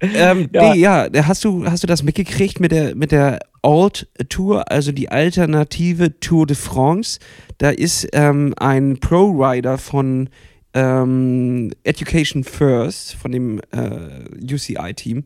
Ähm, 0.00 0.48
Ja. 0.52 0.74
nee, 0.74 0.80
ja, 0.80 1.06
hast 1.28 1.44
du, 1.44 1.64
hast 1.64 1.84
du 1.84 1.86
das 1.86 2.02
mitgekriegt 2.02 2.58
mit 2.58 2.72
der, 2.72 2.96
mit 2.96 3.12
der 3.12 3.38
Alt-Tour, 3.62 4.68
also 4.70 4.90
die 4.90 5.08
alternative 5.10 6.18
Tour 6.18 6.44
de 6.46 6.56
France? 6.56 7.20
Da 7.58 7.70
ist 7.70 8.08
ähm, 8.12 8.52
ein 8.56 8.98
Pro-Rider 8.98 9.78
von 9.78 10.28
ähm, 10.74 11.70
Education 11.84 12.42
First, 12.42 13.14
von 13.14 13.30
dem 13.30 13.60
äh, 13.70 14.52
UCI-Team, 14.52 15.22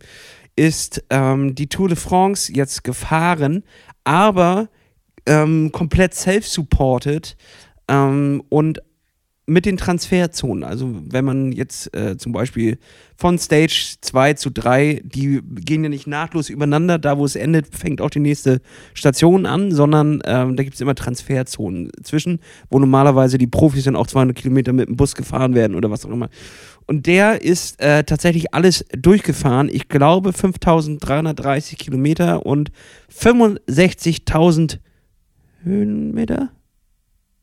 ist 0.56 1.04
ähm, 1.10 1.54
die 1.54 1.68
Tour 1.68 1.88
de 1.88 1.96
France 1.96 2.52
jetzt 2.52 2.82
gefahren, 2.82 3.62
aber 4.04 4.68
ähm, 5.26 5.70
komplett 5.72 6.14
self-supported 6.14 7.36
ähm, 7.88 8.42
und 8.48 8.80
mit 9.46 9.64
den 9.64 9.76
Transferzonen. 9.76 10.64
Also 10.64 10.92
wenn 11.08 11.24
man 11.24 11.52
jetzt 11.52 11.96
äh, 11.96 12.16
zum 12.16 12.32
Beispiel 12.32 12.78
von 13.16 13.38
Stage 13.38 13.94
2 14.00 14.34
zu 14.34 14.50
3, 14.50 15.02
die 15.04 15.40
gehen 15.42 15.84
ja 15.84 15.88
nicht 15.88 16.08
nahtlos 16.08 16.50
übereinander, 16.50 16.98
da 16.98 17.16
wo 17.16 17.24
es 17.24 17.36
endet, 17.36 17.74
fängt 17.74 18.00
auch 18.00 18.10
die 18.10 18.20
nächste 18.20 18.60
Station 18.92 19.46
an, 19.46 19.70
sondern 19.70 20.20
ähm, 20.24 20.56
da 20.56 20.64
gibt 20.64 20.74
es 20.74 20.80
immer 20.80 20.96
Transferzonen 20.96 21.90
zwischen, 22.02 22.40
wo 22.70 22.80
normalerweise 22.80 23.38
die 23.38 23.46
Profis 23.46 23.84
dann 23.84 23.96
auch 23.96 24.08
200 24.08 24.36
Kilometer 24.36 24.72
mit 24.72 24.88
dem 24.88 24.96
Bus 24.96 25.14
gefahren 25.14 25.54
werden 25.54 25.76
oder 25.76 25.90
was 25.90 26.04
auch 26.04 26.10
immer. 26.10 26.28
Und 26.86 27.06
der 27.06 27.42
ist 27.42 27.80
äh, 27.80 28.04
tatsächlich 28.04 28.52
alles 28.52 28.84
durchgefahren. 28.96 29.68
Ich 29.72 29.88
glaube 29.88 30.32
5330 30.32 31.78
Kilometer 31.78 32.44
und 32.46 32.70
65.000 33.12 34.78
Höhenmeter. 35.62 36.50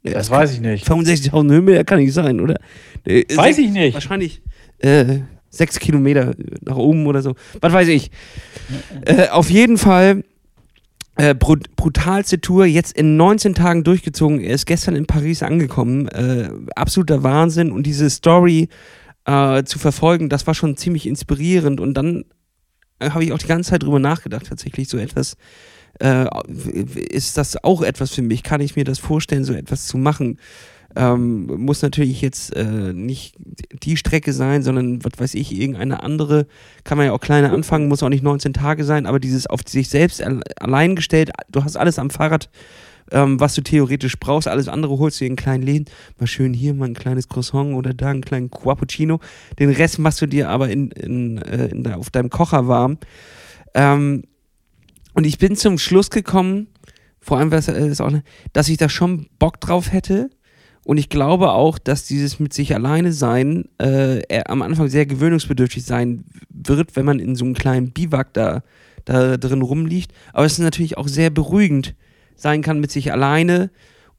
Das 0.04 0.30
weiß 0.30 0.54
ich 0.54 0.60
nicht. 0.60 0.86
65.000 0.88 1.52
Höhenmeter 1.52 1.84
kann 1.86 2.00
nicht 2.00 2.14
sein, 2.14 2.42
oder? 2.42 2.60
Weiß 3.06 3.58
ich 3.58 3.72
nicht. 3.72 3.94
Wahrscheinlich 3.94 4.42
äh, 4.80 5.20
sechs 5.50 5.80
Kilometer 5.80 6.34
nach 6.62 6.76
oben 6.76 7.08
oder 7.08 7.22
so. 7.22 7.36
Was 7.62 7.72
weiß 7.72 7.88
ich. 7.88 8.12
Äh, 9.06 9.30
auf 9.30 9.50
jeden 9.50 9.78
Fall 9.78 10.24
äh, 11.16 11.36
brut 11.36 11.76
brutalste 11.76 12.42
Tour, 12.42 12.66
jetzt 12.66 12.98
in 12.98 13.18
19 13.18 13.54
Tagen 13.54 13.84
durchgezogen. 13.84 14.42
Er 14.42 14.56
ist 14.56 14.66
gestern 14.66 14.96
in 14.96 15.06
Paris 15.06 15.44
angekommen. 15.44 16.08
Äh, 16.08 16.50
absoluter 16.76 17.24
Wahnsinn. 17.24 17.72
Und 17.72 17.84
diese 17.84 18.10
Story 18.10 18.68
äh, 19.26 19.64
zu 19.64 19.80
verfolgen, 19.80 20.30
das 20.30 20.48
war 20.48 20.54
schon 20.54 20.76
ziemlich 20.76 21.08
inspirierend. 21.08 21.80
Und 21.80 21.94
dann 21.94 22.26
äh, 23.00 23.12
habe 23.12 23.24
ich 23.24 23.32
auch 23.32 23.38
die 23.38 23.48
ganze 23.48 23.72
Zeit 23.72 23.84
drüber 23.84 24.00
nachgedacht, 24.00 24.48
tatsächlich 24.48 24.90
so 24.90 24.98
etwas. 24.98 25.38
Äh, 26.00 26.26
ist 27.10 27.38
das 27.38 27.64
auch 27.64 27.82
etwas 27.82 28.12
für 28.12 28.22
mich? 28.22 28.44
Kann 28.44 28.62
ich 28.62 28.76
mir 28.76 28.84
das 28.84 29.00
vorstellen, 29.00 29.44
so 29.44 29.54
etwas 29.54 29.86
zu 29.88 29.98
machen? 29.98 30.38
Ähm, 30.96 31.48
muss 31.60 31.82
natürlich 31.82 32.22
jetzt 32.22 32.56
äh, 32.56 32.94
nicht 32.94 33.36
die 33.84 33.98
Strecke 33.98 34.32
sein, 34.32 34.62
sondern 34.62 35.04
was 35.04 35.14
weiß 35.18 35.34
ich, 35.34 35.52
irgendeine 35.60 36.04
andere. 36.04 36.46
Kann 36.84 36.98
man 36.98 37.08
ja 37.08 37.14
auch 37.14 37.20
kleiner 37.20 37.52
anfangen, 37.52 37.88
muss 37.88 38.04
auch 38.04 38.10
nicht 38.10 38.24
19 38.24 38.54
Tage 38.54 38.84
sein, 38.84 39.08
aber 39.08 39.20
dieses 39.20 39.48
auf 39.48 39.62
sich 39.66 39.90
selbst 39.90 40.22
al- 40.22 40.42
allein 40.60 40.96
gestellt, 40.96 41.32
du 41.52 41.64
hast 41.64 41.78
alles 41.78 41.98
am 41.98 42.12
Fahrrad, 42.12 42.50
ähm, 43.12 43.40
was 43.40 43.56
du 43.56 43.62
theoretisch 43.62 44.20
brauchst, 44.20 44.48
alles 44.48 44.68
andere 44.68 45.00
holst 45.00 45.20
du 45.20 45.26
dir 45.26 45.32
in 45.32 45.36
kleinen 45.36 45.64
Läden. 45.64 45.86
Mal 46.20 46.28
schön 46.28 46.54
hier 46.54 46.76
mal 46.76 46.86
ein 46.86 46.94
kleines 46.94 47.28
Croissant 47.28 47.74
oder 47.74 47.94
da 47.96 48.10
einen 48.10 48.22
kleinen 48.22 48.52
Cappuccino. 48.52 49.20
Den 49.58 49.72
Rest 49.72 49.98
machst 49.98 50.22
du 50.22 50.28
dir 50.28 50.50
aber 50.50 50.70
in, 50.70 50.92
in, 50.92 51.40
äh, 51.40 51.68
in 51.68 51.86
auf 51.92 52.12
deinem 52.12 52.30
Kocher 52.30 52.68
warm. 52.68 53.00
Ähm, 53.74 54.24
und 55.14 55.26
ich 55.26 55.38
bin 55.38 55.56
zum 55.56 55.78
Schluss 55.78 56.10
gekommen, 56.10 56.68
vor 57.20 57.38
allem, 57.38 57.52
äh, 57.52 58.22
dass 58.52 58.70
ich 58.70 58.78
da 58.78 58.90
schon 58.90 59.28
Bock 59.40 59.60
drauf 59.60 59.92
hätte. 59.92 60.30
Und 60.86 60.98
ich 60.98 61.08
glaube 61.08 61.52
auch, 61.52 61.78
dass 61.78 62.06
dieses 62.06 62.40
mit 62.40 62.54
sich 62.54 62.76
alleine 62.76 63.14
sein 63.14 63.70
äh, 63.78 64.22
am 64.46 64.62
Anfang 64.62 64.90
sehr 64.90 65.06
gewöhnungsbedürftig 65.06 65.86
sein 65.86 66.26
wird, 66.50 66.98
wenn 66.98 67.06
man 67.06 67.20
in 67.20 67.36
so 67.36 67.46
einem 67.46 67.54
kleinen 67.54 67.92
Biwak 67.92 68.34
da, 68.34 68.64
da 69.06 69.38
drin 69.38 69.62
rumliegt. 69.62 70.12
Aber 70.34 70.46
es 70.46 70.54
ist 70.54 70.60
natürlich 70.60 70.98
auch 70.98 71.08
sehr 71.08 71.30
beruhigend 71.30 71.96
sein 72.36 72.62
kann 72.62 72.82
mit 72.82 72.92
sich 72.92 73.14
alleine 73.14 73.72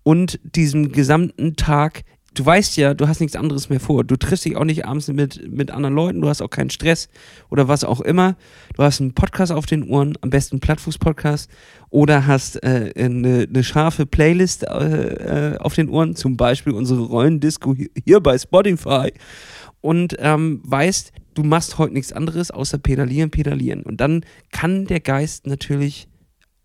und 0.02 0.40
diesem 0.42 0.92
gesamten 0.92 1.56
Tag. 1.56 2.04
Du 2.34 2.44
weißt 2.44 2.76
ja, 2.76 2.94
du 2.94 3.06
hast 3.06 3.20
nichts 3.20 3.36
anderes 3.36 3.68
mehr 3.68 3.78
vor. 3.78 4.02
Du 4.02 4.16
triffst 4.16 4.44
dich 4.44 4.56
auch 4.56 4.64
nicht 4.64 4.84
abends 4.86 5.06
mit, 5.08 5.48
mit 5.50 5.70
anderen 5.70 5.94
Leuten, 5.94 6.20
du 6.20 6.28
hast 6.28 6.42
auch 6.42 6.50
keinen 6.50 6.70
Stress 6.70 7.08
oder 7.48 7.68
was 7.68 7.84
auch 7.84 8.00
immer. 8.00 8.36
Du 8.76 8.82
hast 8.82 9.00
einen 9.00 9.14
Podcast 9.14 9.52
auf 9.52 9.66
den 9.66 9.88
Ohren, 9.88 10.18
am 10.20 10.30
besten 10.30 10.58
Plattfuß-Podcast 10.58 11.48
oder 11.90 12.26
hast 12.26 12.62
äh, 12.64 12.92
eine, 12.96 13.46
eine 13.48 13.62
scharfe 13.62 14.04
Playlist 14.04 14.64
äh, 14.64 15.52
äh, 15.54 15.58
auf 15.58 15.74
den 15.74 15.88
Ohren, 15.88 16.16
zum 16.16 16.36
Beispiel 16.36 16.72
unsere 16.72 17.02
Rollendisco 17.02 17.72
hier, 17.74 17.88
hier 18.04 18.20
bei 18.20 18.36
Spotify 18.36 19.12
und 19.80 20.16
ähm, 20.18 20.60
weißt, 20.64 21.12
du 21.34 21.44
machst 21.44 21.78
heute 21.78 21.94
nichts 21.94 22.12
anderes 22.12 22.50
außer 22.50 22.78
pedalieren, 22.78 23.30
pedalieren. 23.30 23.82
Und 23.82 24.00
dann 24.00 24.24
kann 24.50 24.86
der 24.86 25.00
Geist 25.00 25.46
natürlich 25.46 26.08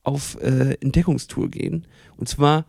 auf 0.03 0.41
äh, 0.41 0.77
Entdeckungstour 0.81 1.49
gehen 1.49 1.85
und 2.17 2.27
zwar 2.27 2.65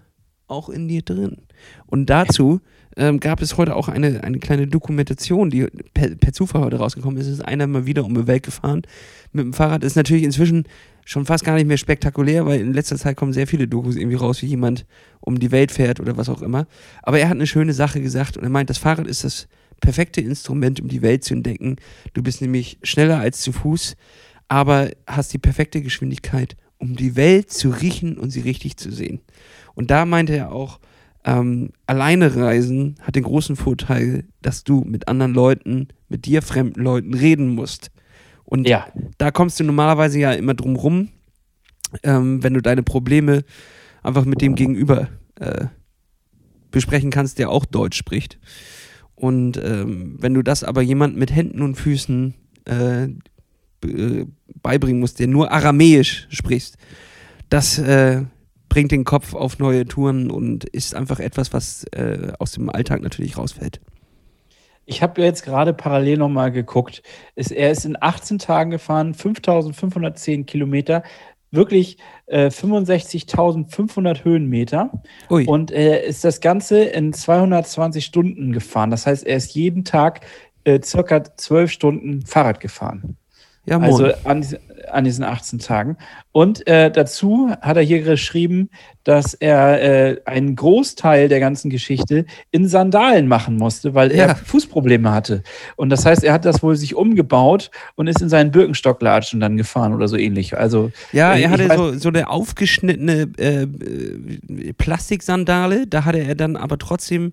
auch 0.49 0.69
in 0.69 0.89
dir 0.89 1.03
drin. 1.03 1.43
Und 1.87 2.07
dazu 2.11 2.61
ähm, 2.97 3.21
gab 3.21 3.41
es 3.41 3.57
heute 3.57 3.77
auch 3.77 3.89
eine, 3.89 4.25
eine 4.25 4.39
kleine 4.39 4.67
Dokumentation, 4.67 5.51
die 5.51 5.67
per, 5.95 6.15
per 6.17 6.33
Zufall 6.33 6.63
heute 6.63 6.77
rausgekommen 6.77 7.19
ist. 7.19 7.27
Es 7.27 7.35
ist 7.35 7.45
einer 7.45 7.67
mal 7.67 7.87
wieder 7.87 8.05
um 8.05 8.15
die 8.15 8.27
Welt 8.27 8.43
gefahren 8.43 8.83
mit 9.33 9.45
dem 9.45 9.53
Fahrrad. 9.53 9.85
Ist 9.85 9.97
natürlich 9.97 10.25
inzwischen 10.25 10.65
schon 11.05 11.27
fast 11.27 11.45
gar 11.45 11.55
nicht 11.55 11.67
mehr 11.67 11.77
spektakulär, 11.77 12.47
weil 12.47 12.61
in 12.61 12.73
letzter 12.73 12.97
Zeit 12.97 13.17
kommen 13.17 13.33
sehr 13.33 13.47
viele 13.47 13.69
Dokus 13.69 13.97
irgendwie 13.97 14.17
raus, 14.17 14.43
wie 14.43 14.47
jemand 14.47 14.87
um 15.21 15.39
die 15.39 15.51
Welt 15.51 15.73
fährt 15.73 16.01
oder 16.01 16.17
was 16.17 16.29
auch 16.29 16.43
immer. 16.43 16.67
Aber 17.03 17.19
er 17.19 17.29
hat 17.29 17.37
eine 17.37 17.47
schöne 17.47 17.73
Sache 17.73 18.01
gesagt 18.01 18.37
und 18.37 18.45
er 18.45 18.51
meint, 18.51 18.71
das 18.71 18.79
Fahrrad 18.79 19.07
ist 19.07 19.25
das 19.25 19.49
perfekte 19.81 20.21
Instrument, 20.21 20.81
um 20.81 20.89
die 20.89 21.03
Welt 21.03 21.25
zu 21.25 21.35
entdecken. 21.35 21.77
Du 22.13 22.23
bist 22.23 22.41
nämlich 22.41 22.79
schneller 22.83 23.19
als 23.19 23.41
zu 23.41 23.53
Fuß, 23.53 23.97
aber 24.49 24.91
hast 25.07 25.33
die 25.33 25.39
perfekte 25.39 25.81
Geschwindigkeit, 25.81 26.57
um 26.79 26.97
die 26.97 27.17
Welt 27.17 27.51
zu 27.51 27.71
riechen 27.71 28.19
und 28.19 28.31
sie 28.31 28.41
richtig 28.41 28.77
zu 28.77 28.91
sehen. 28.91 29.21
Und 29.75 29.91
da 29.91 30.05
meinte 30.07 30.37
er 30.37 30.53
auch, 30.53 30.81
ähm, 31.25 31.71
alleine 31.87 32.35
reisen 32.37 32.97
hat 33.03 33.17
den 33.17 33.25
großen 33.25 33.57
Vorteil, 33.57 34.25
dass 34.43 34.65
du 34.65 34.83
mit 34.83 35.09
anderen 35.09 35.35
Leuten, 35.35 35.89
mit 36.09 36.25
dir 36.27 36.43
fremden 36.43 36.81
Leuten 36.83 37.15
reden 37.15 37.49
musst. 37.49 37.91
Und 38.45 38.67
Ja. 38.69 38.87
da 39.19 39.31
kommst 39.31 39.61
du 39.61 39.65
normalerweise 39.65 40.19
ja 40.19 40.33
immer 40.33 40.55
drum 40.55 40.77
rum, 40.77 41.09
ähm, 42.03 42.43
wenn 42.43 42.55
du 42.55 42.63
deine 42.63 42.83
Probleme 42.83 43.45
einfach 44.03 44.25
mit 44.25 44.41
dem 44.41 44.55
Gegenüber 44.55 45.09
äh, 45.37 45.67
besprechen 46.71 47.11
kannst, 47.11 47.39
der 47.39 47.51
auch 47.51 47.65
Deutsch 47.65 47.97
spricht. 47.99 48.39
Und 49.15 49.59
ähm, 49.63 50.17
wenn 50.19 50.35
du 50.35 50.43
das 50.43 50.65
aber 50.65 50.81
jemand 50.83 51.17
mit 51.17 51.35
Händen 51.35 51.61
und 51.63 51.75
Füßen 51.75 52.35
äh, 52.67 53.05
äh, 53.85 54.27
beibringen 54.63 55.01
musst, 55.01 55.19
der 55.19 55.27
nur 55.27 55.53
Aramäisch 55.53 56.27
spricht, 56.31 56.77
das 57.51 57.79
äh, 57.79 58.23
bringt 58.71 58.93
den 58.93 59.05
Kopf 59.05 59.35
auf 59.35 59.59
neue 59.59 59.85
Touren 59.85 60.31
und 60.31 60.65
ist 60.65 60.95
einfach 60.95 61.21
etwas, 61.21 61.53
was 61.53 61.85
äh, 61.93 62.33
aus 62.39 62.53
dem 62.53 62.71
Alltag 62.71 63.03
natürlich 63.03 63.37
rausfällt. 63.37 63.81
Ich 64.87 65.03
habe 65.03 65.23
jetzt 65.23 65.45
gerade 65.45 65.75
parallel 65.75 66.17
nochmal 66.17 66.51
geguckt. 66.51 67.03
Er 67.37 67.71
ist 67.71 67.85
in 67.85 67.97
18 68.01 68.39
Tagen 68.39 68.71
gefahren, 68.71 69.13
5510 69.15 70.47
Kilometer, 70.47 71.03
wirklich 71.51 71.99
äh, 72.27 72.47
65.500 72.47 74.25
Höhenmeter. 74.25 75.03
Ui. 75.31 75.45
Und 75.47 75.71
er 75.71 76.05
ist 76.05 76.25
das 76.25 76.41
Ganze 76.41 76.83
in 76.83 77.13
220 77.13 78.05
Stunden 78.05 78.53
gefahren. 78.53 78.91
Das 78.91 79.07
heißt, 79.07 79.27
er 79.27 79.37
ist 79.37 79.55
jeden 79.55 79.85
Tag 79.85 80.27
äh, 80.65 80.81
circa 80.83 81.23
12 81.25 81.71
Stunden 81.71 82.27
Fahrrad 82.27 82.61
gefahren. 82.61 83.17
Ja, 83.67 83.79
moin. 83.79 83.91
Also 83.91 84.07
an, 84.25 84.45
an 84.91 85.05
diesen 85.05 85.25
18 85.25 85.59
Tagen. 85.59 85.97
Und 86.33 86.67
äh, 86.67 86.91
dazu 86.91 87.51
hat 87.61 87.77
er 87.77 87.83
hier 87.83 88.03
geschrieben, 88.03 88.71
dass 89.05 89.35
er 89.35 89.83
äh, 89.83 90.21
einen 90.25 90.57
Großteil 90.57 91.29
der 91.29 91.41
ganzen 91.41 91.71
Geschichte 91.71 92.25
in 92.51 92.69
Sandalen 92.69 93.29
machen 93.29 93.57
musste, 93.57 93.95
weil 93.95 94.15
Ja. 94.15 94.27
er 94.27 94.37
Fußprobleme 94.37 95.11
hatte. 95.13 95.43
Und 95.77 95.91
das 95.91 96.05
heißt, 96.07 96.25
er 96.25 96.33
hat 96.33 96.45
das 96.45 96.63
wohl 96.63 96.77
sich 96.77 96.95
umgebaut 96.95 97.71
und 97.97 98.07
ist 98.07 98.21
in 98.23 98.29
seinen 98.29 98.51
Birkenstocklatschen 98.51 99.41
dann 99.41 99.57
gefahren 99.57 99.95
oder 99.95 100.09
so 100.09 100.17
ähnlich. 100.17 100.57
Also 100.57 100.91
Ja, 101.13 101.35
Äh, 101.35 101.43
er 101.43 101.51
hatte 101.51 101.69
so, 101.77 101.95
so 101.95 102.09
eine 102.09 102.29
aufgeschnittene 102.29 103.29
äh, 103.39 103.63
äh, 103.63 104.73
Plastiksandale, 104.77 105.87
da 105.87 106.05
hatte 106.05 106.19
er 106.19 106.35
dann 106.35 106.57
aber 106.57 106.79
trotzdem 106.79 107.33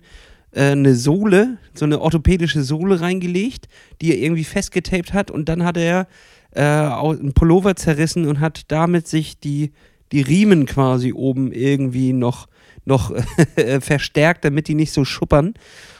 eine 0.54 0.94
Sohle, 0.94 1.58
so 1.74 1.84
eine 1.84 2.00
orthopädische 2.00 2.62
Sohle 2.62 3.00
reingelegt, 3.00 3.68
die 4.00 4.12
er 4.12 4.18
irgendwie 4.18 4.44
festgetaped 4.44 5.12
hat 5.12 5.30
und 5.30 5.48
dann 5.48 5.64
hatte 5.64 5.80
er 5.80 6.06
äh, 6.52 6.62
einen 6.62 7.32
Pullover 7.34 7.76
zerrissen 7.76 8.26
und 8.26 8.40
hat 8.40 8.62
damit 8.68 9.06
sich 9.06 9.38
die, 9.38 9.72
die 10.12 10.22
Riemen 10.22 10.66
quasi 10.66 11.12
oben 11.12 11.52
irgendwie 11.52 12.12
noch, 12.12 12.48
noch 12.84 13.12
äh, 13.56 13.80
verstärkt, 13.80 14.44
damit 14.44 14.68
die 14.68 14.74
nicht 14.74 14.92
so 14.92 15.04
schuppern. 15.04 15.54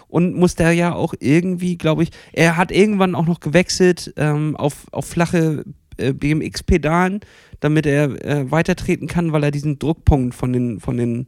Und 0.08 0.34
musste 0.34 0.62
er 0.62 0.72
ja 0.72 0.94
auch 0.94 1.12
irgendwie, 1.20 1.76
glaube 1.76 2.02
ich, 2.02 2.10
er 2.32 2.56
hat 2.56 2.72
irgendwann 2.72 3.14
auch 3.14 3.26
noch 3.26 3.40
gewechselt 3.40 4.14
ähm, 4.16 4.56
auf, 4.56 4.86
auf 4.90 5.04
flache 5.04 5.66
äh, 5.98 6.14
BMX-Pedalen, 6.14 7.20
damit 7.60 7.84
er 7.84 8.24
äh, 8.24 8.50
weitertreten 8.50 9.06
kann, 9.06 9.32
weil 9.32 9.44
er 9.44 9.50
diesen 9.50 9.78
Druckpunkt 9.78 10.34
von 10.34 10.54
den, 10.54 10.80
von 10.80 10.96
den 10.96 11.26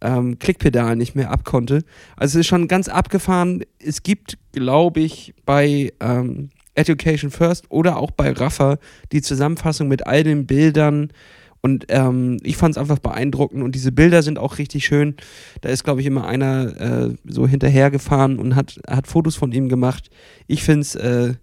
ähm, 0.00 0.38
Klickpedalen 0.38 0.98
nicht 0.98 1.14
mehr 1.14 1.30
abkonnte. 1.30 1.82
Also 2.16 2.38
es 2.38 2.42
ist 2.42 2.46
schon 2.46 2.68
ganz 2.68 2.88
abgefahren. 2.88 3.64
Es 3.78 4.02
gibt, 4.02 4.38
glaube 4.52 5.00
ich, 5.00 5.34
bei 5.44 5.92
ähm, 6.00 6.50
Education 6.74 7.30
First 7.30 7.70
oder 7.70 7.96
auch 7.96 8.10
bei 8.10 8.30
Rafa 8.30 8.78
die 9.12 9.22
Zusammenfassung 9.22 9.88
mit 9.88 10.06
all 10.06 10.22
den 10.22 10.46
Bildern. 10.46 11.12
Und 11.60 11.86
ähm, 11.88 12.38
ich 12.44 12.56
fand 12.56 12.76
es 12.76 12.78
einfach 12.78 13.00
beeindruckend 13.00 13.64
und 13.64 13.74
diese 13.74 13.90
Bilder 13.90 14.22
sind 14.22 14.38
auch 14.38 14.58
richtig 14.58 14.86
schön. 14.86 15.16
Da 15.60 15.70
ist, 15.70 15.82
glaube 15.82 16.00
ich, 16.00 16.06
immer 16.06 16.26
einer 16.26 16.80
äh, 16.80 17.14
so 17.24 17.48
hinterhergefahren 17.48 18.38
und 18.38 18.54
hat, 18.54 18.78
hat 18.88 19.08
Fotos 19.08 19.34
von 19.34 19.50
ihm 19.50 19.68
gemacht. 19.68 20.08
Ich 20.46 20.62
finde 20.62 20.82
es 20.82 20.94
äh, 20.94 21.34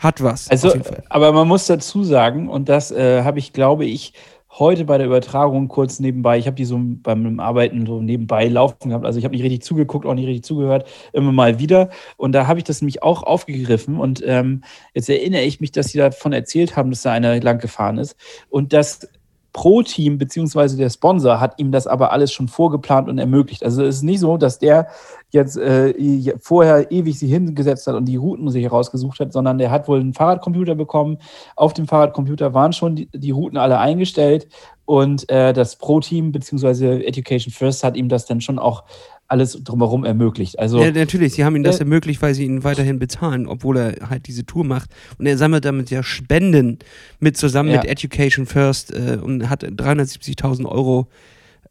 hat 0.00 0.22
was. 0.22 0.50
Also, 0.50 0.68
auf 0.68 0.74
jeden 0.74 0.86
Fall. 0.86 1.04
aber 1.10 1.32
man 1.32 1.46
muss 1.46 1.66
dazu 1.66 2.02
sagen, 2.02 2.48
und 2.48 2.68
das 2.68 2.90
äh, 2.90 3.22
habe 3.22 3.38
ich, 3.38 3.52
glaube 3.52 3.84
ich, 3.84 4.14
heute 4.58 4.84
bei 4.84 4.98
der 4.98 5.06
Übertragung 5.06 5.68
kurz 5.68 6.00
nebenbei, 6.00 6.38
ich 6.38 6.46
habe 6.46 6.56
die 6.56 6.64
so 6.64 6.78
beim 6.80 7.38
Arbeiten 7.38 7.86
so 7.86 8.00
nebenbei 8.00 8.48
laufen 8.48 8.88
gehabt, 8.88 9.06
also 9.06 9.18
ich 9.18 9.24
habe 9.24 9.34
nicht 9.34 9.44
richtig 9.44 9.62
zugeguckt, 9.62 10.06
auch 10.06 10.14
nicht 10.14 10.26
richtig 10.26 10.44
zugehört, 10.44 10.88
immer 11.12 11.32
mal 11.32 11.58
wieder. 11.58 11.90
Und 12.16 12.32
da 12.32 12.46
habe 12.46 12.58
ich 12.58 12.64
das 12.64 12.80
nämlich 12.80 13.02
auch 13.02 13.22
aufgegriffen 13.22 13.96
und 13.96 14.22
ähm, 14.26 14.62
jetzt 14.94 15.08
erinnere 15.08 15.42
ich 15.42 15.60
mich, 15.60 15.72
dass 15.72 15.88
sie 15.88 15.98
davon 15.98 16.32
erzählt 16.32 16.76
haben, 16.76 16.90
dass 16.90 17.02
da 17.02 17.12
einer 17.12 17.40
lang 17.40 17.58
gefahren 17.58 17.98
ist 17.98 18.16
und 18.48 18.72
das 18.72 19.08
Pro-Team 19.52 20.18
beziehungsweise 20.18 20.76
der 20.76 20.90
Sponsor 20.90 21.40
hat 21.40 21.58
ihm 21.58 21.72
das 21.72 21.86
aber 21.86 22.12
alles 22.12 22.32
schon 22.32 22.48
vorgeplant 22.48 23.08
und 23.08 23.18
ermöglicht. 23.18 23.64
Also 23.64 23.84
es 23.84 23.96
ist 23.96 24.02
nicht 24.02 24.20
so, 24.20 24.36
dass 24.36 24.58
der 24.58 24.88
jetzt 25.30 25.56
äh, 25.56 25.94
vorher 26.40 26.90
ewig 26.90 27.18
sich 27.18 27.30
hingesetzt 27.30 27.86
hat 27.86 27.94
und 27.94 28.04
die 28.06 28.16
Routen 28.16 28.50
sich 28.50 28.64
herausgesucht 28.64 29.20
hat, 29.20 29.32
sondern 29.32 29.58
der 29.58 29.70
hat 29.70 29.88
wohl 29.88 30.00
einen 30.00 30.14
Fahrradcomputer 30.14 30.74
bekommen. 30.74 31.18
Auf 31.56 31.72
dem 31.72 31.86
Fahrradcomputer 31.86 32.52
waren 32.54 32.72
schon 32.72 32.96
die, 32.96 33.08
die 33.14 33.30
Routen 33.30 33.56
alle 33.58 33.78
eingestellt 33.78 34.48
und 34.84 35.28
äh, 35.30 35.52
das 35.52 35.76
Pro-Team 35.76 36.32
beziehungsweise 36.32 37.04
Education 37.04 37.52
First 37.52 37.84
hat 37.84 37.96
ihm 37.96 38.08
das 38.08 38.26
dann 38.26 38.40
schon 38.40 38.58
auch 38.58 38.84
alles 39.28 39.62
drumherum 39.62 40.04
ermöglicht. 40.04 40.58
Also 40.58 40.82
Ja, 40.82 40.90
natürlich, 40.90 41.34
sie 41.34 41.44
haben 41.44 41.54
ihm 41.54 41.62
das 41.62 41.76
Äh, 41.76 41.80
ermöglicht, 41.80 42.20
weil 42.20 42.34
sie 42.34 42.44
ihn 42.44 42.64
weiterhin 42.64 42.98
bezahlen, 42.98 43.46
obwohl 43.46 43.76
er 43.78 44.10
halt 44.10 44.26
diese 44.26 44.44
Tour 44.44 44.64
macht. 44.64 44.90
Und 45.18 45.26
er 45.26 45.38
sammelt 45.38 45.64
damit 45.64 45.90
ja 45.90 46.02
Spenden 46.02 46.80
mit 47.20 47.36
zusammen 47.36 47.70
Ja. 47.70 47.76
mit 47.76 47.86
Education 47.86 48.46
First 48.46 48.92
äh, 48.92 49.18
und 49.22 49.48
hat 49.48 49.62
370.000 49.62 50.66
Euro. 50.66 51.06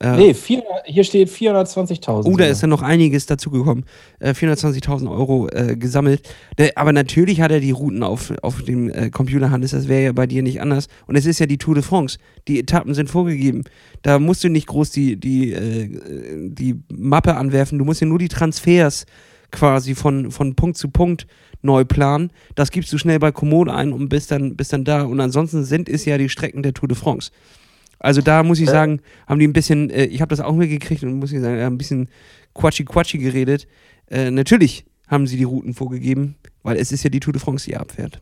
Äh, 0.02 0.16
nee, 0.16 0.34
400, 0.34 0.86
hier 0.86 1.04
steht 1.04 1.30
420.000. 1.30 2.26
Oh, 2.26 2.38
da 2.38 2.45
ist 2.45 2.64
dann 2.64 2.70
noch 2.70 2.82
einiges 2.82 3.26
dazugekommen. 3.26 3.84
Äh, 4.20 4.32
420.000 4.32 5.12
Euro 5.12 5.50
äh, 5.50 5.76
gesammelt. 5.76 6.22
Aber 6.76 6.93
natürlich 6.93 7.41
hat 7.41 7.52
er 7.52 7.60
die 7.60 7.72
Routen 7.72 8.04
auf, 8.04 8.34
auf 8.41 8.62
dem 8.64 8.89
äh, 8.89 9.10
Computer, 9.10 9.52
Hannes. 9.52 9.72
Das 9.72 9.89
wäre 9.89 10.04
ja 10.04 10.12
bei 10.14 10.26
dir 10.26 10.41
nicht 10.41 10.62
anders. 10.62 10.88
Und 11.06 11.18
es 11.18 11.26
ist 11.26 11.39
ja 11.39 11.47
die 11.47 11.58
Tour 11.58 11.76
de 11.76 11.84
France. 11.84 12.18
Die 12.47 12.60
Etappen 12.60 12.93
sind 12.93 13.10
vorgegeben. 13.10 13.66
Da 14.02 14.20
musst 14.20 14.43
du 14.43 14.50
nicht 14.50 14.68
groß 14.68 14.91
die, 14.91 15.18
die, 15.18 15.52
äh, 15.52 15.89
die 16.47 16.80
Mappe 16.89 17.36
anwerfen. 17.36 17.78
Du 17.78 17.84
musst 17.84 18.00
ja 18.00 18.08
nur 18.08 18.20
die 18.20 18.30
Transfers 18.30 19.06
quasi 19.52 19.95
von, 19.95 20.32
von 20.32 20.56
Punkt 20.56 20.78
zu 20.78 20.89
Punkt 20.89 21.28
neu 21.62 21.84
planen. 21.84 22.32
Das 22.56 22.72
gibst 22.72 22.93
du 22.93 22.97
schnell 22.97 23.20
bei 23.20 23.34
Komodo 23.34 23.72
ein 23.72 23.91
und 23.91 24.08
bist 24.08 24.32
dann, 24.32 24.56
bist 24.56 24.72
dann 24.72 24.86
da. 24.86 25.02
Und 25.02 25.20
ansonsten 25.20 25.66
sind 25.66 25.89
es 25.89 26.06
ja 26.06 26.18
die 26.18 26.30
Strecken 26.30 26.64
der 26.64 26.74
Tour 26.74 26.88
de 26.88 26.97
France. 26.97 27.32
Also 28.00 28.22
da 28.22 28.43
muss 28.43 28.60
ich 28.60 28.68
Äh. 28.68 28.72
sagen, 28.72 29.02
haben 29.28 29.39
die 29.39 29.47
ein 29.47 29.54
bisschen, 29.54 29.89
äh, 29.89 30.06
ich 30.06 30.22
habe 30.22 30.30
das 30.30 30.39
auch 30.41 30.54
mitgekriegt 30.54 31.04
und 31.04 31.20
muss 31.20 31.32
ich 31.32 31.41
sagen, 31.41 31.60
ein 31.60 31.78
bisschen 31.78 32.10
quatschi-quatschi 32.56 33.18
geredet. 33.18 33.68
Äh, 34.10 34.32
natürlich 34.32 34.86
haben 35.08 35.28
sie 35.28 35.38
die 35.38 35.43
Routen 35.43 35.74
vorgegeben, 35.74 36.36
weil 36.64 36.78
es 36.78 36.91
ist 36.91 37.04
ja 37.04 37.10
die 37.10 37.20
Tour 37.20 37.34
de 37.34 37.41
France, 37.41 37.66
die 37.66 37.74
er 37.74 37.82
abfährt. 37.82 38.22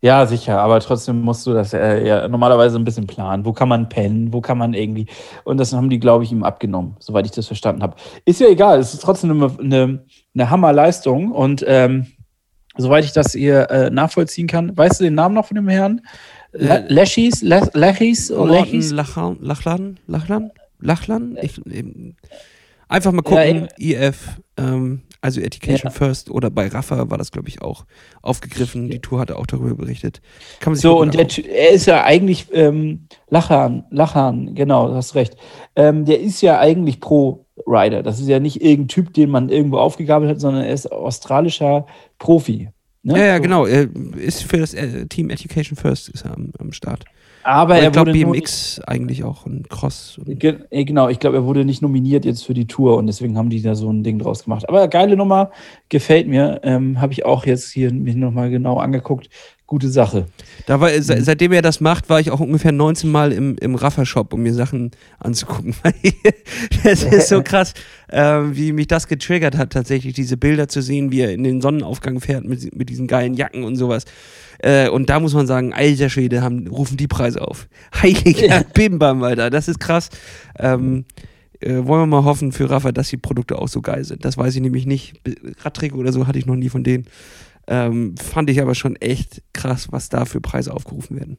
Ja, 0.00 0.24
sicher, 0.26 0.60
aber 0.60 0.78
trotzdem 0.78 1.22
musst 1.22 1.44
du 1.44 1.52
das 1.52 1.72
äh, 1.74 2.06
ja 2.06 2.28
normalerweise 2.28 2.78
ein 2.78 2.84
bisschen 2.84 3.08
planen. 3.08 3.44
Wo 3.44 3.52
kann 3.52 3.68
man 3.68 3.88
pennen, 3.88 4.32
wo 4.32 4.40
kann 4.40 4.56
man 4.56 4.72
irgendwie. 4.72 5.06
Und 5.42 5.58
das 5.58 5.72
haben 5.72 5.90
die, 5.90 5.98
glaube 5.98 6.22
ich, 6.22 6.30
ihm 6.30 6.44
abgenommen, 6.44 6.94
soweit 7.00 7.26
ich 7.26 7.32
das 7.32 7.48
verstanden 7.48 7.82
habe. 7.82 7.96
Ist 8.24 8.38
ja 8.40 8.46
egal, 8.48 8.78
es 8.78 8.94
ist 8.94 9.02
trotzdem 9.02 9.30
eine, 9.32 9.58
eine, 9.58 10.04
eine 10.34 10.50
Hammerleistung. 10.50 11.32
Und 11.32 11.64
ähm, 11.66 12.06
soweit 12.76 13.04
ich 13.04 13.12
das 13.12 13.32
hier 13.32 13.68
äh, 13.70 13.90
nachvollziehen 13.90 14.46
kann, 14.46 14.76
weißt 14.76 15.00
du 15.00 15.04
den 15.04 15.14
Namen 15.14 15.34
noch 15.34 15.46
von 15.46 15.56
dem 15.56 15.66
Herrn? 15.68 16.00
Le 16.52 16.86
Lechis? 16.88 17.42
oder 18.30 18.52
Morten 18.52 18.72
Lechis? 18.72 18.90
Lachlan, 18.92 19.36
Lachlan, 19.40 20.00
Lachlan, 20.06 20.50
Lachlan? 20.80 21.38
Ich, 21.42 21.60
ähm, 21.70 22.16
einfach 22.88 23.12
mal 23.12 23.22
Ja, 23.26 23.44
gucken, 23.52 23.68
IF, 23.78 24.40
ähm, 24.56 25.02
also 25.20 25.40
Education 25.40 25.90
Ja. 25.90 25.90
First 25.90 26.30
oder 26.30 26.50
bei 26.50 26.68
Rafa 26.68 27.10
war 27.10 27.18
das, 27.18 27.32
glaube 27.32 27.48
ich, 27.48 27.60
auch 27.60 27.84
aufgegriffen. 28.22 28.88
Die 28.88 29.00
Tour 29.00 29.20
hatte 29.20 29.36
auch 29.36 29.46
darüber 29.46 29.74
berichtet. 29.74 30.20
Kann 30.60 30.72
man 30.72 30.76
sich 30.76 30.82
So, 30.82 30.98
und 31.00 31.14
der, 31.14 31.26
er 31.48 31.70
ist 31.70 31.86
ja 31.86 32.04
eigentlich 32.04 32.46
ähm, 32.52 33.06
Lachan, 33.28 33.84
Lachan, 33.90 34.54
genau, 34.54 34.88
du 34.88 34.94
hast 34.94 35.14
recht. 35.14 35.36
Ähm, 35.76 36.04
der 36.04 36.20
ist 36.20 36.40
ja 36.40 36.58
eigentlich 36.58 37.00
Pro-Rider. 37.00 38.02
Das 38.02 38.20
ist 38.20 38.28
ja 38.28 38.38
nicht 38.40 38.62
irgendein 38.62 38.88
Typ, 38.88 39.12
den 39.12 39.30
man 39.30 39.48
irgendwo 39.48 39.78
aufgegabelt 39.78 40.30
hat, 40.30 40.40
sondern 40.40 40.64
er 40.64 40.72
ist 40.72 40.90
australischer 40.90 41.86
Profi. 42.18 42.70
Ne? 43.08 43.18
Ja, 43.18 43.24
ja, 43.26 43.36
So. 43.36 43.42
genau. 43.42 43.66
Er 43.66 43.88
ist 44.16 44.44
für 44.44 44.58
das 44.58 44.74
äh, 44.74 45.06
Team 45.06 45.30
Education 45.30 45.76
First 45.76 46.08
ist 46.10 46.24
er 46.24 46.34
am, 46.34 46.52
am 46.58 46.72
Start. 46.72 47.04
Aber 47.42 47.76
Aber 47.76 47.78
er 47.78 47.86
ich 47.86 47.92
glaube 47.92 48.12
BMX 48.12 48.80
eigentlich 48.86 49.24
auch 49.24 49.46
und 49.46 49.70
Cross. 49.70 50.18
Und 50.18 50.38
Ge 50.38 50.56
äh, 50.70 50.84
genau, 50.84 51.08
ich 51.08 51.18
glaube, 51.18 51.36
er 51.38 51.44
wurde 51.44 51.64
nicht 51.64 51.82
nominiert 51.82 52.24
jetzt 52.24 52.44
für 52.44 52.54
die 52.54 52.66
Tour 52.66 52.96
und 52.98 53.06
deswegen 53.06 53.38
haben 53.38 53.50
die 53.50 53.62
da 53.62 53.74
so 53.74 53.90
ein 53.90 54.02
Ding 54.04 54.18
draus 54.18 54.44
gemacht. 54.44 54.68
Aber 54.68 54.86
geile 54.88 55.16
Nummer, 55.16 55.50
gefällt 55.88 56.28
mir. 56.28 56.60
Ähm, 56.64 57.00
Habe 57.00 57.12
ich 57.14 57.24
auch 57.24 57.46
jetzt 57.46 57.70
hier 57.72 57.92
mir 57.92 58.14
nochmal 58.16 58.50
genau 58.50 58.78
angeguckt. 58.78 59.30
Gute 59.68 59.90
Sache. 59.90 60.24
Da 60.64 60.80
war, 60.80 60.88
Mhm. 60.90 61.02
se, 61.02 61.22
seitdem 61.22 61.52
er 61.52 61.60
das 61.60 61.80
macht, 61.82 62.08
war 62.08 62.18
ich 62.20 62.30
auch 62.30 62.40
ungefähr 62.40 62.72
19 62.72 63.10
Mal 63.10 63.32
im, 63.32 63.54
im 63.60 63.74
Raffa-Shop, 63.74 64.32
um 64.32 64.42
mir 64.42 64.54
Sachen 64.54 64.92
anzugucken. 65.18 65.74
das 66.84 67.02
ist 67.02 67.28
so 67.28 67.42
krass, 67.42 67.74
äh, 68.08 68.40
wie 68.52 68.72
mich 68.72 68.86
das 68.86 69.08
getriggert 69.08 69.58
hat, 69.58 69.70
tatsächlich, 69.74 70.14
diese 70.14 70.38
Bilder 70.38 70.68
zu 70.68 70.80
sehen, 70.80 71.12
wie 71.12 71.20
er 71.20 71.34
in 71.34 71.44
den 71.44 71.60
Sonnenaufgang 71.60 72.18
fährt 72.18 72.44
mit, 72.46 72.74
mit 72.74 72.88
diesen 72.88 73.06
geilen 73.06 73.34
Jacken 73.34 73.62
und 73.62 73.76
sowas. 73.76 74.06
Äh, 74.60 74.88
und 74.88 75.10
da 75.10 75.20
muss 75.20 75.34
man 75.34 75.46
sagen, 75.46 75.74
alter 75.74 76.08
Schwede, 76.08 76.40
haben, 76.40 76.66
rufen 76.68 76.96
die 76.96 77.06
Preise 77.06 77.42
auf. 77.46 77.68
Heiliger 78.02 78.46
Ja. 78.46 78.62
Bimbam, 78.72 79.22
Alter, 79.22 79.50
das 79.50 79.68
ist 79.68 79.80
krass. 79.80 80.08
Ähm, 80.58 81.04
äh, 81.60 81.74
wollen 81.84 82.02
wir 82.02 82.06
mal 82.06 82.24
hoffen 82.24 82.52
für 82.52 82.70
Rafa, 82.70 82.90
dass 82.92 83.08
die 83.08 83.16
Produkte 83.18 83.58
auch 83.58 83.68
so 83.68 83.82
geil 83.82 84.04
sind. 84.04 84.24
Das 84.24 84.38
weiß 84.38 84.54
ich 84.54 84.62
nämlich 84.62 84.86
nicht. 84.86 85.20
Radtrick 85.62 85.94
oder 85.94 86.10
so 86.12 86.26
hatte 86.26 86.38
ich 86.38 86.46
noch 86.46 86.56
nie 86.56 86.70
von 86.70 86.84
denen. 86.84 87.06
Ähm, 87.68 88.16
fand 88.16 88.48
ich 88.50 88.60
aber 88.62 88.74
schon 88.74 88.96
echt 88.96 89.42
krass, 89.52 89.88
was 89.90 90.08
da 90.08 90.24
für 90.24 90.40
Preise 90.40 90.72
aufgerufen 90.72 91.16
werden. 91.18 91.38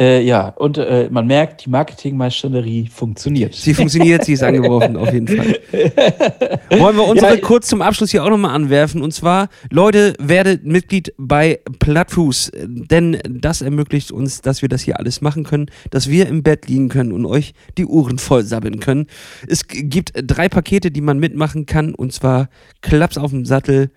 Äh, 0.00 0.22
ja, 0.22 0.48
und 0.48 0.78
äh, 0.78 1.08
man 1.10 1.26
merkt, 1.26 1.66
die 1.66 1.70
Marketingmaschinerie 1.70 2.88
funktioniert. 2.88 3.54
Sie 3.54 3.74
funktioniert, 3.74 4.24
sie 4.24 4.32
ist 4.32 4.42
angeworfen, 4.44 4.96
auf 4.96 5.12
jeden 5.12 5.28
Fall. 5.28 5.58
Wollen 6.70 6.96
wir 6.96 7.06
unsere 7.06 7.34
ja, 7.34 7.40
kurz 7.40 7.66
zum 7.66 7.82
Abschluss 7.82 8.10
hier 8.10 8.24
auch 8.24 8.30
nochmal 8.30 8.54
anwerfen. 8.54 9.02
Und 9.02 9.12
zwar, 9.12 9.48
Leute, 9.68 10.14
werdet 10.18 10.64
Mitglied 10.64 11.12
bei 11.18 11.60
Plattfuß, 11.80 12.52
denn 12.54 13.18
das 13.28 13.62
ermöglicht 13.62 14.10
uns, 14.10 14.40
dass 14.40 14.62
wir 14.62 14.70
das 14.70 14.80
hier 14.82 14.98
alles 14.98 15.20
machen 15.20 15.44
können, 15.44 15.66
dass 15.90 16.08
wir 16.08 16.28
im 16.28 16.44
Bett 16.44 16.66
liegen 16.68 16.88
können 16.88 17.12
und 17.12 17.26
euch 17.26 17.52
die 17.76 17.84
Uhren 17.84 18.18
voll 18.18 18.44
sabbeln 18.44 18.80
können. 18.80 19.06
Es 19.48 19.66
gibt 19.66 20.12
drei 20.14 20.48
Pakete, 20.48 20.90
die 20.90 21.02
man 21.02 21.18
mitmachen 21.18 21.66
kann, 21.66 21.94
und 21.94 22.12
zwar 22.12 22.48
Klaps 22.80 23.18
auf 23.18 23.32
dem 23.32 23.44
Sattel, 23.44 23.90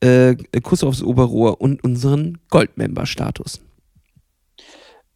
äh, 0.00 0.36
Kuss 0.62 0.84
aufs 0.84 1.02
Oberrohr 1.02 1.60
und 1.60 1.82
unseren 1.82 2.38
Goldmember-Status. 2.50 3.60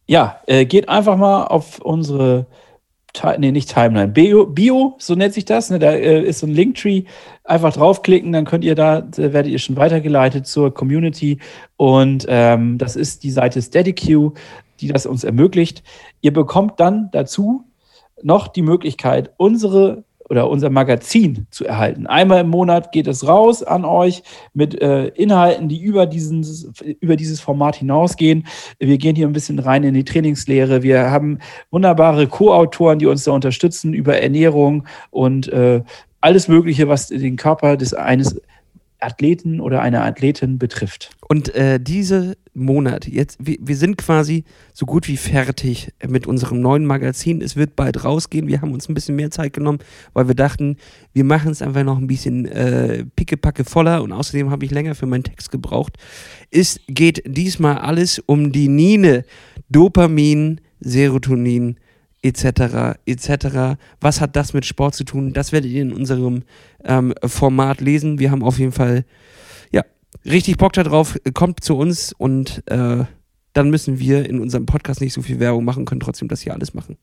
Ja, 0.07 0.41
äh, 0.47 0.67
geht 0.67 0.89
einfach 0.89 1.17
mal 1.17 1.45
auf 1.45 1.81
unsere, 1.81 2.47
nee, 3.39 3.53
nicht 3.53 3.73
Timeline, 3.73 4.09
Bio, 4.09 4.47
Bio, 4.47 4.97
so 4.99 5.15
nennt 5.15 5.35
sich 5.35 5.45
das. 5.45 5.71
Ne? 5.71 5.79
Da 5.79 5.93
äh, 5.93 6.23
ist 6.23 6.41
so 6.41 6.47
ein 6.47 6.53
Linktree. 6.53 7.05
Einfach 7.45 7.73
draufklicken, 7.73 8.33
dann 8.33 8.45
könnt 8.45 8.65
ihr 8.65 8.75
da, 8.75 9.01
da 9.01 9.33
werdet 9.33 9.53
ihr 9.53 9.59
schon 9.59 9.77
weitergeleitet 9.77 10.47
zur 10.47 10.75
Community. 10.75 11.39
Und 11.77 12.27
ähm, 12.29 12.79
das 12.79 12.97
ist 12.97 13.23
die 13.23 13.31
Seite 13.31 13.63
SteadyQ, 13.63 14.33
die 14.81 14.89
das 14.89 15.07
uns 15.07 15.25
ermöglicht. 15.25 15.83
Ihr 16.21 16.33
bekommt 16.33 16.81
dann 16.81 17.09
dazu 17.13 17.65
noch 18.23 18.49
die 18.49 18.63
Möglichkeit, 18.63 19.33
unsere 19.37 20.05
oder 20.33 20.49
unser 20.49 20.71
Magazin 20.71 21.47
zu 21.51 21.67
erhalten. 21.67 22.07
Einmal 22.07 22.41
im 22.41 22.49
Monat 22.49 22.91
geht 22.91 23.07
es 23.07 23.29
raus 23.29 23.63
an 23.63 23.85
euch 23.85 24.23
mit 24.55 24.81
äh, 24.81 25.09
Inhalten, 25.09 25.69
die 25.69 25.79
über, 25.79 26.07
diesen, 26.07 26.43
über 27.01 27.17
dieses 27.17 27.39
Format 27.43 27.77
hinausgehen. 27.77 28.47
Wir 28.79 28.97
gehen 28.97 29.15
hier 29.15 29.29
ein 29.29 29.35
bisschen 29.35 29.59
rein 29.59 29.85
in 29.85 29.93
die 29.93 30.07
Trainingslehre. 30.07 30.83
Wir 30.83 31.11
haben 31.11 31.39
wunderbare 31.71 32.29
Co-Autoren, 32.29 32.99
die 32.99 33.05
uns 33.05 33.25
da 33.25 33.33
unterstützen 33.33 33.93
über 33.93 34.23
Ernährung 34.23 34.87
und 35.11 35.53
äh, 35.53 35.83
alles 36.23 36.49
Mögliche, 36.49 36.89
was 36.89 37.09
den 37.09 37.37
Körper 37.37 37.77
des 37.77 37.93
eines 37.93 38.41
Athleten 39.03 39.61
oder 39.61 39.83
einer 39.83 40.05
Athletin 40.05 40.59
betrifft. 40.59 41.11
Und 41.29 41.55
äh, 41.55 41.81
diese 41.81 42.37
Monat, 42.55 43.09
jetzt, 43.09 43.39
wir, 43.41 43.57
wir, 43.61 43.77
sind 43.77 43.97
quasi 43.97 44.45
so 44.73 44.85
gut 44.87 45.09
wie 45.09 45.17
fertig 45.17 45.93
mit 46.07 46.27
unserem 46.27 46.61
neuen 46.61 46.85
Magazin. 46.85 47.41
Es 47.41 47.57
wird 47.57 47.75
bald 47.77 48.05
rausgehen. 48.05 48.47
Wir 48.47 48.61
haben 48.61 48.73
uns 48.73 48.89
ein 48.89 48.95
bisschen 48.95 49.17
mehr 49.17 49.31
Zeit 49.31 49.55
genommen, 49.55 49.79
weil 50.13 50.29
wir 50.29 50.35
dachten, 50.35 50.77
wir 51.15 51.25
machen 51.25 51.51
es 51.51 51.63
einfach 51.63 51.85
noch 51.85 51.99
ein 51.99 52.07
bisschen 52.07 52.47
äh, 52.47 53.05
pickepacke 53.17 53.65
voller 53.65 54.03
und 54.03 54.13
außerdem 54.13 54.51
habe 54.51 54.65
ich 54.65 54.71
länger 54.71 54.95
für 54.95 55.07
meinen 55.07 55.25
Text 55.25 55.51
gebraucht. 55.51 55.97
Es 56.51 56.81
geht 56.87 57.23
diesmal 57.27 57.79
alles 57.79 58.19
um 58.19 58.53
die 58.53 58.69
Nine, 58.69 59.25
Dopamin, 59.71 60.61
Serotonin, 60.81 61.77
etc. 62.23 62.99
etc. 63.07 63.79
Was 64.01 64.21
hat 64.21 64.37
das 64.37 64.55
mit 64.55 64.65
Sport 64.65 64.95
zu 64.95 65.05
tun? 65.05 65.33
Das 65.33 65.53
werdet 65.53 65.71
ihr 65.71 65.83
in 65.83 65.93
unserem 65.93 66.45
ähm, 66.85 67.15
Format 67.25 67.81
lesen. 67.81 68.19
Wir 68.19 68.31
haben 68.31 68.43
auf 68.43 68.59
jeden 68.59 68.73
Fall 68.73 69.05
ja 69.71 69.83
richtig 70.25 70.57
Bock 70.57 70.73
darauf. 70.73 71.19
Kommt 71.35 71.63
zu 71.65 71.77
uns 71.77 72.13
und 72.13 72.63
äh, 72.67 73.05
dann 73.53 73.71
müssen 73.71 73.99
wir 73.99 74.29
in 74.29 74.41
unserem 74.41 74.67
Podcast 74.67 75.01
nicht 75.01 75.13
so 75.13 75.23
viel 75.23 75.41
Werbung 75.41 75.65
machen, 75.65 75.85
können 75.85 76.01
trotzdem 76.01 76.29
das 76.29 76.41
hier 76.41 76.55
alles 76.55 76.75
machen. 76.75 76.97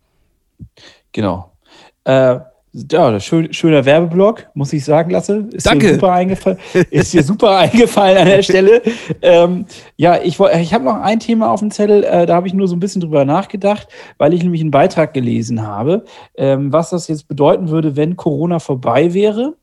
Genau. 1.12 1.56
Äh, 2.04 2.40
ja, 2.72 3.20
schön, 3.20 3.52
schöner 3.52 3.84
Werbeblock, 3.84 4.48
muss 4.54 4.74
ich 4.74 4.86
sagen, 4.86 5.10
Lasse. 5.10 5.48
Ist 5.52 5.66
Danke. 5.66 5.88
Dir 5.88 5.94
super 5.96 6.12
eingefallen, 6.12 6.58
ist 6.92 7.14
dir 7.14 7.24
super 7.24 7.58
eingefallen 7.58 8.18
an 8.18 8.28
der 8.28 8.44
Stelle. 8.44 8.82
Ähm, 9.22 9.66
ja, 9.98 10.20
ich, 10.22 10.40
ich 10.40 10.74
habe 10.74 10.84
noch 10.84 11.02
ein 11.02 11.20
Thema 11.20 11.50
auf 11.50 11.62
dem 11.62 11.72
Zettel, 11.72 12.04
äh, 12.04 12.26
da 12.28 12.36
habe 12.36 12.48
ich 12.48 12.54
nur 12.54 12.68
so 12.68 12.76
ein 12.76 12.80
bisschen 12.80 13.02
drüber 13.02 13.26
nachgedacht, 13.26 13.88
weil 14.20 14.34
ich 14.34 14.44
nämlich 14.44 14.62
einen 14.62 14.72
Beitrag 14.72 15.14
gelesen 15.14 15.66
habe, 15.66 16.06
ähm, 16.36 16.72
was 16.72 16.92
das 16.92 17.08
jetzt 17.08 17.28
bedeuten 17.28 17.70
würde, 17.70 17.96
wenn 17.96 18.18
Corona 18.18 18.60
vorbei 18.60 19.14
wäre, 19.14 19.56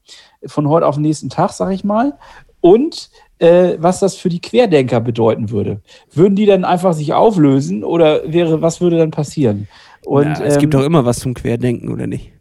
von 0.45 0.69
heute 0.69 0.87
auf 0.87 0.97
den 0.97 1.03
nächsten 1.03 1.31
Tag, 1.31 1.53
sage 1.53 1.75
ich 1.75 1.85
mal. 1.85 2.15
Und 2.61 3.11
äh, 3.39 3.77
was 3.79 4.01
das 4.01 4.17
für 4.17 4.31
die 4.31 4.41
Querdenker 4.41 5.01
bedeuten 5.01 5.51
würde. 5.51 5.81
Würden 6.13 6.37
die 6.37 6.47
dann 6.47 6.65
einfach 6.65 6.95
sich 6.95 7.13
auflösen 7.13 7.85
oder 7.85 8.33
wäre, 8.33 8.63
was 8.63 8.81
würde 8.81 8.99
dann 8.99 9.11
passieren? 9.11 9.69
Und, 10.05 10.25
ja, 10.25 10.43
es 10.43 10.55
ähm, 10.55 10.61
gibt 10.61 10.75
doch 10.75 10.83
immer 10.83 11.05
was 11.05 11.19
zum 11.19 11.35
Querdenken, 11.35 11.93
oder 11.93 12.07
nicht? 12.07 12.33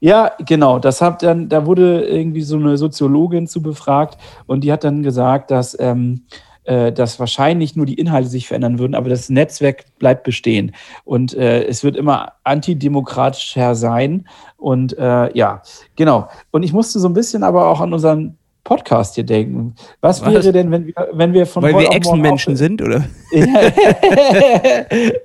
Ja, 0.00 0.32
genau. 0.46 0.78
Das 0.78 1.02
hat 1.02 1.22
dann, 1.22 1.48
da 1.50 1.66
wurde 1.66 2.04
irgendwie 2.06 2.40
so 2.40 2.56
eine 2.56 2.78
Soziologin 2.78 3.46
zu 3.46 3.62
befragt 3.62 4.18
und 4.46 4.64
die 4.64 4.72
hat 4.72 4.82
dann 4.82 5.02
gesagt, 5.02 5.50
dass, 5.50 5.78
ähm, 5.78 6.22
äh, 6.64 6.90
dass 6.90 7.20
wahrscheinlich 7.20 7.76
nur 7.76 7.84
die 7.84 7.94
Inhalte 7.94 8.28
sich 8.28 8.48
verändern 8.48 8.78
würden, 8.78 8.94
aber 8.94 9.10
das 9.10 9.28
Netzwerk 9.28 9.84
bleibt 9.98 10.24
bestehen. 10.24 10.74
Und 11.04 11.34
äh, 11.34 11.64
es 11.64 11.84
wird 11.84 11.96
immer 11.96 12.32
antidemokratischer 12.44 13.74
sein. 13.74 14.26
Und 14.56 14.96
äh, 14.96 15.36
ja, 15.36 15.62
genau. 15.96 16.28
Und 16.50 16.62
ich 16.62 16.72
musste 16.72 16.98
so 16.98 17.08
ein 17.08 17.14
bisschen 17.14 17.42
aber 17.42 17.68
auch 17.68 17.82
an 17.82 17.92
unseren 17.92 18.38
Podcast 18.64 19.14
hier 19.14 19.24
denken. 19.24 19.74
Was, 20.00 20.20
Was? 20.20 20.32
wäre 20.32 20.52
denn, 20.52 20.70
wenn 20.70 20.86
wir, 20.86 20.94
wenn 21.12 21.32
wir 21.32 21.46
von 21.46 21.62
Weil 21.62 21.78
wir 21.78 21.90
Echsenmenschen 21.90 22.56
sind, 22.56 22.82
oder? 22.82 23.04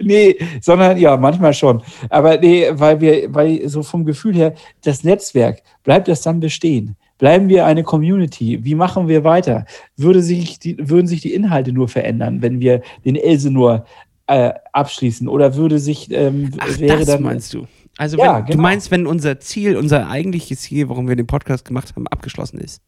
nee, 0.02 0.38
sondern 0.62 0.98
ja, 0.98 1.18
manchmal 1.18 1.54
schon. 1.54 1.82
Aber 2.10 2.38
nee, 2.38 2.68
weil 2.72 3.02
wir, 3.02 3.34
weil 3.34 3.68
so 3.68 3.84
vom 3.84 4.06
Gefühl 4.06 4.36
her, 4.36 4.54
das 4.84 5.04
Netzwerk, 5.04 5.62
bleibt 5.84 6.08
das 6.08 6.22
dann 6.22 6.40
bestehen? 6.40 6.96
Bleiben 7.18 7.48
wir 7.48 7.66
eine 7.66 7.84
Community? 7.84 8.64
Wie 8.64 8.76
machen 8.76 9.08
wir 9.08 9.24
weiter? 9.24 9.66
Würde 9.96 10.22
sich 10.22 10.60
die, 10.60 10.78
würden 10.78 11.08
sich 11.08 11.22
die 11.22 11.34
Inhalte 11.34 11.72
nur 11.72 11.88
verändern, 11.88 12.42
wenn 12.42 12.60
wir 12.60 12.82
den 13.06 13.16
Else 13.16 13.52
nur 13.52 13.86
äh, 14.28 14.52
abschließen? 14.74 15.28
Oder 15.28 15.56
würde 15.56 15.80
sich 15.80 16.12
ähm, 16.12 16.52
Ach, 16.58 16.80
wäre 16.80 17.00
das 17.00 17.08
dann, 17.08 17.24
meinst 17.24 17.54
du? 17.54 17.68
Also 17.98 18.18
ja, 18.18 18.38
wenn, 18.38 18.46
genau. 18.46 18.56
du 18.58 18.62
meinst, 18.62 18.92
wenn 18.92 19.08
unser 19.08 19.40
Ziel, 19.40 19.78
unser 19.78 20.10
eigentliches 20.10 20.62
Ziel, 20.62 20.90
warum 20.90 21.08
wir 21.08 21.16
den 21.16 21.28
Podcast 21.28 21.64
gemacht 21.64 21.94
haben, 21.96 22.08
abgeschlossen 22.08 22.60
ist? 22.60 22.82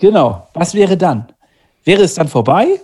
Genau. 0.00 0.48
Was 0.54 0.74
wäre 0.74 0.96
dann? 0.96 1.26
Wäre 1.84 2.02
es 2.02 2.14
dann 2.14 2.28
vorbei? 2.28 2.80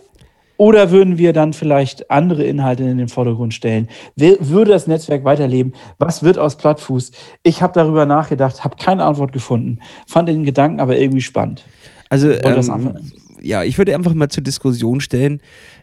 Oder 0.56 0.90
würden 0.90 1.16
wir 1.16 1.32
dann 1.32 1.54
vielleicht 1.54 2.10
andere 2.10 2.44
Inhalte 2.44 2.82
in 2.82 2.98
den 2.98 3.08
Vordergrund 3.08 3.54
stellen? 3.54 3.88
Würde 4.16 4.72
das 4.72 4.86
Netzwerk 4.86 5.24
weiterleben? 5.24 5.72
Was 5.98 6.22
wird 6.22 6.38
aus 6.38 6.56
Plattfuß? 6.56 7.12
Ich 7.42 7.62
habe 7.62 7.72
darüber 7.72 8.04
nachgedacht, 8.04 8.62
habe 8.62 8.76
keine 8.76 9.04
Antwort 9.04 9.32
gefunden, 9.32 9.78
fand 10.06 10.28
den 10.28 10.44
Gedanken 10.44 10.80
aber 10.80 10.98
irgendwie 10.98 11.22
spannend. 11.22 11.64
Also, 12.10 12.30
ähm, 12.30 12.94
ja, 13.40 13.64
ich 13.64 13.78
würde 13.78 13.94
einfach 13.94 14.12
mal 14.12 14.28
zur 14.28 14.42
Diskussion 14.42 15.00
stellen, 15.00 15.40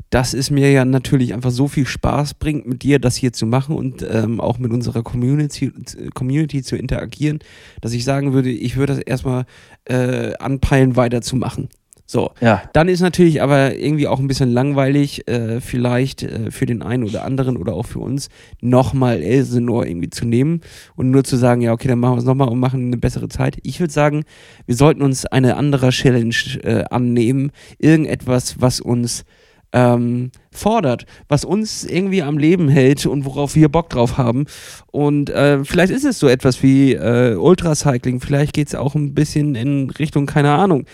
dass 0.10 0.34
es 0.34 0.50
mir 0.50 0.72
ja 0.72 0.86
natürlich 0.86 1.34
einfach 1.34 1.52
so 1.52 1.68
viel 1.68 1.86
Spaß 1.86 2.36
bringt, 2.36 2.68
mit 2.68 2.84
dir 2.84 3.00
das 3.00 3.16
hier 3.16 3.34
zu 3.34 3.46
machen 3.46 3.76
und 3.76 4.06
ähm, 4.10 4.40
auch 4.40 4.58
mit 4.58 4.72
unserer 4.72 5.04
Community, 5.04 5.72
Community 6.14 6.64
zu 6.64 6.76
interagieren, 6.76 7.40
dass 7.82 7.94
ich 7.94 8.04
sagen 8.04 8.34
würde, 8.34 8.50
ich 8.50 8.78
würde 8.78 8.96
das 8.96 9.04
erstmal 9.04 9.46
äh, 9.86 10.34
anpeilen, 10.38 10.96
weiterzumachen. 10.96 11.70
So, 12.10 12.32
ja. 12.40 12.64
dann 12.72 12.88
ist 12.88 13.02
natürlich 13.02 13.42
aber 13.42 13.76
irgendwie 13.76 14.08
auch 14.08 14.20
ein 14.20 14.30
bisschen 14.30 14.50
langweilig, 14.50 15.28
äh, 15.28 15.60
vielleicht 15.60 16.24
äh, 16.24 16.52
für 16.52 16.66
den 16.66 16.82
einen 16.82 17.04
oder 17.04 17.26
anderen 17.26 17.58
oder 17.58 17.74
auch 17.74 17.86
für 17.86 18.00
uns, 18.00 18.30
nochmal 18.62 19.22
Elsenor 19.22 19.86
irgendwie 19.86 20.10
zu 20.10 20.26
nehmen 20.26 20.62
und 20.96 21.12
nur 21.12 21.26
zu 21.26 21.36
sagen, 21.36 21.60
ja, 21.60 21.74
okay, 21.74 21.90
dann 21.90 22.00
machen 22.00 22.14
wir 22.14 22.20
es 22.20 22.24
nochmal 22.24 22.48
und 22.48 22.60
machen 22.60 22.86
eine 22.86 22.98
bessere 22.98 23.28
Zeit. 23.28 23.58
Ich 23.64 23.82
würde 23.82 23.92
sagen, 23.92 24.24
wir 24.66 24.76
sollten 24.76 25.02
uns 25.02 25.26
eine 25.26 25.58
andere 25.58 25.90
Challenge 25.90 26.34
äh, 26.64 26.86
annehmen, 26.90 27.52
irgendetwas, 27.78 28.62
was 28.62 28.80
uns 28.80 29.26
ähm, 29.74 30.32
fordert, 30.58 31.06
was 31.28 31.46
uns 31.46 31.84
irgendwie 31.84 32.22
am 32.22 32.38
Leben 32.38 32.70
hält 32.70 33.06
und 33.06 33.26
worauf 33.26 33.56
wir 33.56 33.70
Bock 33.70 33.90
drauf 33.90 34.18
haben. 34.18 34.46
Und 34.92 35.30
äh, 35.30 35.64
vielleicht 35.64 35.92
ist 35.92 36.06
es 36.06 36.20
so 36.20 36.28
etwas 36.28 36.64
wie 36.64 36.94
äh, 36.94 37.36
Ultracycling, 37.36 38.20
vielleicht 38.20 38.54
geht 38.54 38.68
es 38.68 38.76
auch 38.76 38.96
ein 38.96 39.14
bisschen 39.14 39.56
in 39.56 39.90
Richtung, 39.90 40.26
keine 40.26 40.52
Ahnung, 40.52 40.86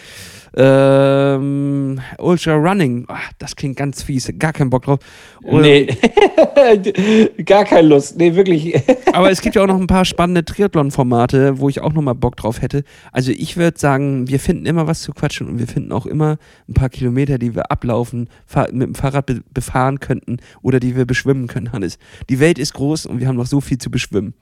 ähm, 0.55 1.99
Ultra 2.19 2.53
Running, 2.53 3.05
ach, 3.07 3.31
das 3.39 3.55
klingt 3.55 3.75
ganz 3.75 4.03
fies, 4.03 4.31
gar 4.37 4.53
keinen 4.53 4.69
Bock 4.69 4.83
drauf. 4.83 4.99
Oder, 5.43 5.61
nee, 5.61 5.87
gar 7.45 7.65
keine 7.65 7.87
Lust, 7.87 8.17
nee, 8.17 8.35
wirklich. 8.35 8.75
aber 9.13 9.31
es 9.31 9.41
gibt 9.41 9.55
ja 9.55 9.63
auch 9.63 9.67
noch 9.67 9.79
ein 9.79 9.87
paar 9.87 10.05
spannende 10.05 10.45
Triathlon-Formate, 10.45 11.59
wo 11.59 11.69
ich 11.69 11.81
auch 11.81 11.93
nochmal 11.93 12.13
Bock 12.13 12.35
drauf 12.35 12.61
hätte. 12.61 12.83
Also 13.11 13.31
ich 13.31 13.57
würde 13.57 13.79
sagen, 13.79 14.27
wir 14.27 14.39
finden 14.39 14.67
immer 14.67 14.85
was 14.85 15.01
zu 15.01 15.11
quatschen 15.11 15.47
und 15.47 15.59
wir 15.59 15.67
finden 15.67 15.91
auch 15.91 16.05
immer 16.05 16.37
ein 16.69 16.73
paar 16.75 16.89
Kilometer, 16.89 17.39
die 17.39 17.55
wir 17.55 17.71
ablaufen, 17.71 18.29
mit 18.71 18.87
dem 18.87 18.95
Fahrrad 18.95 19.25
befahren 19.53 19.99
könnten 19.99 20.37
oder 20.61 20.79
die 20.79 20.95
wir 20.95 21.05
beschwimmen 21.05 21.47
können, 21.47 21.71
Hannes. 21.71 21.97
Die 22.29 22.39
Welt 22.39 22.59
ist 22.59 22.73
groß 22.73 23.05
und 23.05 23.19
wir 23.19 23.27
haben 23.27 23.37
noch 23.37 23.45
so 23.45 23.61
viel 23.61 23.77
zu 23.77 23.91
beschwimmen. 23.91 24.33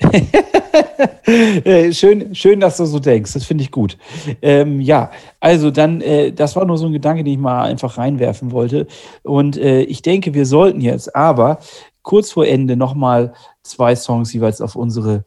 schön, 1.92 2.34
schön, 2.34 2.60
dass 2.60 2.76
du 2.76 2.84
so 2.86 2.98
denkst. 2.98 3.32
Das 3.34 3.44
finde 3.44 3.62
ich 3.64 3.70
gut. 3.70 3.96
Ähm, 4.42 4.80
ja, 4.80 5.10
also 5.38 5.70
dann, 5.70 6.00
äh, 6.00 6.32
das 6.32 6.56
war 6.56 6.64
nur 6.64 6.78
so 6.78 6.86
ein 6.86 6.92
Gedanke, 6.92 7.24
den 7.24 7.34
ich 7.34 7.38
mal 7.38 7.62
einfach 7.62 7.98
reinwerfen 7.98 8.52
wollte. 8.52 8.86
Und 9.22 9.56
äh, 9.56 9.82
ich 9.82 10.02
denke, 10.02 10.34
wir 10.34 10.46
sollten 10.46 10.80
jetzt 10.80 11.14
aber 11.14 11.58
kurz 12.02 12.32
vor 12.32 12.46
Ende 12.46 12.76
nochmal 12.76 13.32
zwei 13.62 13.94
Songs 13.94 14.32
jeweils 14.32 14.60
auf 14.60 14.76
unsere 14.76 15.24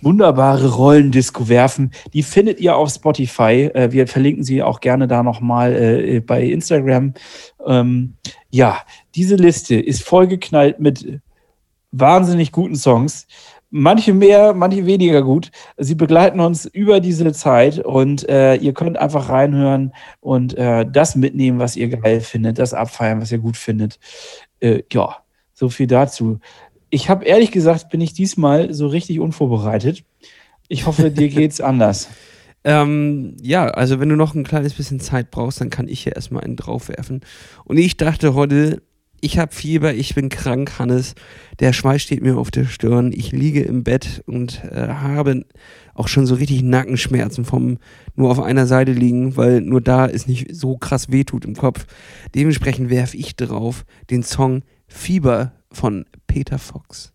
wunderbare 0.00 0.68
Rollendisco 0.68 1.48
werfen. 1.48 1.90
Die 2.12 2.22
findet 2.22 2.60
ihr 2.60 2.76
auf 2.76 2.90
Spotify. 2.90 3.70
Äh, 3.74 3.92
wir 3.92 4.06
verlinken 4.06 4.44
sie 4.44 4.62
auch 4.62 4.80
gerne 4.80 5.08
da 5.08 5.22
nochmal 5.22 5.74
äh, 5.74 6.20
bei 6.20 6.42
Instagram. 6.42 7.14
Ähm, 7.66 8.14
ja, 8.50 8.78
diese 9.14 9.36
Liste 9.36 9.76
ist 9.76 10.02
vollgeknallt 10.02 10.80
mit 10.80 11.20
wahnsinnig 11.90 12.52
guten 12.52 12.76
Songs. 12.76 13.26
Manche 13.74 14.12
mehr, 14.12 14.52
manche 14.52 14.84
weniger 14.84 15.22
gut. 15.22 15.50
Sie 15.78 15.94
begleiten 15.94 16.40
uns 16.40 16.66
über 16.66 17.00
diese 17.00 17.32
Zeit 17.32 17.78
und 17.78 18.28
äh, 18.28 18.56
ihr 18.56 18.74
könnt 18.74 18.98
einfach 18.98 19.30
reinhören 19.30 19.94
und 20.20 20.54
äh, 20.58 20.84
das 20.84 21.16
mitnehmen, 21.16 21.58
was 21.58 21.76
ihr 21.76 21.88
geil 21.88 22.20
findet, 22.20 22.58
das 22.58 22.74
abfeiern, 22.74 23.22
was 23.22 23.32
ihr 23.32 23.38
gut 23.38 23.56
findet. 23.56 23.98
Äh, 24.60 24.82
ja, 24.92 25.21
so 25.62 25.68
viel 25.68 25.86
dazu. 25.86 26.40
Ich 26.90 27.08
habe 27.08 27.24
ehrlich 27.24 27.52
gesagt, 27.52 27.88
bin 27.88 28.00
ich 28.00 28.12
diesmal 28.12 28.74
so 28.74 28.88
richtig 28.88 29.20
unvorbereitet. 29.20 30.02
Ich 30.66 30.86
hoffe, 30.86 31.12
dir 31.12 31.28
geht's 31.40 31.60
anders. 31.60 32.08
Ähm, 32.64 33.36
ja, 33.40 33.68
also 33.68 34.00
wenn 34.00 34.08
du 34.08 34.16
noch 34.16 34.34
ein 34.34 34.42
kleines 34.42 34.74
bisschen 34.74 34.98
Zeit 34.98 35.30
brauchst, 35.30 35.60
dann 35.60 35.70
kann 35.70 35.86
ich 35.86 36.00
hier 36.02 36.16
erstmal 36.16 36.42
einen 36.42 36.56
draufwerfen. 36.56 37.20
Und 37.64 37.76
ich 37.76 37.96
dachte 37.96 38.34
heute, 38.34 38.82
ich 39.20 39.38
habe 39.38 39.54
Fieber, 39.54 39.94
ich 39.94 40.16
bin 40.16 40.30
krank, 40.30 40.80
Hannes. 40.80 41.14
Der 41.60 41.72
Schweiß 41.72 42.02
steht 42.02 42.22
mir 42.22 42.36
auf 42.38 42.50
der 42.50 42.64
Stirn. 42.64 43.12
Ich 43.12 43.30
liege 43.30 43.62
im 43.62 43.84
Bett 43.84 44.20
und 44.26 44.64
äh, 44.64 44.88
habe 44.88 45.44
auch 45.94 46.08
schon 46.08 46.26
so 46.26 46.34
richtig 46.34 46.64
Nackenschmerzen 46.64 47.44
vom 47.44 47.78
nur 48.16 48.32
auf 48.32 48.40
einer 48.40 48.66
Seite 48.66 48.90
liegen, 48.90 49.36
weil 49.36 49.60
nur 49.60 49.80
da 49.80 50.08
es 50.08 50.26
nicht 50.26 50.56
so 50.56 50.76
krass 50.76 51.12
wehtut 51.12 51.44
im 51.44 51.54
Kopf. 51.54 51.86
Dementsprechend 52.34 52.90
werfe 52.90 53.16
ich 53.16 53.36
drauf 53.36 53.84
den 54.10 54.24
Song 54.24 54.62
Fieber 54.92 55.52
von 55.72 56.06
Peter 56.26 56.58
Fox. 56.58 57.12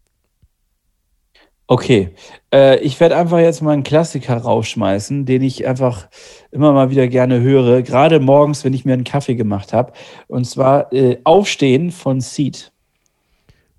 Okay, 1.70 2.12
äh, 2.54 2.80
ich 2.80 2.98
werde 3.02 3.18
einfach 3.18 3.40
jetzt 3.40 3.62
mal 3.62 3.72
einen 3.72 3.84
Klassiker 3.84 4.38
rausschmeißen, 4.38 5.26
den 5.26 5.42
ich 5.42 5.68
einfach 5.68 6.08
immer 6.52 6.72
mal 6.72 6.90
wieder 6.90 7.10
gerne 7.10 7.42
höre, 7.42 7.82
gerade 7.82 8.22
morgens, 8.22 8.64
wenn 8.64 8.74
ich 8.74 8.86
mir 8.86 8.94
einen 8.94 9.04
Kaffee 9.04 9.36
gemacht 9.36 9.74
habe. 9.74 9.92
Und 10.28 10.46
zwar 10.46 10.94
äh, 10.94 11.18
Aufstehen 11.26 11.92
von 11.92 12.22
Seed. 12.22 12.72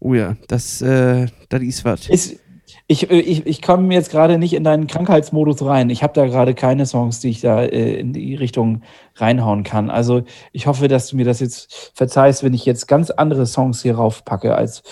Oh 0.00 0.12
ja, 0.12 0.36
das, 0.48 0.82
äh, 0.82 1.26
das 1.48 1.62
ist 1.62 1.84
was. 1.84 2.08
Ist, 2.10 2.40
ich, 2.86 3.10
äh, 3.10 3.20
ich, 3.20 3.46
ich 3.46 3.62
komme 3.62 3.92
jetzt 3.94 4.10
gerade 4.10 4.38
nicht 4.38 4.52
in 4.54 4.64
deinen 4.64 4.86
Krankheitsmodus 4.86 5.64
rein. 5.64 5.90
Ich 5.90 6.02
habe 6.02 6.12
da 6.12 6.26
gerade 6.26 6.54
keine 6.54 6.86
Songs, 6.86 7.20
die 7.20 7.30
ich 7.30 7.40
da 7.40 7.62
äh, 7.62 7.98
in 7.98 8.12
die 8.12 8.34
Richtung 8.34 8.82
reinhauen 9.16 9.64
kann. 9.64 9.90
Also 9.90 10.22
ich 10.52 10.66
hoffe, 10.66 10.88
dass 10.88 11.08
du 11.08 11.16
mir 11.16 11.24
das 11.24 11.40
jetzt 11.40 11.92
verzeihst, 11.94 12.42
wenn 12.42 12.54
ich 12.54 12.64
jetzt 12.64 12.88
ganz 12.88 13.10
andere 13.10 13.46
Songs 13.46 13.82
hier 13.82 13.96
raufpacke, 13.96 14.54
als 14.54 14.82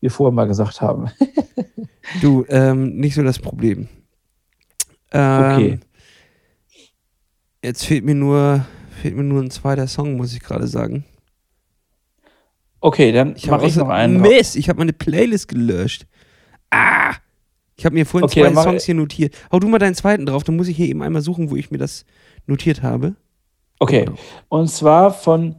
wir 0.00 0.10
vorher 0.10 0.32
mal 0.32 0.46
gesagt 0.46 0.80
haben. 0.80 1.10
du, 2.20 2.44
ähm, 2.48 2.96
nicht 2.96 3.14
so 3.14 3.22
das 3.22 3.38
Problem. 3.38 3.88
Ähm, 5.12 5.52
okay. 5.52 5.80
Jetzt 7.62 7.84
fehlt 7.84 8.04
mir 8.04 8.14
nur, 8.14 8.64
fehlt 9.00 9.16
mir 9.16 9.24
nur 9.24 9.42
ein 9.42 9.50
zweiter 9.50 9.86
Song, 9.88 10.16
muss 10.16 10.34
ich 10.34 10.40
gerade 10.40 10.66
sagen. 10.66 11.04
Okay, 12.80 13.10
dann 13.10 13.34
mache 13.48 13.66
ich 13.66 13.76
noch 13.76 13.88
einen. 13.88 14.20
Mist, 14.20 14.54
ich 14.54 14.68
habe 14.68 14.78
meine 14.78 14.92
Playlist 14.92 15.48
gelöscht. 15.48 16.06
Ah! 16.70 17.14
Ich 17.76 17.84
habe 17.84 17.94
mir 17.94 18.06
vorhin 18.06 18.24
okay, 18.24 18.52
zwei 18.52 18.62
Songs 18.62 18.84
hier 18.84 18.94
notiert. 18.94 19.34
Hau 19.52 19.58
du 19.58 19.68
mal 19.68 19.78
deinen 19.78 19.94
zweiten 19.94 20.26
drauf, 20.26 20.44
dann 20.44 20.56
muss 20.56 20.68
ich 20.68 20.76
hier 20.76 20.88
eben 20.88 21.02
einmal 21.02 21.22
suchen, 21.22 21.50
wo 21.50 21.56
ich 21.56 21.70
mir 21.70 21.78
das 21.78 22.04
notiert 22.46 22.82
habe. 22.82 23.14
Okay. 23.78 24.06
Und 24.48 24.68
zwar 24.68 25.12
von 25.12 25.56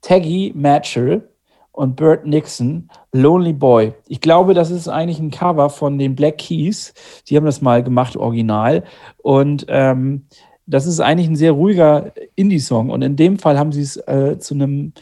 Taggy 0.00 0.52
Matchell 0.54 1.28
und 1.72 1.96
Bert 1.96 2.26
Nixon, 2.26 2.88
Lonely 3.12 3.52
Boy. 3.52 3.92
Ich 4.06 4.20
glaube, 4.20 4.54
das 4.54 4.70
ist 4.70 4.88
eigentlich 4.88 5.18
ein 5.18 5.30
Cover 5.30 5.68
von 5.68 5.98
den 5.98 6.14
Black 6.14 6.38
Keys. 6.38 6.94
Die 7.28 7.36
haben 7.36 7.44
das 7.44 7.60
mal 7.60 7.82
gemacht, 7.82 8.16
original. 8.16 8.84
Und 9.18 9.66
ähm, 9.68 10.26
das 10.66 10.86
ist 10.86 11.00
eigentlich 11.00 11.28
ein 11.28 11.36
sehr 11.36 11.52
ruhiger 11.52 12.12
Indie-Song. 12.34 12.90
Und 12.90 13.02
in 13.02 13.16
dem 13.16 13.38
Fall 13.38 13.58
haben 13.58 13.72
sie 13.72 13.82
es 13.82 13.96
äh, 13.96 14.38
zu 14.38 14.54
einem 14.54 14.92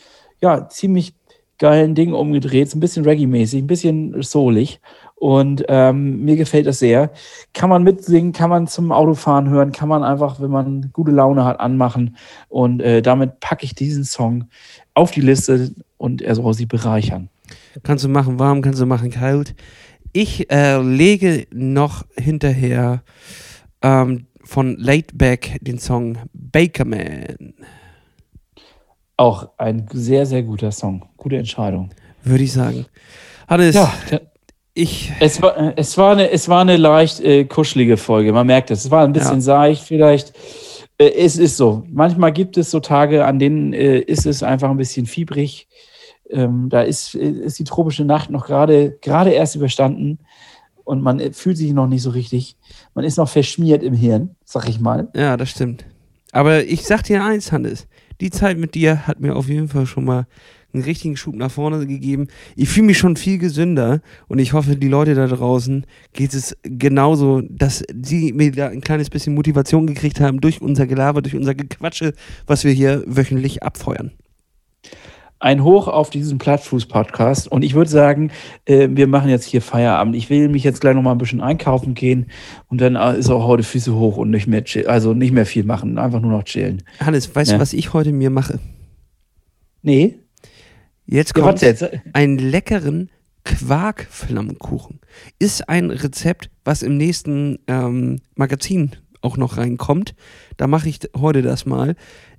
ja, 0.41 0.69
ziemlich 0.69 1.15
geilen 1.59 1.95
Ding 1.95 2.13
umgedreht. 2.13 2.71
So 2.71 2.77
ein 2.77 2.81
bisschen 2.81 3.05
Reggae-mäßig, 3.05 3.63
ein 3.63 3.67
bisschen 3.67 4.23
soulig. 4.23 4.81
Und 5.17 5.65
ähm, 5.69 6.25
mir 6.25 6.37
gefällt 6.37 6.67
das 6.67 6.81
sehr. 6.81 7.11
Kann 7.53 7.71
man 7.71 7.83
mitsingen, 7.83 8.33
kann 8.33 8.51
man 8.51 8.67
zum 8.67 8.93
Autofahren 8.93 9.49
hören, 9.49 9.73
kann 9.73 9.89
man 9.89 10.03
einfach, 10.03 10.41
wenn 10.41 10.51
man 10.51 10.91
gute 10.93 11.13
Laune 11.13 11.45
hat, 11.45 11.61
anmachen. 11.61 12.17
Und 12.49 12.83
äh, 12.83 13.01
damit 13.01 13.41
packe 13.41 13.65
ich 13.65 13.75
diesen 13.75 14.05
Song 14.05 14.45
auf 14.93 15.13
die 15.13 15.21
Liste 15.21 15.73
und 15.97 16.21
er 16.21 16.35
soll 16.35 16.55
sie 16.55 16.67
bereichern. 16.67 17.31
Kannst 17.83 18.05
du 18.05 18.09
machen 18.09 18.39
warm, 18.39 18.61
kannst 18.61 18.81
du 18.81 18.87
machen 18.87 19.11
kalt. 19.11 19.55
Ich 20.13 20.51
äh, 20.51 20.81
lege 20.81 21.47
noch 21.53 22.05
hinterher 22.17 23.03
ähm, 23.83 24.27
von 24.43 24.77
Laidback 24.77 25.59
den 25.61 25.79
Song 25.79 26.19
Bakerman. 26.33 27.55
Auch 29.17 29.51
ein 29.59 29.87
sehr, 29.93 30.27
sehr 30.27 30.43
guter 30.43 30.73
Song. 30.73 31.07
Gute 31.17 31.37
Entscheidung. 31.37 31.91
Würde 32.23 32.45
ich 32.45 32.53
sagen. 32.53 32.87
Hannes, 33.49 33.75
ja, 33.75 33.93
ich. 34.75 35.13
Es 35.21 35.41
war, 35.41 35.57
äh, 35.57 35.73
es 35.77 35.97
war, 35.97 36.13
eine, 36.13 36.31
es 36.31 36.49
war 36.49 36.61
eine 36.61 36.77
leicht 36.77 37.21
äh, 37.21 37.45
kuschelige 37.45 37.97
Folge, 37.97 38.33
man 38.33 38.47
merkt 38.47 38.71
es. 38.71 38.85
Es 38.85 38.91
war 38.91 39.05
ein 39.05 39.13
bisschen 39.13 39.37
ja. 39.37 39.41
seicht, 39.41 39.83
vielleicht. 39.83 40.33
Äh, 40.99 41.11
es 41.11 41.37
ist 41.37 41.57
so. 41.57 41.85
Manchmal 41.91 42.33
gibt 42.33 42.57
es 42.57 42.71
so 42.71 42.81
Tage, 42.81 43.25
an 43.25 43.39
denen 43.39 43.73
äh, 43.73 43.99
ist 43.99 44.27
es 44.27 44.43
einfach 44.43 44.71
ein 44.71 44.77
bisschen 44.77 45.07
fiebrig. 45.07 45.69
Ähm, 46.31 46.69
da 46.69 46.83
ist, 46.83 47.15
äh, 47.15 47.29
ist 47.29 47.59
die 47.59 47.65
tropische 47.65 48.05
Nacht 48.05 48.31
noch 48.31 48.47
gerade 48.47 49.31
erst 49.31 49.57
überstanden 49.57 50.19
und 50.85 51.03
man 51.03 51.21
äh, 51.21 51.33
fühlt 51.33 51.57
sich 51.57 51.73
noch 51.73 51.87
nicht 51.87 52.03
so 52.03 52.11
richtig. 52.11 52.57
Man 52.95 53.05
ist 53.05 53.17
noch 53.17 53.29
verschmiert 53.29 53.83
im 53.83 53.95
Hirn, 53.95 54.37
sag 54.45 54.69
ich 54.69 54.81
mal. 54.81 55.09
Ja, 55.15 55.37
das 55.37 55.51
stimmt. 55.51 55.85
Aber 56.33 56.65
ich 56.65 56.87
sag 56.87 57.03
dir 57.03 57.25
eins, 57.25 57.53
Hannes. 57.53 57.87
Die 58.21 58.31
Zeit 58.31 58.59
mit 58.59 58.75
dir 58.75 59.07
hat 59.07 59.21
mir 59.21 59.35
auf 59.35 59.49
jeden 59.49 59.69
Fall 59.69 59.87
schon 59.87 60.05
mal 60.05 60.27
einen 60.75 60.85
richtigen 60.85 61.17
Schub 61.17 61.35
nach 61.37 61.51
vorne 61.51 61.87
gegeben. 61.87 62.29
Ich 62.57 62.69
fühle 62.69 62.87
mich 62.87 62.99
schon 62.99 63.17
viel 63.17 63.39
gesünder 63.39 64.01
und 64.29 64.39
ich 64.39 64.53
hoffe, 64.53 64.77
die 64.77 64.89
Leute 64.89 65.15
da 65.15 65.27
draußen 65.27 65.87
geht 66.13 66.35
es 66.35 66.57
genauso, 66.63 67.43
dass 67.49 67.85
sie 68.03 68.33
mir 68.33 68.53
da 68.53 68.69
ein 68.69 68.81
kleines 68.81 69.11
bisschen 69.11 69.35
Motivation 69.35 69.87
gekriegt 69.87 70.21
haben 70.21 70.41
durch 70.41 70.61
unser 70.61 70.87
Gelaber, 70.87 71.23
durch 71.23 71.37
unser 71.37 71.55
Gequatsche, 71.55 72.13
was 72.47 72.65
wir 72.65 72.73
hier 72.73 73.03
wöchentlich 73.07 73.63
abfeuern 73.63 74.13
ein 75.45 75.63
Hoch 75.63 75.89
auf 75.89 76.09
diesen 76.09 76.39
Plattfuß-Podcast. 76.39 77.53
Und 77.53 77.63
ich 77.63 77.75
würde 77.75 77.91
sagen, 77.91 78.31
äh, 78.65 78.89
wir 78.91 79.07
machen 79.07 79.29
jetzt 79.29 79.45
hier 79.45 79.61
Feierabend. 79.61 80.17
Ich 80.17 80.31
will 80.31 80.49
mich 80.49 80.65
jetzt 80.65 80.81
gleich 80.81 80.95
noch 80.95 81.03
mal 81.03 81.13
ein 81.13 81.19
bisschen 81.19 81.43
einkaufen 81.43 81.93
gehen 81.93 82.27
und 82.69 82.81
dann 82.81 82.97
äh, 82.97 83.19
ist 83.19 83.29
auch 83.29 83.47
heute 83.47 83.63
Füße 83.63 83.95
hoch 83.95 84.17
und 84.17 84.31
nicht 84.31 84.47
mehr 84.47 84.65
chill, 84.65 84.87
also 84.87 85.13
nicht 85.13 85.33
mehr 85.33 85.45
viel 85.45 85.65
machen, 85.65 85.99
einfach 85.99 86.21
nur 86.21 86.33
noch 86.33 86.45
chillen. 86.45 86.83
Hannes, 86.99 87.35
weißt 87.35 87.51
ja. 87.51 87.59
du, 87.59 87.63
was 87.63 87.75
ich 87.75 87.93
heute 87.93 88.13
mir 88.13 88.31
mache? 88.31 88.59
Nee. 89.83 90.19
Jetzt 91.07 91.35
kommt 91.35 91.61
ja, 91.61 91.69
jetzt? 91.69 91.85
einen 92.13 92.39
leckeren 92.39 93.11
Quarkflammkuchen. 93.45 95.01
Ist 95.39 95.69
ein 95.69 95.91
Rezept, 95.91 96.51
was 96.65 96.83
im 96.83 96.97
nächsten 96.97 97.59
ähm, 97.67 98.21
Magazin 98.35 98.93
auch 99.21 99.37
noch 99.37 99.57
reinkommt. 99.57 100.15
Da 100.57 100.67
mache 100.67 100.89
ich 100.89 101.01
heute 101.17 101.43
das 101.43 101.67
mal. 101.67 101.97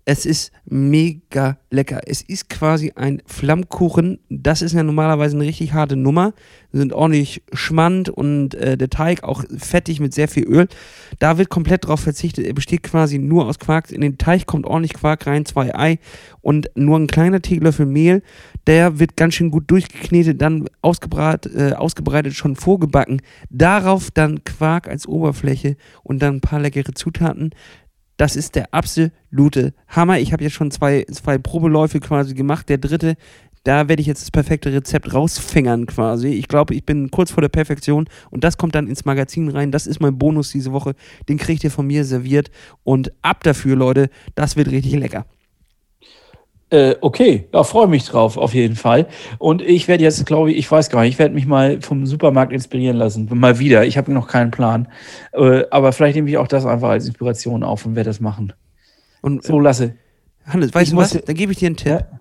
Es 0.07 0.27
ist 0.27 0.51
mega 0.65 1.57
lecker. 1.71 2.01
Es 2.05 2.21
ist 2.21 2.47
quasi 2.47 2.93
ein 2.95 3.23
Flammkuchen. 3.25 4.19
Das 4.29 4.61
ist 4.61 4.73
ja 4.73 4.83
normalerweise 4.83 5.35
eine 5.35 5.45
richtig 5.45 5.73
harte 5.73 5.95
Nummer. 5.95 6.33
Sind 6.71 6.93
ordentlich 6.93 7.41
schmand 7.53 8.09
und 8.09 8.53
äh, 8.53 8.77
der 8.77 8.91
Teig 8.91 9.23
auch 9.23 9.43
fettig 9.57 9.99
mit 9.99 10.13
sehr 10.13 10.27
viel 10.27 10.43
Öl. 10.43 10.67
Da 11.17 11.39
wird 11.39 11.49
komplett 11.49 11.87
drauf 11.87 12.01
verzichtet. 12.01 12.45
Er 12.45 12.53
besteht 12.53 12.83
quasi 12.83 13.17
nur 13.17 13.47
aus 13.47 13.57
Quark. 13.57 13.91
In 13.91 14.01
den 14.01 14.19
Teig 14.19 14.45
kommt 14.45 14.67
ordentlich 14.67 14.93
Quark 14.93 15.25
rein, 15.25 15.45
zwei 15.45 15.73
Ei 15.73 15.97
und 16.41 16.69
nur 16.75 16.99
ein 16.99 17.07
kleiner 17.07 17.41
Teelöffel 17.41 17.87
Mehl. 17.87 18.21
Der 18.67 18.99
wird 18.99 19.17
ganz 19.17 19.33
schön 19.33 19.49
gut 19.49 19.71
durchgeknetet, 19.71 20.39
dann 20.39 20.65
ausgebrat, 20.83 21.47
äh, 21.47 21.73
ausgebreitet, 21.73 22.35
schon 22.35 22.55
vorgebacken. 22.55 23.23
Darauf 23.49 24.11
dann 24.11 24.43
Quark 24.43 24.87
als 24.87 25.07
Oberfläche 25.07 25.77
und 26.03 26.21
dann 26.21 26.35
ein 26.35 26.41
paar 26.41 26.59
leckere 26.59 26.93
Zutaten. 26.93 27.51
Das 28.17 28.35
ist 28.35 28.55
der 28.55 28.73
absolute 28.73 29.73
Hammer. 29.87 30.19
Ich 30.19 30.31
habe 30.31 30.43
jetzt 30.43 30.53
schon 30.53 30.71
zwei, 30.71 31.05
zwei 31.11 31.37
Probeläufe 31.37 31.99
quasi 31.99 32.33
gemacht. 32.33 32.69
Der 32.69 32.77
dritte, 32.77 33.15
da 33.65 33.89
werde 33.89 33.99
ich 33.99 34.07
jetzt 34.07 34.21
das 34.21 34.31
perfekte 34.31 34.71
Rezept 34.71 35.13
rausfängern 35.13 35.85
quasi. 35.85 36.29
Ich 36.29 36.47
glaube, 36.47 36.75
ich 36.75 36.85
bin 36.85 37.11
kurz 37.11 37.31
vor 37.31 37.41
der 37.41 37.49
Perfektion 37.49 38.07
und 38.29 38.43
das 38.43 38.57
kommt 38.57 38.75
dann 38.75 38.87
ins 38.87 39.05
Magazin 39.05 39.49
rein. 39.49 39.71
Das 39.71 39.87
ist 39.87 39.99
mein 39.99 40.17
Bonus 40.17 40.51
diese 40.51 40.71
Woche. 40.71 40.93
Den 41.27 41.37
kriegt 41.37 41.63
ihr 41.63 41.71
von 41.71 41.87
mir 41.87 42.05
serviert 42.05 42.51
und 42.83 43.11
ab 43.21 43.43
dafür, 43.43 43.75
Leute. 43.75 44.09
Das 44.35 44.55
wird 44.55 44.69
richtig 44.69 44.93
lecker. 44.93 45.25
Äh, 46.71 46.95
okay, 47.01 47.47
da 47.51 47.63
freue 47.63 47.87
mich 47.87 48.05
drauf, 48.05 48.37
auf 48.37 48.53
jeden 48.55 48.75
Fall. 48.75 49.07
Und 49.37 49.61
ich 49.61 49.87
werde 49.87 50.03
jetzt, 50.03 50.25
glaube 50.25 50.51
ich, 50.51 50.57
ich 50.57 50.71
weiß 50.71 50.89
gar 50.89 51.01
nicht, 51.01 51.11
ich 51.13 51.19
werde 51.19 51.35
mich 51.35 51.45
mal 51.45 51.79
vom 51.81 52.05
Supermarkt 52.07 52.51
inspirieren 52.51 52.97
lassen. 52.97 53.29
Mal 53.31 53.59
wieder. 53.59 53.85
Ich 53.85 53.97
habe 53.97 54.11
noch 54.11 54.27
keinen 54.27 54.49
Plan. 54.51 54.87
Äh, 55.33 55.63
aber 55.69 55.91
vielleicht 55.91 56.15
nehme 56.15 56.29
ich 56.29 56.37
auch 56.37 56.47
das 56.47 56.65
einfach 56.65 56.89
als 56.89 57.05
Inspiration 57.07 57.63
auf 57.63 57.85
und 57.85 57.95
werde 57.95 58.09
das 58.09 58.19
machen. 58.19 58.53
Und 59.21 59.43
so 59.43 59.59
lasse. 59.59 59.95
Hannes, 60.45 60.73
weißt 60.73 60.91
du 60.91 60.97
was? 60.97 61.11
Dann 61.11 61.35
gebe 61.35 61.51
ich 61.51 61.59
dir 61.59 61.67
einen 61.67 61.77
Tipp. 61.77 61.91
Ja? 61.91 62.19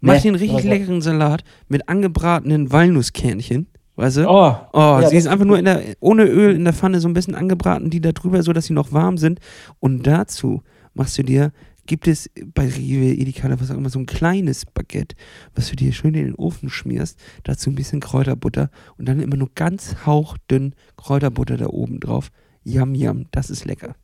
Mach 0.00 0.14
Nee, 0.14 0.20
dir 0.20 0.28
einen 0.28 0.36
richtig 0.36 0.64
leckeren 0.64 1.00
Salat 1.00 1.44
mit 1.68 1.88
angebratenen 1.88 2.72
Walnusskernchen. 2.72 3.66
Weißt 3.96 4.16
du? 4.16 4.28
Oh, 4.28 4.56
Oh, 4.72 4.98
ja, 5.00 5.08
sie 5.08 5.16
ist 5.16 5.26
einfach 5.28 5.44
nur 5.46 5.58
in 5.58 5.66
der, 5.66 5.80
ohne 6.00 6.24
Öl 6.24 6.54
in 6.56 6.64
der 6.64 6.72
Pfanne 6.74 7.00
so 7.00 7.08
ein 7.08 7.14
bisschen 7.14 7.34
angebraten, 7.34 7.90
die 7.90 8.00
da 8.00 8.12
drüber, 8.12 8.42
so 8.42 8.52
dass 8.52 8.66
sie 8.66 8.72
noch 8.72 8.92
warm 8.92 9.18
sind. 9.18 9.40
Und 9.78 10.06
dazu 10.06 10.62
machst 10.94 11.16
du 11.16 11.22
dir, 11.22 11.52
gibt 11.86 12.08
es 12.08 12.30
bei 12.54 12.66
Rewe, 12.66 13.12
Edeka, 13.14 13.46
oder 13.46 13.60
was 13.60 13.70
auch 13.70 13.76
immer, 13.76 13.90
so 13.90 13.98
ein 13.98 14.06
kleines 14.06 14.66
Baguette, 14.66 15.16
was 15.54 15.70
du 15.70 15.76
dir 15.76 15.92
schön 15.92 16.14
in 16.14 16.26
den 16.26 16.34
Ofen 16.34 16.68
schmierst. 16.68 17.18
Dazu 17.42 17.70
ein 17.70 17.74
bisschen 17.74 18.00
Kräuterbutter 18.00 18.70
und 18.98 19.08
dann 19.08 19.20
immer 19.20 19.36
nur 19.36 19.50
ganz 19.54 19.96
hauchdünn 20.06 20.74
Kräuterbutter 20.96 21.56
da 21.56 21.66
oben 21.66 22.00
drauf. 22.00 22.30
Yum, 22.64 22.94
yum, 22.94 23.26
das 23.30 23.50
ist 23.50 23.64
lecker. 23.64 23.94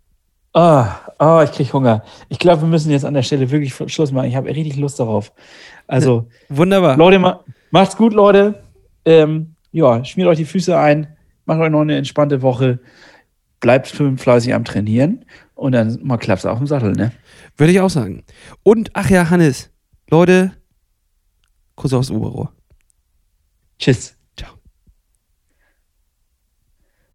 Oh, 0.53 0.85
oh, 1.21 1.41
ich 1.45 1.53
krieg 1.53 1.73
Hunger. 1.73 2.03
Ich 2.29 2.41
glaube, 2.41 2.63
wir 2.63 2.69
müssen 2.69 2.91
jetzt 2.91 3.05
an 3.05 3.15
der 3.15 3.23
Stelle 3.23 3.51
wirklich 3.51 3.75
Schluss 3.93 4.11
machen. 4.11 4.27
Ich 4.27 4.35
habe 4.35 4.49
richtig 4.49 4.77
Lust 4.77 4.99
darauf. 4.99 5.33
Also, 5.87 6.27
Wunderbar. 6.49 6.97
Leute, 6.97 7.21
ma 7.21 7.45
macht's 7.71 7.97
gut, 7.97 8.13
Leute. 8.13 8.63
Ähm, 9.05 9.55
ja, 9.71 10.05
schmiert 10.05 10.29
euch 10.29 10.39
die 10.39 10.45
Füße 10.45 10.77
ein, 10.77 11.17
macht 11.45 11.61
euch 11.61 11.71
noch 11.71 11.83
eine 11.83 11.97
entspannte 11.97 12.43
Woche, 12.43 12.81
bleibt 13.61 13.89
fleißig 13.89 14.55
am 14.55 14.65
Trainieren 14.65 15.25
und 15.55 15.73
dann 15.73 15.99
mal 16.03 16.17
klappt's 16.17 16.47
auf 16.47 16.59
dem 16.59 16.67
Sattel, 16.67 16.93
ne? 16.93 17.13
Würde 17.57 17.73
ich 17.73 17.81
auch 17.81 17.91
sagen. 17.91 18.25
Und, 18.63 18.91
ach 18.95 19.11
ja, 19.11 19.31
Hannes, 19.31 19.71
Leute, 20.11 20.53
Kuss 21.77 21.93
aufs 21.93 22.11
Oberrohr. 22.11 22.53
Tschüss. 23.79 24.17